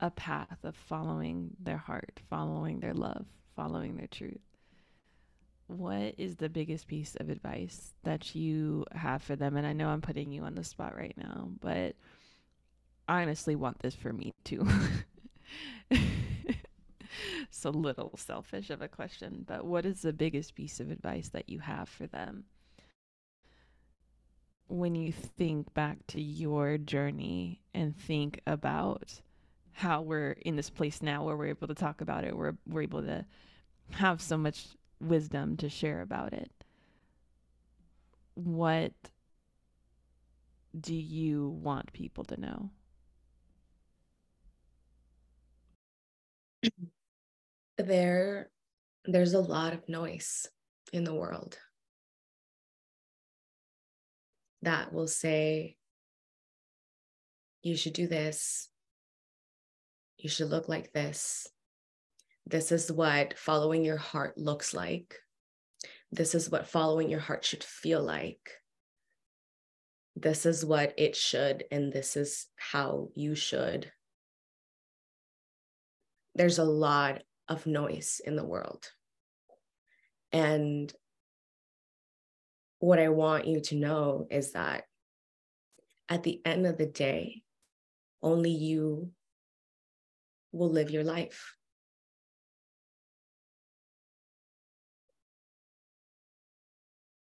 a 0.00 0.10
path 0.10 0.58
of 0.64 0.76
following 0.76 1.50
their 1.60 1.76
heart, 1.76 2.20
following 2.30 2.80
their 2.80 2.94
love, 2.94 3.26
following 3.56 3.96
their 3.96 4.06
truth. 4.06 4.40
What 5.66 6.14
is 6.18 6.36
the 6.36 6.48
biggest 6.48 6.86
piece 6.86 7.16
of 7.16 7.30
advice 7.30 7.94
that 8.02 8.34
you 8.34 8.84
have 8.92 9.22
for 9.22 9.34
them? 9.34 9.56
And 9.56 9.66
I 9.66 9.72
know 9.72 9.88
I'm 9.88 10.02
putting 10.02 10.30
you 10.30 10.42
on 10.42 10.54
the 10.54 10.64
spot 10.64 10.94
right 10.94 11.16
now, 11.16 11.48
but 11.60 11.96
I 13.08 13.22
honestly 13.22 13.56
want 13.56 13.80
this 13.80 13.94
for 13.94 14.12
me 14.12 14.32
too. 14.44 14.66
it's 17.54 17.64
a 17.64 17.70
little 17.70 18.16
selfish 18.18 18.68
of 18.68 18.82
a 18.82 18.88
question, 18.88 19.44
but 19.46 19.64
what 19.64 19.86
is 19.86 20.02
the 20.02 20.12
biggest 20.12 20.54
piece 20.56 20.80
of 20.80 20.90
advice 20.90 21.30
that 21.30 21.48
you 21.48 21.60
have 21.60 21.88
for 21.88 22.06
them 22.06 22.44
when 24.68 24.94
you 24.94 25.12
think 25.12 25.72
back 25.74 25.98
to 26.08 26.20
your 26.20 26.78
journey 26.78 27.60
and 27.74 27.96
think 27.96 28.40
about 28.46 29.20
how 29.72 30.00
we're 30.02 30.32
in 30.32 30.56
this 30.56 30.70
place 30.70 31.02
now 31.02 31.24
where 31.24 31.36
we're 31.36 31.46
able 31.48 31.68
to 31.68 31.74
talk 31.74 32.00
about 32.00 32.24
it, 32.24 32.36
we're, 32.36 32.54
we're 32.66 32.82
able 32.82 33.02
to 33.02 33.24
have 33.90 34.20
so 34.20 34.36
much 34.38 34.68
wisdom 35.00 35.56
to 35.56 35.68
share 35.68 36.00
about 36.02 36.32
it. 36.32 36.50
What 38.34 38.92
do 40.78 40.94
you 40.94 41.48
want 41.48 41.92
people 41.92 42.24
to 42.24 42.40
know? 42.40 42.70
There 47.78 48.50
there's 49.04 49.34
a 49.34 49.40
lot 49.40 49.74
of 49.74 49.88
noise 49.88 50.46
in 50.92 51.04
the 51.04 51.14
world. 51.14 51.58
that 54.64 54.92
will 54.92 55.06
say, 55.06 55.76
you 57.62 57.76
should 57.76 57.92
do 57.92 58.06
this. 58.06 58.68
You 60.18 60.28
should 60.28 60.50
look 60.50 60.68
like 60.68 60.92
this. 60.92 61.48
This 62.46 62.72
is 62.72 62.90
what 62.90 63.38
following 63.38 63.84
your 63.84 63.96
heart 63.96 64.36
looks 64.36 64.74
like. 64.74 65.16
This 66.12 66.34
is 66.34 66.50
what 66.50 66.68
following 66.68 67.10
your 67.10 67.20
heart 67.20 67.44
should 67.44 67.64
feel 67.64 68.02
like. 68.02 68.50
This 70.16 70.46
is 70.46 70.64
what 70.64 70.94
it 70.96 71.16
should, 71.16 71.64
and 71.70 71.92
this 71.92 72.16
is 72.16 72.46
how 72.56 73.08
you 73.14 73.34
should. 73.34 73.90
There's 76.34 76.58
a 76.58 76.64
lot 76.64 77.22
of 77.48 77.66
noise 77.66 78.20
in 78.24 78.36
the 78.36 78.44
world. 78.44 78.90
And 80.32 80.92
what 82.78 82.98
I 82.98 83.08
want 83.08 83.46
you 83.46 83.60
to 83.60 83.76
know 83.76 84.26
is 84.30 84.52
that 84.52 84.84
at 86.08 86.22
the 86.22 86.40
end 86.44 86.66
of 86.66 86.76
the 86.76 86.86
day, 86.86 87.42
only 88.22 88.50
you 88.50 89.10
will 90.52 90.70
live 90.70 90.90
your 90.90 91.04
life. 91.04 91.54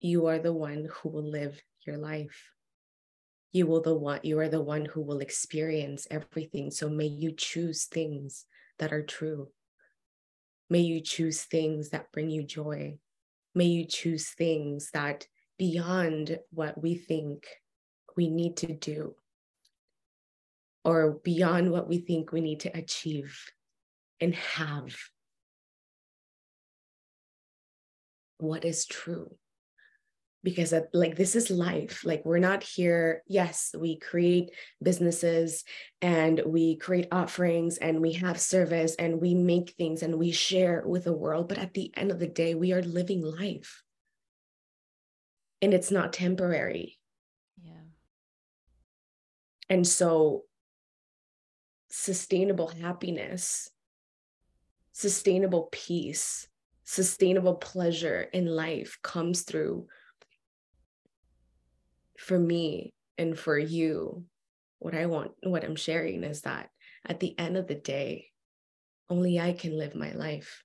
You 0.00 0.26
are 0.26 0.38
the 0.38 0.52
one 0.52 0.88
who 0.90 1.08
will 1.08 1.28
live 1.28 1.60
your 1.84 1.96
life. 1.96 2.52
You 3.52 3.66
will 3.66 3.80
the 3.80 3.94
one 3.94 4.20
you 4.22 4.38
are 4.38 4.48
the 4.48 4.62
one 4.62 4.84
who 4.84 5.02
will 5.02 5.20
experience 5.20 6.06
everything. 6.10 6.70
So 6.70 6.88
may 6.88 7.06
you 7.06 7.32
choose 7.32 7.84
things 7.84 8.44
that 8.78 8.92
are 8.92 9.02
true. 9.02 9.48
May 10.70 10.80
you 10.80 11.00
choose 11.00 11.42
things 11.42 11.90
that 11.90 12.12
bring 12.12 12.30
you 12.30 12.42
joy. 12.42 12.98
May 13.54 13.66
you 13.66 13.84
choose 13.86 14.28
things 14.28 14.90
that 14.92 15.26
beyond 15.58 16.38
what 16.50 16.80
we 16.80 16.94
think 16.94 17.46
we 18.16 18.28
need 18.28 18.56
to 18.58 18.72
do 18.72 19.14
or 20.84 21.20
beyond 21.24 21.70
what 21.70 21.88
we 21.88 21.98
think 21.98 22.32
we 22.32 22.40
need 22.40 22.60
to 22.60 22.76
achieve 22.76 23.44
and 24.20 24.34
have. 24.34 24.96
What 28.38 28.64
is 28.64 28.86
true? 28.86 29.36
Because 30.44 30.72
like 30.92 31.16
this 31.16 31.34
is 31.34 31.50
life. 31.50 32.04
Like 32.04 32.24
we're 32.24 32.38
not 32.38 32.62
here. 32.62 33.22
Yes, 33.26 33.74
we 33.76 33.98
create 33.98 34.50
businesses 34.82 35.64
and 36.00 36.40
we 36.46 36.76
create 36.76 37.08
offerings 37.10 37.76
and 37.78 38.00
we 38.00 38.12
have 38.12 38.40
service 38.40 38.94
and 38.94 39.20
we 39.20 39.34
make 39.34 39.70
things 39.70 40.02
and 40.02 40.16
we 40.16 40.30
share 40.30 40.84
with 40.86 41.04
the 41.04 41.12
world. 41.12 41.48
But 41.48 41.58
at 41.58 41.74
the 41.74 41.90
end 41.96 42.12
of 42.12 42.20
the 42.20 42.28
day, 42.28 42.54
we 42.54 42.72
are 42.72 42.82
living 42.82 43.22
life 43.22 43.82
and 45.60 45.74
it's 45.74 45.90
not 45.90 46.12
temporary. 46.12 46.98
Yeah. 47.62 47.72
And 49.68 49.86
so 49.86 50.44
sustainable 51.90 52.68
happiness, 52.68 53.70
sustainable 54.92 55.68
peace, 55.72 56.48
sustainable 56.84 57.56
pleasure 57.56 58.22
in 58.32 58.46
life 58.46 58.98
comes 59.02 59.42
through 59.42 59.86
for 62.18 62.38
me 62.38 62.92
and 63.16 63.38
for 63.38 63.58
you 63.58 64.24
what 64.80 64.94
I 64.94 65.06
want, 65.06 65.32
what 65.42 65.64
I'm 65.64 65.76
sharing 65.76 66.24
is 66.24 66.42
that 66.42 66.68
at 67.06 67.20
the 67.20 67.36
end 67.38 67.56
of 67.56 67.66
the 67.66 67.74
day, 67.74 68.26
only 69.08 69.40
I 69.40 69.52
can 69.52 69.76
live 69.76 69.94
my 69.94 70.12
life. 70.12 70.64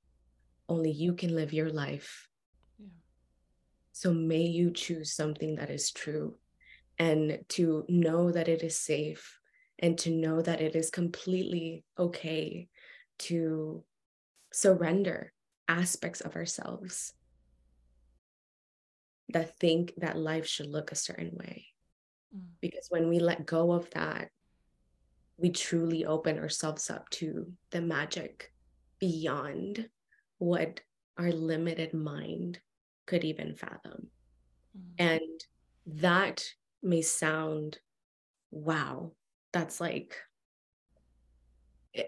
Only 0.68 0.91
you 0.91 1.14
can 1.14 1.36
live 1.36 1.54
your 1.54 1.70
life. 1.70 2.28
Yeah. 2.78 2.88
So 3.91 4.14
may 4.14 4.41
you 4.41 4.72
choose 4.72 5.14
something 5.14 5.56
that 5.56 5.70
is 5.70 5.91
true 5.91 6.36
and 6.99 7.39
to 7.49 7.86
know 7.88 8.32
that 8.32 8.47
it 8.47 8.64
is 8.64 8.78
safe 8.78 9.39
and 9.80 9.97
to 9.99 10.12
know 10.12 10.41
that 10.41 10.62
it 10.62 10.76
is 10.76 10.89
completely 10.89 11.84
okay 11.97 12.68
to 13.20 13.84
surrender 14.51 15.34
aspects 15.68 16.22
of 16.22 16.36
ourselves 16.36 17.14
that 19.34 19.58
think 19.58 19.94
that 19.98 20.18
life 20.18 20.48
should 20.48 20.68
look 20.68 20.92
a 20.92 20.96
certain 20.96 21.32
way. 21.34 21.68
Mm. 22.36 22.46
Because 22.62 22.88
when 22.90 23.10
we 23.10 23.20
let 23.20 23.46
go 23.46 23.72
of 23.72 23.90
that, 23.92 24.30
we 25.38 25.50
truly 25.50 26.06
open 26.06 26.40
ourselves 26.40 26.90
up 26.90 27.10
to 27.10 27.52
the 27.72 27.82
magic 27.82 28.54
beyond 29.00 29.90
what 30.38 30.80
our 31.18 31.32
limited 31.32 31.94
mind 31.94 32.60
could 33.06 33.24
even 33.24 33.56
fathom. 33.56 34.08
Mm. 34.78 34.94
And 35.00 36.00
that 36.02 36.44
may 36.82 37.02
sound, 37.02 37.80
wow, 38.52 39.12
that's 39.52 39.82
like, 39.82 40.16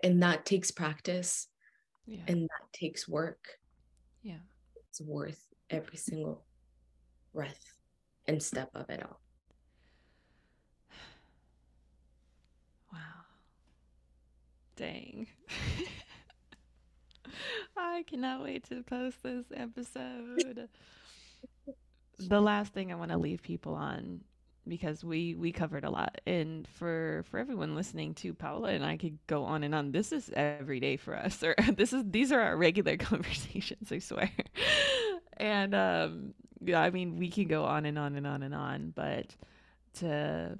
and 0.03 0.23
that 0.23 0.45
takes 0.45 0.71
practice 0.71 1.47
yeah. 2.05 2.21
and 2.27 2.43
that 2.43 2.73
takes 2.73 3.07
work. 3.07 3.47
Yeah. 4.23 4.39
It's 4.89 5.01
worth 5.01 5.43
every 5.69 5.97
single 5.97 6.45
breath 7.35 7.75
and 8.27 8.41
step 8.41 8.71
of 8.73 8.89
it 8.89 9.03
all. 9.03 9.19
Wow. 12.91 12.99
Dang. 14.77 15.27
I 17.77 18.05
cannot 18.07 18.41
wait 18.41 18.63
to 18.69 18.81
post 18.83 19.21
this 19.21 19.45
episode. 19.53 20.69
the 22.19 22.41
last 22.41 22.73
thing 22.73 22.93
I 22.93 22.95
want 22.95 23.11
to 23.11 23.17
leave 23.17 23.41
people 23.41 23.75
on 23.75 24.21
because 24.67 25.03
we 25.03 25.35
we 25.35 25.51
covered 25.51 25.83
a 25.83 25.89
lot 25.89 26.19
and 26.25 26.67
for 26.67 27.23
for 27.29 27.39
everyone 27.39 27.75
listening 27.75 28.13
to 28.15 28.33
Paola 28.33 28.69
and 28.69 28.83
I 28.83 28.97
could 28.97 29.19
go 29.27 29.43
on 29.43 29.63
and 29.63 29.75
on 29.75 29.91
this 29.91 30.11
is 30.11 30.31
every 30.35 30.79
day 30.79 30.97
for 30.97 31.15
us 31.15 31.43
or 31.43 31.55
this 31.75 31.93
is 31.93 32.03
these 32.09 32.31
are 32.31 32.41
our 32.41 32.57
regular 32.57 32.97
conversations 32.97 33.91
I 33.91 33.99
swear 33.99 34.31
and 35.37 35.75
um 35.75 36.33
I 36.73 36.89
mean 36.89 37.17
we 37.17 37.29
can 37.29 37.47
go 37.47 37.65
on 37.65 37.85
and 37.85 37.97
on 37.97 38.15
and 38.15 38.25
on 38.25 38.43
and 38.43 38.55
on 38.55 38.93
but 38.95 39.35
to 39.95 40.57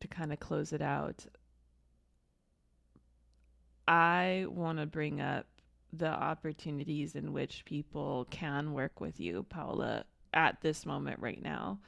to 0.00 0.08
kind 0.08 0.32
of 0.32 0.40
close 0.40 0.72
it 0.72 0.82
out 0.82 1.26
I 3.88 4.46
want 4.48 4.78
to 4.78 4.86
bring 4.86 5.20
up 5.20 5.46
the 5.92 6.08
opportunities 6.08 7.14
in 7.14 7.32
which 7.32 7.64
people 7.64 8.26
can 8.30 8.72
work 8.72 9.00
with 9.00 9.20
you 9.20 9.44
Paola 9.48 10.04
at 10.32 10.60
this 10.60 10.86
moment 10.86 11.20
right 11.20 11.42
now 11.42 11.78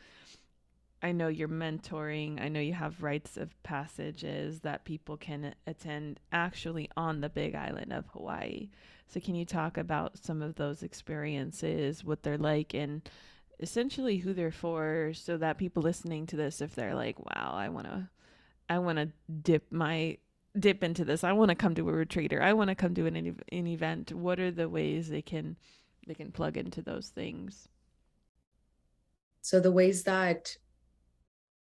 I 1.04 1.12
know 1.12 1.28
you're 1.28 1.48
mentoring. 1.48 2.40
I 2.40 2.48
know 2.48 2.60
you 2.60 2.72
have 2.72 3.02
rites 3.02 3.36
of 3.36 3.62
passages 3.62 4.60
that 4.60 4.86
people 4.86 5.18
can 5.18 5.54
attend 5.66 6.18
actually 6.32 6.88
on 6.96 7.20
the 7.20 7.28
big 7.28 7.54
island 7.54 7.92
of 7.92 8.06
Hawaii. 8.14 8.70
So, 9.08 9.20
can 9.20 9.34
you 9.34 9.44
talk 9.44 9.76
about 9.76 10.16
some 10.16 10.40
of 10.40 10.54
those 10.54 10.82
experiences, 10.82 12.02
what 12.02 12.22
they're 12.22 12.38
like, 12.38 12.72
and 12.72 13.02
essentially 13.60 14.18
who 14.18 14.34
they're 14.34 14.50
for, 14.50 15.12
so 15.14 15.36
that 15.38 15.58
people 15.58 15.82
listening 15.82 16.26
to 16.26 16.36
this, 16.36 16.60
if 16.60 16.74
they're 16.74 16.94
like, 16.94 17.18
"Wow, 17.18 17.52
I 17.54 17.68
want 17.68 17.86
to, 17.86 18.08
I 18.68 18.78
want 18.78 18.98
to 18.98 19.10
dip 19.42 19.70
my 19.70 20.18
dip 20.58 20.84
into 20.84 21.04
this. 21.04 21.24
I 21.24 21.32
want 21.32 21.50
to 21.50 21.54
come 21.54 21.74
to 21.74 21.88
a 21.88 21.92
retreat 21.92 22.32
or 22.32 22.42
I 22.42 22.52
want 22.52 22.68
to 22.68 22.74
come 22.74 22.94
to 22.94 23.06
an 23.06 23.16
an 23.16 23.66
event." 23.66 24.12
What 24.12 24.40
are 24.40 24.50
the 24.50 24.68
ways 24.68 25.08
they 25.08 25.22
can 25.22 25.56
they 26.06 26.14
can 26.14 26.32
plug 26.32 26.56
into 26.56 26.82
those 26.82 27.08
things? 27.08 27.68
So 29.42 29.60
the 29.60 29.72
ways 29.72 30.04
that 30.04 30.56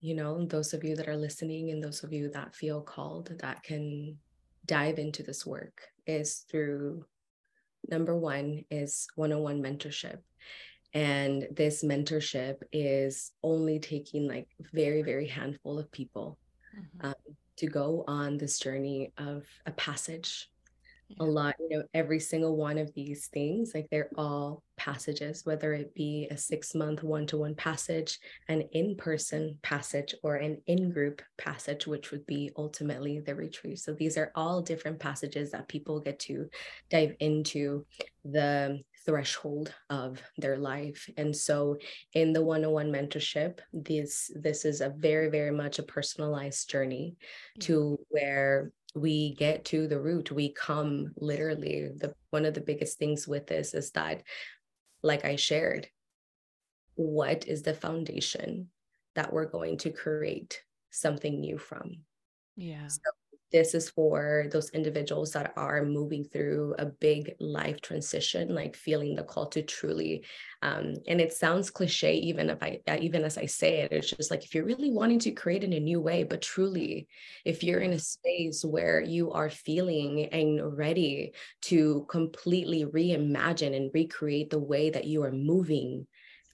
you 0.04 0.16
know, 0.16 0.46
those 0.46 0.74
of 0.74 0.84
you 0.84 0.98
that 0.98 1.08
are 1.08 1.16
listening 1.16 1.72
and 1.72 1.82
those 1.82 2.04
of 2.04 2.12
you 2.12 2.30
that 2.32 2.54
feel 2.54 2.82
called 2.82 3.32
that 3.40 3.64
can 3.64 4.18
dive 4.66 5.00
into 5.00 5.24
this 5.24 5.46
work 5.46 5.82
is 6.06 6.46
through 6.52 7.06
number 7.90 8.14
one 8.14 8.66
is 8.70 9.08
one-on-one 9.16 9.62
mentorship 9.62 10.20
and 10.94 11.48
this 11.52 11.84
mentorship 11.84 12.58
is 12.72 13.32
only 13.42 13.80
taking 13.80 14.28
like 14.28 14.48
very 14.74 15.02
very 15.02 15.28
handful 15.28 15.80
of 15.80 15.92
people 15.92 16.38
mm-hmm. 16.78 17.08
um, 17.08 17.36
to 17.58 17.68
go 17.68 18.04
on 18.08 18.38
this 18.38 18.60
journey 18.60 19.12
of 19.18 19.46
a 19.66 19.72
passage. 19.72 20.50
A 21.20 21.24
lot 21.24 21.56
you 21.60 21.78
know 21.78 21.84
every 21.94 22.20
single 22.20 22.56
one 22.56 22.80
of 22.80 22.92
these 22.96 23.28
things 23.28 23.74
like 23.76 23.88
they're 23.92 24.10
all 24.18 24.64
passages 24.78 25.46
whether 25.46 25.74
it 25.74 25.94
be 25.94 26.28
a 26.32 26.38
six 26.38 26.74
month 26.74 27.04
one-to-one 27.04 27.54
passage 27.54 28.18
an 28.48 28.62
in-person 28.72 29.60
passage 29.62 30.16
or 30.24 30.38
an 30.38 30.60
in-group 30.66 31.22
passage 31.38 31.86
which 31.86 32.10
would 32.10 32.26
be 32.26 32.50
ultimately 32.58 33.20
the 33.20 33.36
retreat. 33.36 33.78
So 33.78 33.94
these 33.94 34.18
are 34.18 34.32
all 34.34 34.62
different 34.62 35.00
passages 35.00 35.52
that 35.52 35.68
people 35.68 36.00
get 36.00 36.18
to 36.20 36.50
dive 36.90 37.14
into 37.20 37.86
the 38.26 38.82
threshold 39.06 39.74
of 39.90 40.22
their 40.38 40.58
life. 40.58 41.10
And 41.18 41.36
so 41.36 41.78
in 42.14 42.34
the 42.34 42.42
one-on-one 42.42 42.92
mentorship 42.92 43.60
this 43.74 44.32
this 44.36 44.66
is 44.66 44.82
a 44.82 44.90
very 44.90 45.30
very 45.30 45.52
much 45.52 45.80
a 45.80 45.84
personalized 45.84 46.70
journey 46.70 47.18
yeah. 47.56 47.66
to 47.68 48.00
where 48.10 48.72
we 48.96 49.34
get 49.36 49.66
to 49.66 49.88
the 49.88 50.00
root. 50.00 50.32
We 50.32 50.54
come 50.54 51.14
literally 51.18 51.90
the 51.96 52.14
one 52.30 52.46
of 52.46 52.54
the 52.54 52.62
biggest 52.62 52.98
things 52.98 53.28
with 53.28 53.48
this 53.48 53.74
is 53.74 53.92
that 53.92 54.24
like 55.02 55.26
i 55.26 55.36
shared 55.36 55.88
what 56.96 57.48
is 57.48 57.64
the 57.64 57.74
foundation 57.74 58.70
that 59.16 59.32
we're 59.32 59.46
going 59.46 59.78
to 59.80 59.92
create 59.92 60.62
something 60.92 61.40
new 61.40 61.58
from? 61.58 61.98
Yeah. 62.56 62.88
So 62.88 63.02
this 63.54 63.76
is 63.76 63.90
for 63.90 64.48
those 64.52 64.72
individuals 64.72 65.32
that 65.32 65.54
are 65.56 65.86
moving 65.86 66.26
through 66.26 66.76
a 66.80 66.86
big 66.86 67.36
life 67.40 67.80
transition 67.82 68.54
like 68.54 68.76
feeling 68.76 69.16
the 69.16 69.24
call 69.24 69.46
to 69.48 69.62
truly 69.62 70.26
um, 70.64 70.96
and 71.08 71.22
it 71.22 71.32
sounds 71.32 71.70
cliche 71.70 72.16
even 72.16 72.50
if 72.50 72.62
i 72.62 72.80
even 73.00 73.24
as 73.24 73.38
i 73.38 73.46
say 73.46 73.82
it 73.82 73.92
it's 73.92 74.10
just 74.10 74.32
like 74.32 74.44
if 74.44 74.54
you're 74.54 74.66
really 74.66 74.92
wanting 74.92 75.20
to 75.20 75.32
create 75.32 75.64
in 75.64 75.72
a 75.74 75.80
new 75.80 76.02
way 76.02 76.24
but 76.24 76.42
truly 76.42 77.08
if 77.46 77.64
you're 77.64 77.82
in 77.82 77.94
a 77.94 78.00
space 78.00 78.66
where 78.66 79.00
you 79.00 79.32
are 79.32 79.50
feeling 79.50 80.26
and 80.26 80.76
ready 80.78 81.32
to 81.62 82.06
completely 82.10 82.86
reimagine 82.86 83.76
and 83.76 83.92
recreate 83.94 84.50
the 84.50 84.60
way 84.60 84.90
that 84.90 85.06
you 85.06 85.24
are 85.24 85.32
moving 85.32 86.06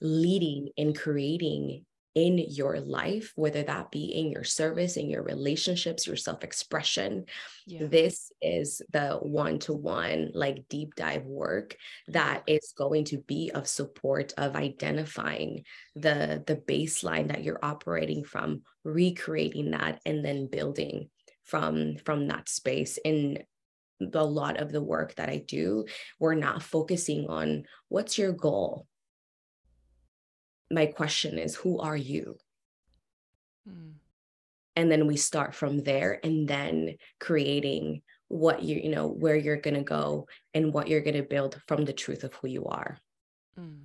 leading 0.02 0.70
and 0.78 0.96
creating 0.96 1.84
in 2.14 2.38
your 2.38 2.80
life, 2.80 3.32
whether 3.36 3.62
that 3.62 3.90
be 3.90 4.04
in 4.04 4.30
your 4.30 4.42
service, 4.42 4.96
in 4.96 5.08
your 5.08 5.22
relationships, 5.22 6.06
your 6.06 6.16
self 6.16 6.42
expression. 6.42 7.26
Yeah. 7.66 7.86
This 7.86 8.32
is 8.42 8.82
the 8.92 9.18
one 9.22 9.58
to 9.60 9.72
one, 9.72 10.30
like 10.34 10.68
deep 10.68 10.94
dive 10.96 11.24
work 11.24 11.76
that 12.08 12.42
is 12.46 12.72
going 12.76 13.04
to 13.06 13.18
be 13.18 13.50
of 13.54 13.68
support 13.68 14.32
of 14.36 14.56
identifying 14.56 15.64
the, 15.94 16.42
the 16.46 16.56
baseline 16.56 17.28
that 17.28 17.44
you're 17.44 17.64
operating 17.64 18.24
from, 18.24 18.62
recreating 18.84 19.70
that, 19.70 20.00
and 20.04 20.24
then 20.24 20.48
building 20.48 21.10
from 21.44 21.96
from 22.04 22.28
that 22.28 22.48
space 22.48 22.96
in 23.04 23.38
a 24.14 24.24
lot 24.24 24.58
of 24.58 24.72
the 24.72 24.82
work 24.82 25.14
that 25.16 25.28
I 25.28 25.44
do, 25.46 25.84
we're 26.18 26.34
not 26.34 26.62
focusing 26.62 27.26
on 27.28 27.64
what's 27.88 28.18
your 28.18 28.32
goal? 28.32 28.86
My 30.70 30.86
question 30.86 31.38
is 31.38 31.54
who 31.54 31.78
are 31.78 31.96
you 31.96 32.36
mm. 33.68 33.92
and 34.76 34.90
then 34.90 35.06
we 35.06 35.16
start 35.16 35.54
from 35.54 35.82
there 35.82 36.20
and 36.22 36.46
then 36.48 36.96
creating 37.18 38.02
what 38.28 38.62
you 38.62 38.76
you 38.76 38.90
know 38.90 39.08
where 39.08 39.36
you're 39.36 39.56
going 39.56 39.74
to 39.74 39.82
go 39.82 40.26
and 40.54 40.72
what 40.72 40.88
you're 40.88 41.00
going 41.00 41.16
to 41.16 41.22
build 41.22 41.60
from 41.66 41.84
the 41.84 41.92
truth 41.92 42.24
of 42.24 42.32
who 42.34 42.48
you 42.48 42.64
are 42.66 42.98
mm. 43.58 43.80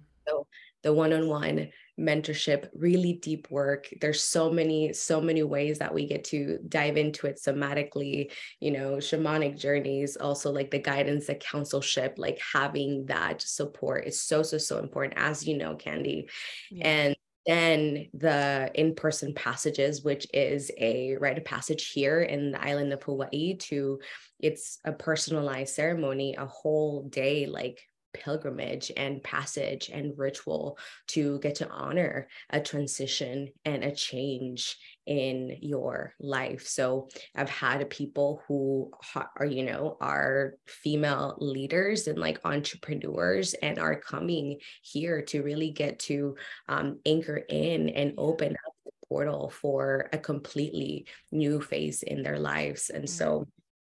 The 0.86 0.94
one-on-one 0.94 1.68
mentorship 2.00 2.70
really 2.76 3.14
deep 3.14 3.48
work 3.50 3.88
there's 4.02 4.22
so 4.24 4.52
many 4.52 4.94
so 4.94 5.20
many 5.20 5.42
ways 5.42 5.80
that 5.80 5.94
we 5.94 6.06
get 6.06 6.24
to 6.24 6.60
dive 6.70 6.96
into 6.96 7.26
it 7.26 7.40
somatically 7.44 8.32
you 8.60 8.70
know 8.70 8.98
shamanic 8.98 9.58
journeys 9.58 10.16
also 10.16 10.52
like 10.52 10.70
the 10.70 10.80
guidance 10.80 11.26
the 11.26 11.36
counselship 11.36 12.14
like 12.18 12.40
having 12.54 13.06
that 13.08 13.42
support 13.42 14.06
is 14.06 14.22
so 14.22 14.44
so 14.44 14.58
so 14.58 14.78
important 14.78 15.14
as 15.18 15.48
you 15.48 15.58
know 15.58 15.76
candy 15.76 16.30
yeah. 16.70 16.88
and 16.88 17.16
then 17.48 18.08
the 18.14 18.70
in-person 18.76 19.34
passages 19.34 20.04
which 20.04 20.28
is 20.34 20.70
a 20.78 21.16
rite 21.18 21.38
of 21.38 21.46
passage 21.46 21.92
here 21.92 22.22
in 22.22 22.52
the 22.52 22.64
island 22.64 22.94
of 22.94 23.02
hawaii 23.04 23.56
to 23.56 24.00
it's 24.40 24.80
a 24.86 24.92
personalized 24.92 25.74
ceremony 25.74 26.36
a 26.38 26.46
whole 26.46 27.04
day 27.04 27.48
like 27.48 27.82
pilgrimage 28.16 28.92
and 28.96 29.22
passage 29.24 29.90
and 29.94 30.18
ritual 30.18 30.78
to 31.08 31.38
get 31.40 31.56
to 31.56 31.70
honor 31.70 32.28
a 32.50 32.60
transition 32.60 33.50
and 33.66 33.84
a 33.84 33.94
change 33.94 34.78
in 35.06 35.58
your 35.62 36.14
life. 36.20 36.66
So 36.68 37.10
I've 37.36 37.50
had 37.50 37.88
people 37.90 38.42
who 38.48 38.92
are, 39.38 39.46
you 39.46 39.64
know, 39.64 39.98
are 40.02 40.56
female 40.66 41.36
leaders 41.40 42.08
and 42.08 42.18
like 42.18 42.40
entrepreneurs 42.46 43.54
and 43.56 43.78
are 43.78 44.00
coming 44.00 44.60
here 44.82 45.22
to 45.24 45.44
really 45.44 45.72
get 45.72 46.00
to 46.00 46.36
um, 46.68 47.00
anchor 47.06 47.38
in 47.38 47.90
and 47.90 48.14
open 48.18 48.54
up 48.54 48.74
the 48.86 48.92
portal 49.08 49.50
for 49.50 50.10
a 50.14 50.18
completely 50.18 51.06
new 51.32 51.62
phase 51.62 52.02
in 52.02 52.24
their 52.24 52.40
lives. 52.40 52.90
And 52.90 53.10
so 53.10 53.46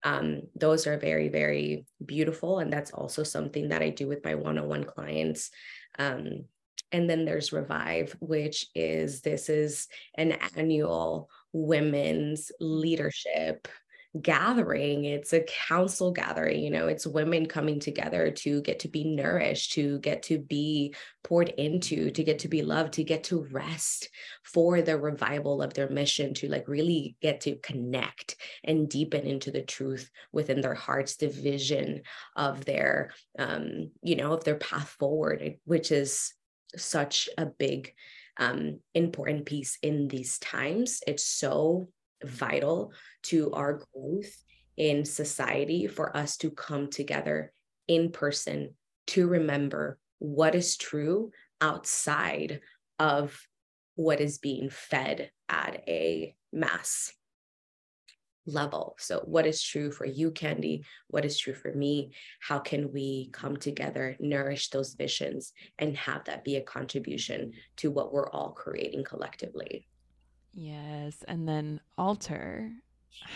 um, 0.04 0.42
those 0.56 0.88
are 0.88 0.98
very, 0.98 1.30
very 1.30 1.86
beautiful. 2.06 2.60
And 2.60 2.72
that's 2.72 2.92
also 2.92 3.24
something 3.24 3.70
that 3.70 3.82
I 3.82 3.90
do 3.90 4.08
with 4.08 4.24
my 4.24 4.36
one 4.36 4.58
on 4.58 4.68
one 4.68 4.84
clients. 4.84 5.52
Um, 6.00 6.46
and 6.92 7.10
then 7.10 7.26
there's 7.26 7.52
Revive, 7.52 8.16
which 8.20 8.68
is 8.74 9.22
this 9.22 9.50
is 9.50 9.88
an 10.16 10.38
annual 10.56 11.30
women's 11.52 12.52
leadership 12.60 13.68
gathering 14.22 15.04
it's 15.06 15.34
a 15.34 15.44
council 15.68 16.12
gathering 16.12 16.64
you 16.64 16.72
know 16.72 16.88
it's 16.88 17.06
women 17.06 17.46
coming 17.46 17.80
together 17.80 18.32
to 18.32 18.62
get 18.62 18.80
to 18.80 18.88
be 18.88 19.04
nourished 19.04 19.74
to 19.74 20.00
get 20.00 20.24
to 20.24 20.40
be 20.40 20.96
poured 21.24 21.50
into 21.50 22.10
to 22.10 22.24
get 22.24 22.40
to 22.40 22.48
be 22.48 22.62
loved 22.62 22.94
to 22.94 23.04
get 23.04 23.26
to 23.26 23.46
rest 23.52 24.10
for 24.44 24.82
the 24.82 24.98
revival 24.98 25.62
of 25.62 25.74
their 25.74 25.90
mission 25.90 26.34
to 26.34 26.48
like 26.48 26.68
really 26.68 27.16
get 27.22 27.42
to 27.42 27.58
connect 27.58 28.38
and 28.64 28.90
deepen 28.90 29.28
into 29.28 29.52
the 29.52 29.62
truth 29.62 30.10
within 30.32 30.62
their 30.62 30.74
hearts 30.74 31.18
the 31.18 31.28
vision 31.28 32.02
of 32.36 32.66
their 32.66 33.12
um 33.38 33.92
you 34.02 34.16
know 34.16 34.32
of 34.34 34.44
their 34.46 34.56
path 34.56 34.90
forward 35.00 35.58
which 35.66 35.92
is 35.92 36.34
such 36.76 37.30
a 37.38 37.46
big 37.46 37.94
um 38.38 38.80
important 38.94 39.46
piece 39.46 39.78
in 39.82 40.08
these 40.08 40.40
times. 40.40 41.02
It's 41.08 41.26
so 41.26 41.90
vital 42.24 42.92
to 43.24 43.52
our 43.52 43.76
mm-hmm. 43.76 44.00
growth 44.00 44.44
in 44.78 45.06
society 45.06 45.88
for 45.88 46.16
us 46.16 46.38
to 46.38 46.52
come 46.52 46.90
together 46.90 47.52
in 47.88 48.12
person 48.12 48.76
to 49.08 49.28
remember 49.28 49.98
what 50.20 50.56
is 50.56 50.78
true 50.78 51.32
outside 51.62 52.62
of 53.00 53.40
what 53.96 54.20
is 54.20 54.38
being 54.38 54.70
fed 54.70 55.32
at 55.50 55.84
a 55.88 56.36
mass 56.54 57.12
level. 58.46 58.96
So, 59.00 59.22
what 59.26 59.46
is 59.46 59.62
true 59.62 59.92
for 59.92 60.06
you, 60.06 60.32
Candy? 60.32 60.84
What 61.08 61.26
is 61.26 61.38
true 61.38 61.54
for 61.54 61.74
me? 61.74 62.12
How 62.40 62.60
can 62.60 62.92
we 62.94 63.30
come 63.34 63.58
together, 63.58 64.16
nourish 64.20 64.70
those 64.70 64.94
visions, 64.94 65.54
and 65.78 65.98
have 65.98 66.26
that 66.26 66.44
be 66.44 66.56
a 66.56 66.62
contribution 66.62 67.54
to 67.78 67.92
what 67.92 68.14
we're 68.14 68.30
all 68.30 68.52
creating 68.52 69.04
collectively? 69.04 69.88
Yes, 70.60 71.24
and 71.28 71.48
then 71.48 71.80
altar. 72.00 72.72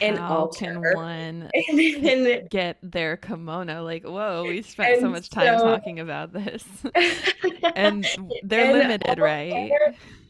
And 0.02 0.18
How 0.18 0.38
altar. 0.38 0.58
can 0.58 0.82
one 0.82 1.52
And 1.70 1.80
then 2.04 2.48
get 2.50 2.78
their 2.82 3.16
kimono? 3.16 3.84
Like, 3.84 4.04
whoa, 4.04 4.46
we 4.48 4.64
spent 4.64 5.02
so 5.02 5.08
much 5.08 5.30
time 5.30 5.60
so 5.60 5.66
talking 5.66 6.00
about 6.00 6.34
this. 6.34 6.66
And 7.76 8.06
they're 8.44 8.66
and 8.66 8.80
limited, 8.80 9.20
right? 9.20 9.72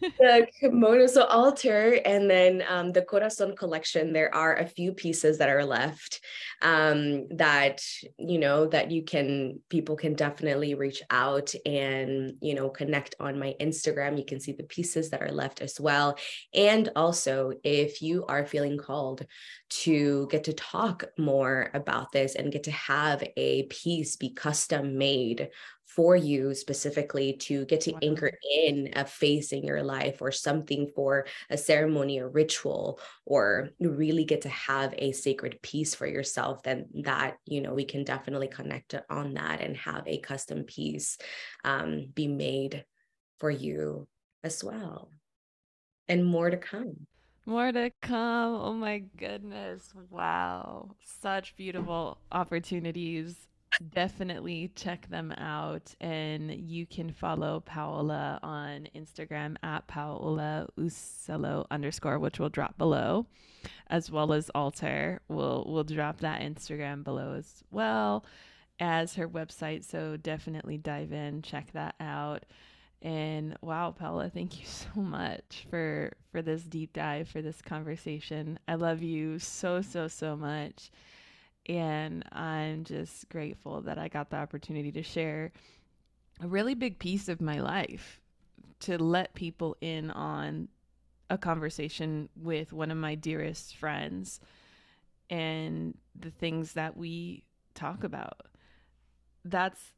The 0.02 0.48
kimono, 0.60 1.08
so 1.08 1.26
altar, 1.26 2.00
and 2.06 2.30
then 2.30 2.64
um, 2.68 2.92
the 2.92 3.02
Corazon 3.02 3.56
collection. 3.56 4.14
There 4.14 4.34
are 4.34 4.56
a 4.56 4.68
few 4.68 4.94
pieces 4.94 5.38
that 5.38 5.50
are 5.50 5.66
left 5.66 6.22
um, 6.62 7.28
that 7.38 7.84
you 8.18 8.40
know 8.40 8.66
that 8.68 8.92
you 8.92 9.04
can 9.04 9.60
people 9.70 9.96
can 9.96 10.14
definitely 10.14 10.74
reach 10.74 11.02
out 11.10 11.54
and 11.66 12.34
you 12.42 12.56
know 12.56 12.70
connect 12.70 13.16
on 13.20 13.40
my 13.40 13.56
Instagram. 13.60 14.18
You 14.18 14.26
can 14.26 14.40
see 14.40 14.54
the 14.54 14.64
pieces 14.64 15.10
that 15.12 15.22
are 15.22 15.32
left 15.32 15.62
as 15.62 15.80
well, 15.80 16.18
and 16.54 16.90
also 16.96 17.54
if 17.64 18.02
you 18.02 18.26
are 18.26 18.46
feeling 18.46 18.78
called 18.78 19.26
to 19.70 20.28
get 20.30 20.44
to 20.46 20.54
talk 20.54 21.06
more 21.18 21.70
about 21.74 22.12
this 22.12 22.36
and 22.36 22.52
get 22.52 22.64
to 22.64 22.72
have 22.72 23.24
a 23.38 23.64
piece 23.64 24.16
be 24.16 24.32
custom 24.34 24.98
made 24.98 25.50
for 25.96 26.16
you 26.16 26.54
specifically 26.54 27.34
to 27.34 27.66
get 27.66 27.82
to 27.82 27.92
Wow. 27.92 28.00
anchor 28.02 28.32
in 28.56 28.90
a 28.94 29.06
phase 29.06 29.52
in 29.52 29.64
your 29.64 29.84
life 29.84 30.22
or 30.22 30.32
something 30.32 30.88
for 30.96 31.26
a 31.50 31.58
ceremony 31.58 32.20
or 32.20 32.30
ritual 32.30 33.00
or 33.26 33.70
really 33.80 34.24
get 34.26 34.42
to 34.42 34.50
have 34.50 34.94
a 34.98 35.12
sacred 35.12 35.62
piece 35.62 35.94
for 35.96 36.08
yourself 36.08 36.64
then 36.64 36.88
that 37.04 37.38
you 37.46 37.62
know 37.62 37.74
we 37.74 37.86
can 37.86 38.04
definitely 38.04 38.48
connect 38.48 38.96
on 39.10 39.34
that 39.34 39.62
and 39.62 39.76
have 39.76 40.04
a 40.08 40.20
custom 40.20 40.64
piece 40.64 41.18
um, 41.66 42.08
be 42.14 42.28
made 42.28 42.86
for 43.40 43.50
you 43.52 44.08
as 44.44 44.64
well 44.64 45.12
and 46.08 46.26
more 46.26 46.50
to 46.50 46.58
come 46.58 47.08
More 47.46 47.72
to 47.72 47.92
come. 48.02 48.56
Oh 48.56 48.74
my 48.74 49.00
goodness. 49.18 49.94
Wow. 50.10 50.96
Such 51.04 51.56
beautiful 51.56 52.18
opportunities. 52.32 53.48
Definitely 53.80 54.72
check 54.76 55.10
them 55.10 55.32
out. 55.32 55.96
And 56.00 56.52
you 56.52 56.86
can 56.86 57.12
follow 57.12 57.62
Paola 57.62 58.40
on 58.44 58.88
Instagram 58.96 59.56
at 59.64 59.88
Paola 59.88 60.68
Ucelo 60.78 61.66
underscore, 61.72 62.20
which 62.20 62.40
will 62.40 62.50
drop 62.50 62.78
below, 62.78 63.26
as 63.88 64.12
well 64.12 64.34
as 64.34 64.50
Altar. 64.54 65.22
We'll 65.30 65.66
we'll 65.68 65.84
drop 65.84 66.20
that 66.20 66.42
Instagram 66.42 67.04
below 67.04 67.34
as 67.34 67.64
well 67.72 68.26
as 68.80 69.16
her 69.16 69.28
website. 69.28 69.84
So 69.84 70.18
definitely 70.18 70.78
dive 70.78 71.12
in, 71.12 71.42
check 71.42 71.72
that 71.74 71.96
out. 72.00 72.46
And 73.02 73.58
wow, 73.62 73.92
Paola, 73.92 74.30
thank 74.30 74.60
you 74.60 74.66
so 74.68 75.02
much 75.02 75.66
for 75.70 76.14
for 76.32 76.42
this 76.42 76.64
deep 76.64 76.94
dive, 76.94 77.30
for 77.30 77.42
this 77.42 77.62
conversation. 77.62 78.60
I 78.68 78.76
love 78.76 79.02
you 79.02 79.40
so 79.40 79.82
so 79.82 80.08
so 80.08 80.36
much, 80.36 80.92
and 81.68 82.24
I'm 82.32 82.84
just 82.84 83.30
grateful 83.30 83.82
that 83.82 83.98
I 83.98 84.08
got 84.08 84.30
the 84.30 84.38
opportunity 84.38 84.92
to 84.94 85.04
share 85.04 85.52
a 86.42 86.48
really 86.48 86.76
big 86.76 87.00
piece 87.00 87.30
of 87.30 87.42
my 87.42 87.60
life 87.60 88.20
to 88.82 88.98
let 88.98 89.36
people 89.36 89.78
in 89.80 90.10
on 90.12 90.68
a 91.30 91.38
conversation 91.38 92.30
with 92.36 92.74
one 92.74 92.92
of 92.92 92.98
my 92.98 93.16
dearest 93.16 93.76
friends 93.76 94.40
and 95.30 95.98
the 96.20 96.32
things 96.32 96.74
that 96.74 96.98
we 96.98 97.44
talk 97.74 98.04
about. 98.04 98.42
That's 99.46 99.94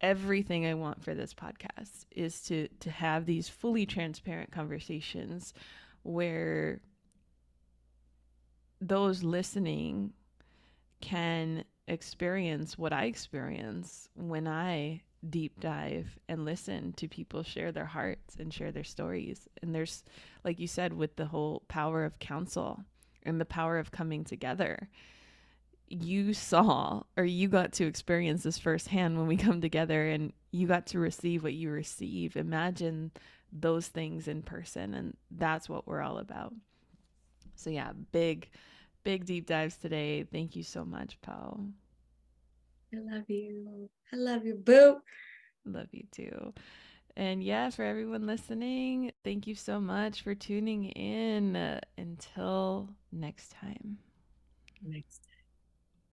everything 0.00 0.66
I 0.66 0.74
want 0.74 1.02
for 1.02 1.14
this 1.14 1.32
podcast 1.32 2.04
is 2.10 2.42
to 2.42 2.68
to 2.80 2.90
have 2.90 3.24
these 3.24 3.48
fully 3.48 3.86
transparent 3.86 4.52
conversations 4.52 5.54
where 6.02 6.80
those 8.80 9.22
listening 9.22 10.12
can 11.00 11.64
experience 11.88 12.76
what 12.76 12.92
I 12.92 13.04
experience 13.04 14.08
when 14.14 14.46
I 14.46 15.02
deep 15.28 15.58
dive 15.60 16.18
and 16.28 16.44
listen 16.44 16.92
to 16.94 17.08
people 17.08 17.42
share 17.42 17.72
their 17.72 17.86
hearts 17.86 18.36
and 18.38 18.52
share 18.52 18.72
their 18.72 18.84
stories. 18.84 19.48
And 19.62 19.74
there's, 19.74 20.04
like 20.44 20.60
you 20.60 20.66
said, 20.66 20.92
with 20.92 21.16
the 21.16 21.26
whole 21.26 21.62
power 21.68 22.04
of 22.04 22.18
counsel 22.18 22.84
and 23.22 23.40
the 23.40 23.44
power 23.44 23.78
of 23.78 23.90
coming 23.90 24.24
together 24.24 24.88
you 25.88 26.32
saw 26.34 27.02
or 27.16 27.24
you 27.24 27.48
got 27.48 27.72
to 27.72 27.86
experience 27.86 28.42
this 28.42 28.58
firsthand 28.58 29.16
when 29.16 29.26
we 29.26 29.36
come 29.36 29.60
together 29.60 30.08
and 30.08 30.32
you 30.50 30.66
got 30.66 30.86
to 30.88 30.98
receive 30.98 31.42
what 31.42 31.54
you 31.54 31.70
receive. 31.70 32.36
Imagine 32.36 33.12
those 33.52 33.86
things 33.86 34.26
in 34.26 34.42
person, 34.42 34.94
and 34.94 35.16
that's 35.30 35.68
what 35.68 35.86
we're 35.86 36.02
all 36.02 36.18
about. 36.18 36.52
So, 37.54 37.70
yeah, 37.70 37.92
big, 38.12 38.50
big 39.06 39.26
deep 39.26 39.48
dives 39.48 39.78
today. 39.78 40.24
Thank 40.24 40.56
you 40.56 40.64
so 40.64 40.86
much, 40.86 41.22
Pao. 41.22 41.70
i 42.94 42.96
love 43.08 43.28
you 43.30 43.88
i 44.12 44.16
love 44.16 44.44
you 44.46 44.54
boo 44.66 45.02
Love 45.66 45.88
you 45.92 46.04
too. 46.12 46.54
And 47.16 47.42
yeah, 47.42 47.70
for 47.70 47.82
everyone 47.84 48.26
listening, 48.26 49.12
thank 49.24 49.46
you 49.46 49.54
so 49.54 49.80
much 49.80 50.22
for 50.22 50.34
tuning 50.34 50.86
in. 50.90 51.56
Uh, 51.56 51.80
until 51.98 52.90
next 53.12 53.52
time. 53.52 53.98
next 54.82 55.25